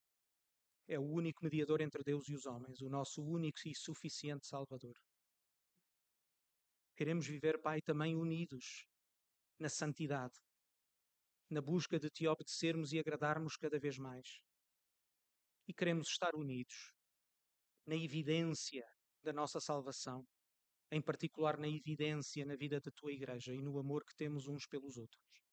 é 0.87 0.99
o 0.99 1.03
único 1.03 1.45
mediador 1.45 1.81
entre 1.81 2.03
Deus 2.03 2.29
e 2.29 2.35
os 2.35 2.47
homens, 2.47 2.81
o 2.81 2.89
nosso 2.89 3.23
único 3.23 3.59
e 3.67 3.75
suficiente 3.75 4.47
Salvador. 4.47 4.95
Queremos 6.97 7.27
viver, 7.27 7.61
Pai, 7.61 7.81
também 7.81 8.15
unidos 8.15 8.87
na 9.59 9.69
santidade, 9.69 10.35
na 11.51 11.61
busca 11.61 11.99
de 11.99 12.09
te 12.11 12.27
obedecermos 12.27 12.93
e 12.93 12.99
agradarmos 12.99 13.57
cada 13.57 13.79
vez 13.79 13.99
mais. 13.99 14.41
E 15.67 15.73
queremos 15.73 16.09
estar 16.09 16.35
unidos 16.35 16.93
na 17.87 17.97
evidência 17.97 18.85
da 19.23 19.33
nossa 19.33 19.61
salvação, 19.61 20.25
em 20.91 21.03
particular 21.03 21.59
na 21.59 21.69
evidência 21.69 22.45
na 22.45 22.55
vida 22.55 22.81
da 22.81 22.91
tua 22.93 23.13
igreja 23.13 23.55
e 23.55 23.63
no 23.63 23.79
amor 23.79 24.05
que 24.05 24.15
temos 24.15 24.47
uns 24.47 24.67
pelos 24.67 24.97
outros. 24.97 25.44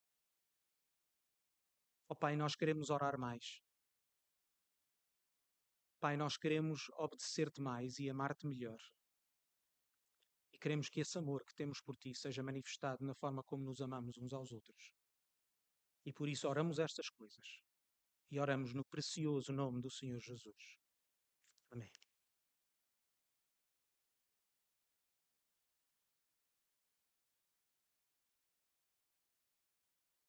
Oh, 2.12 2.14
Pai, 2.14 2.36
nós 2.36 2.54
queremos 2.54 2.90
orar 2.90 3.18
mais. 3.18 3.62
Pai, 5.98 6.14
nós 6.14 6.36
queremos 6.36 6.90
obedecer-te 6.90 7.58
mais 7.62 7.98
e 7.98 8.10
amar-te 8.10 8.46
melhor. 8.46 8.78
E 10.52 10.58
queremos 10.58 10.90
que 10.90 11.00
esse 11.00 11.16
amor 11.16 11.42
que 11.42 11.54
temos 11.54 11.80
por 11.80 11.96
ti 11.96 12.14
seja 12.14 12.42
manifestado 12.42 13.02
na 13.02 13.14
forma 13.14 13.42
como 13.42 13.64
nos 13.64 13.80
amamos 13.80 14.18
uns 14.18 14.34
aos 14.34 14.52
outros. 14.52 14.92
E 16.04 16.12
por 16.12 16.28
isso 16.28 16.46
oramos 16.46 16.78
estas 16.78 17.08
coisas. 17.08 17.62
E 18.30 18.38
oramos 18.38 18.74
no 18.74 18.84
precioso 18.84 19.50
nome 19.50 19.80
do 19.80 19.90
Senhor 19.90 20.20
Jesus. 20.20 20.78
Amém. 21.70 21.90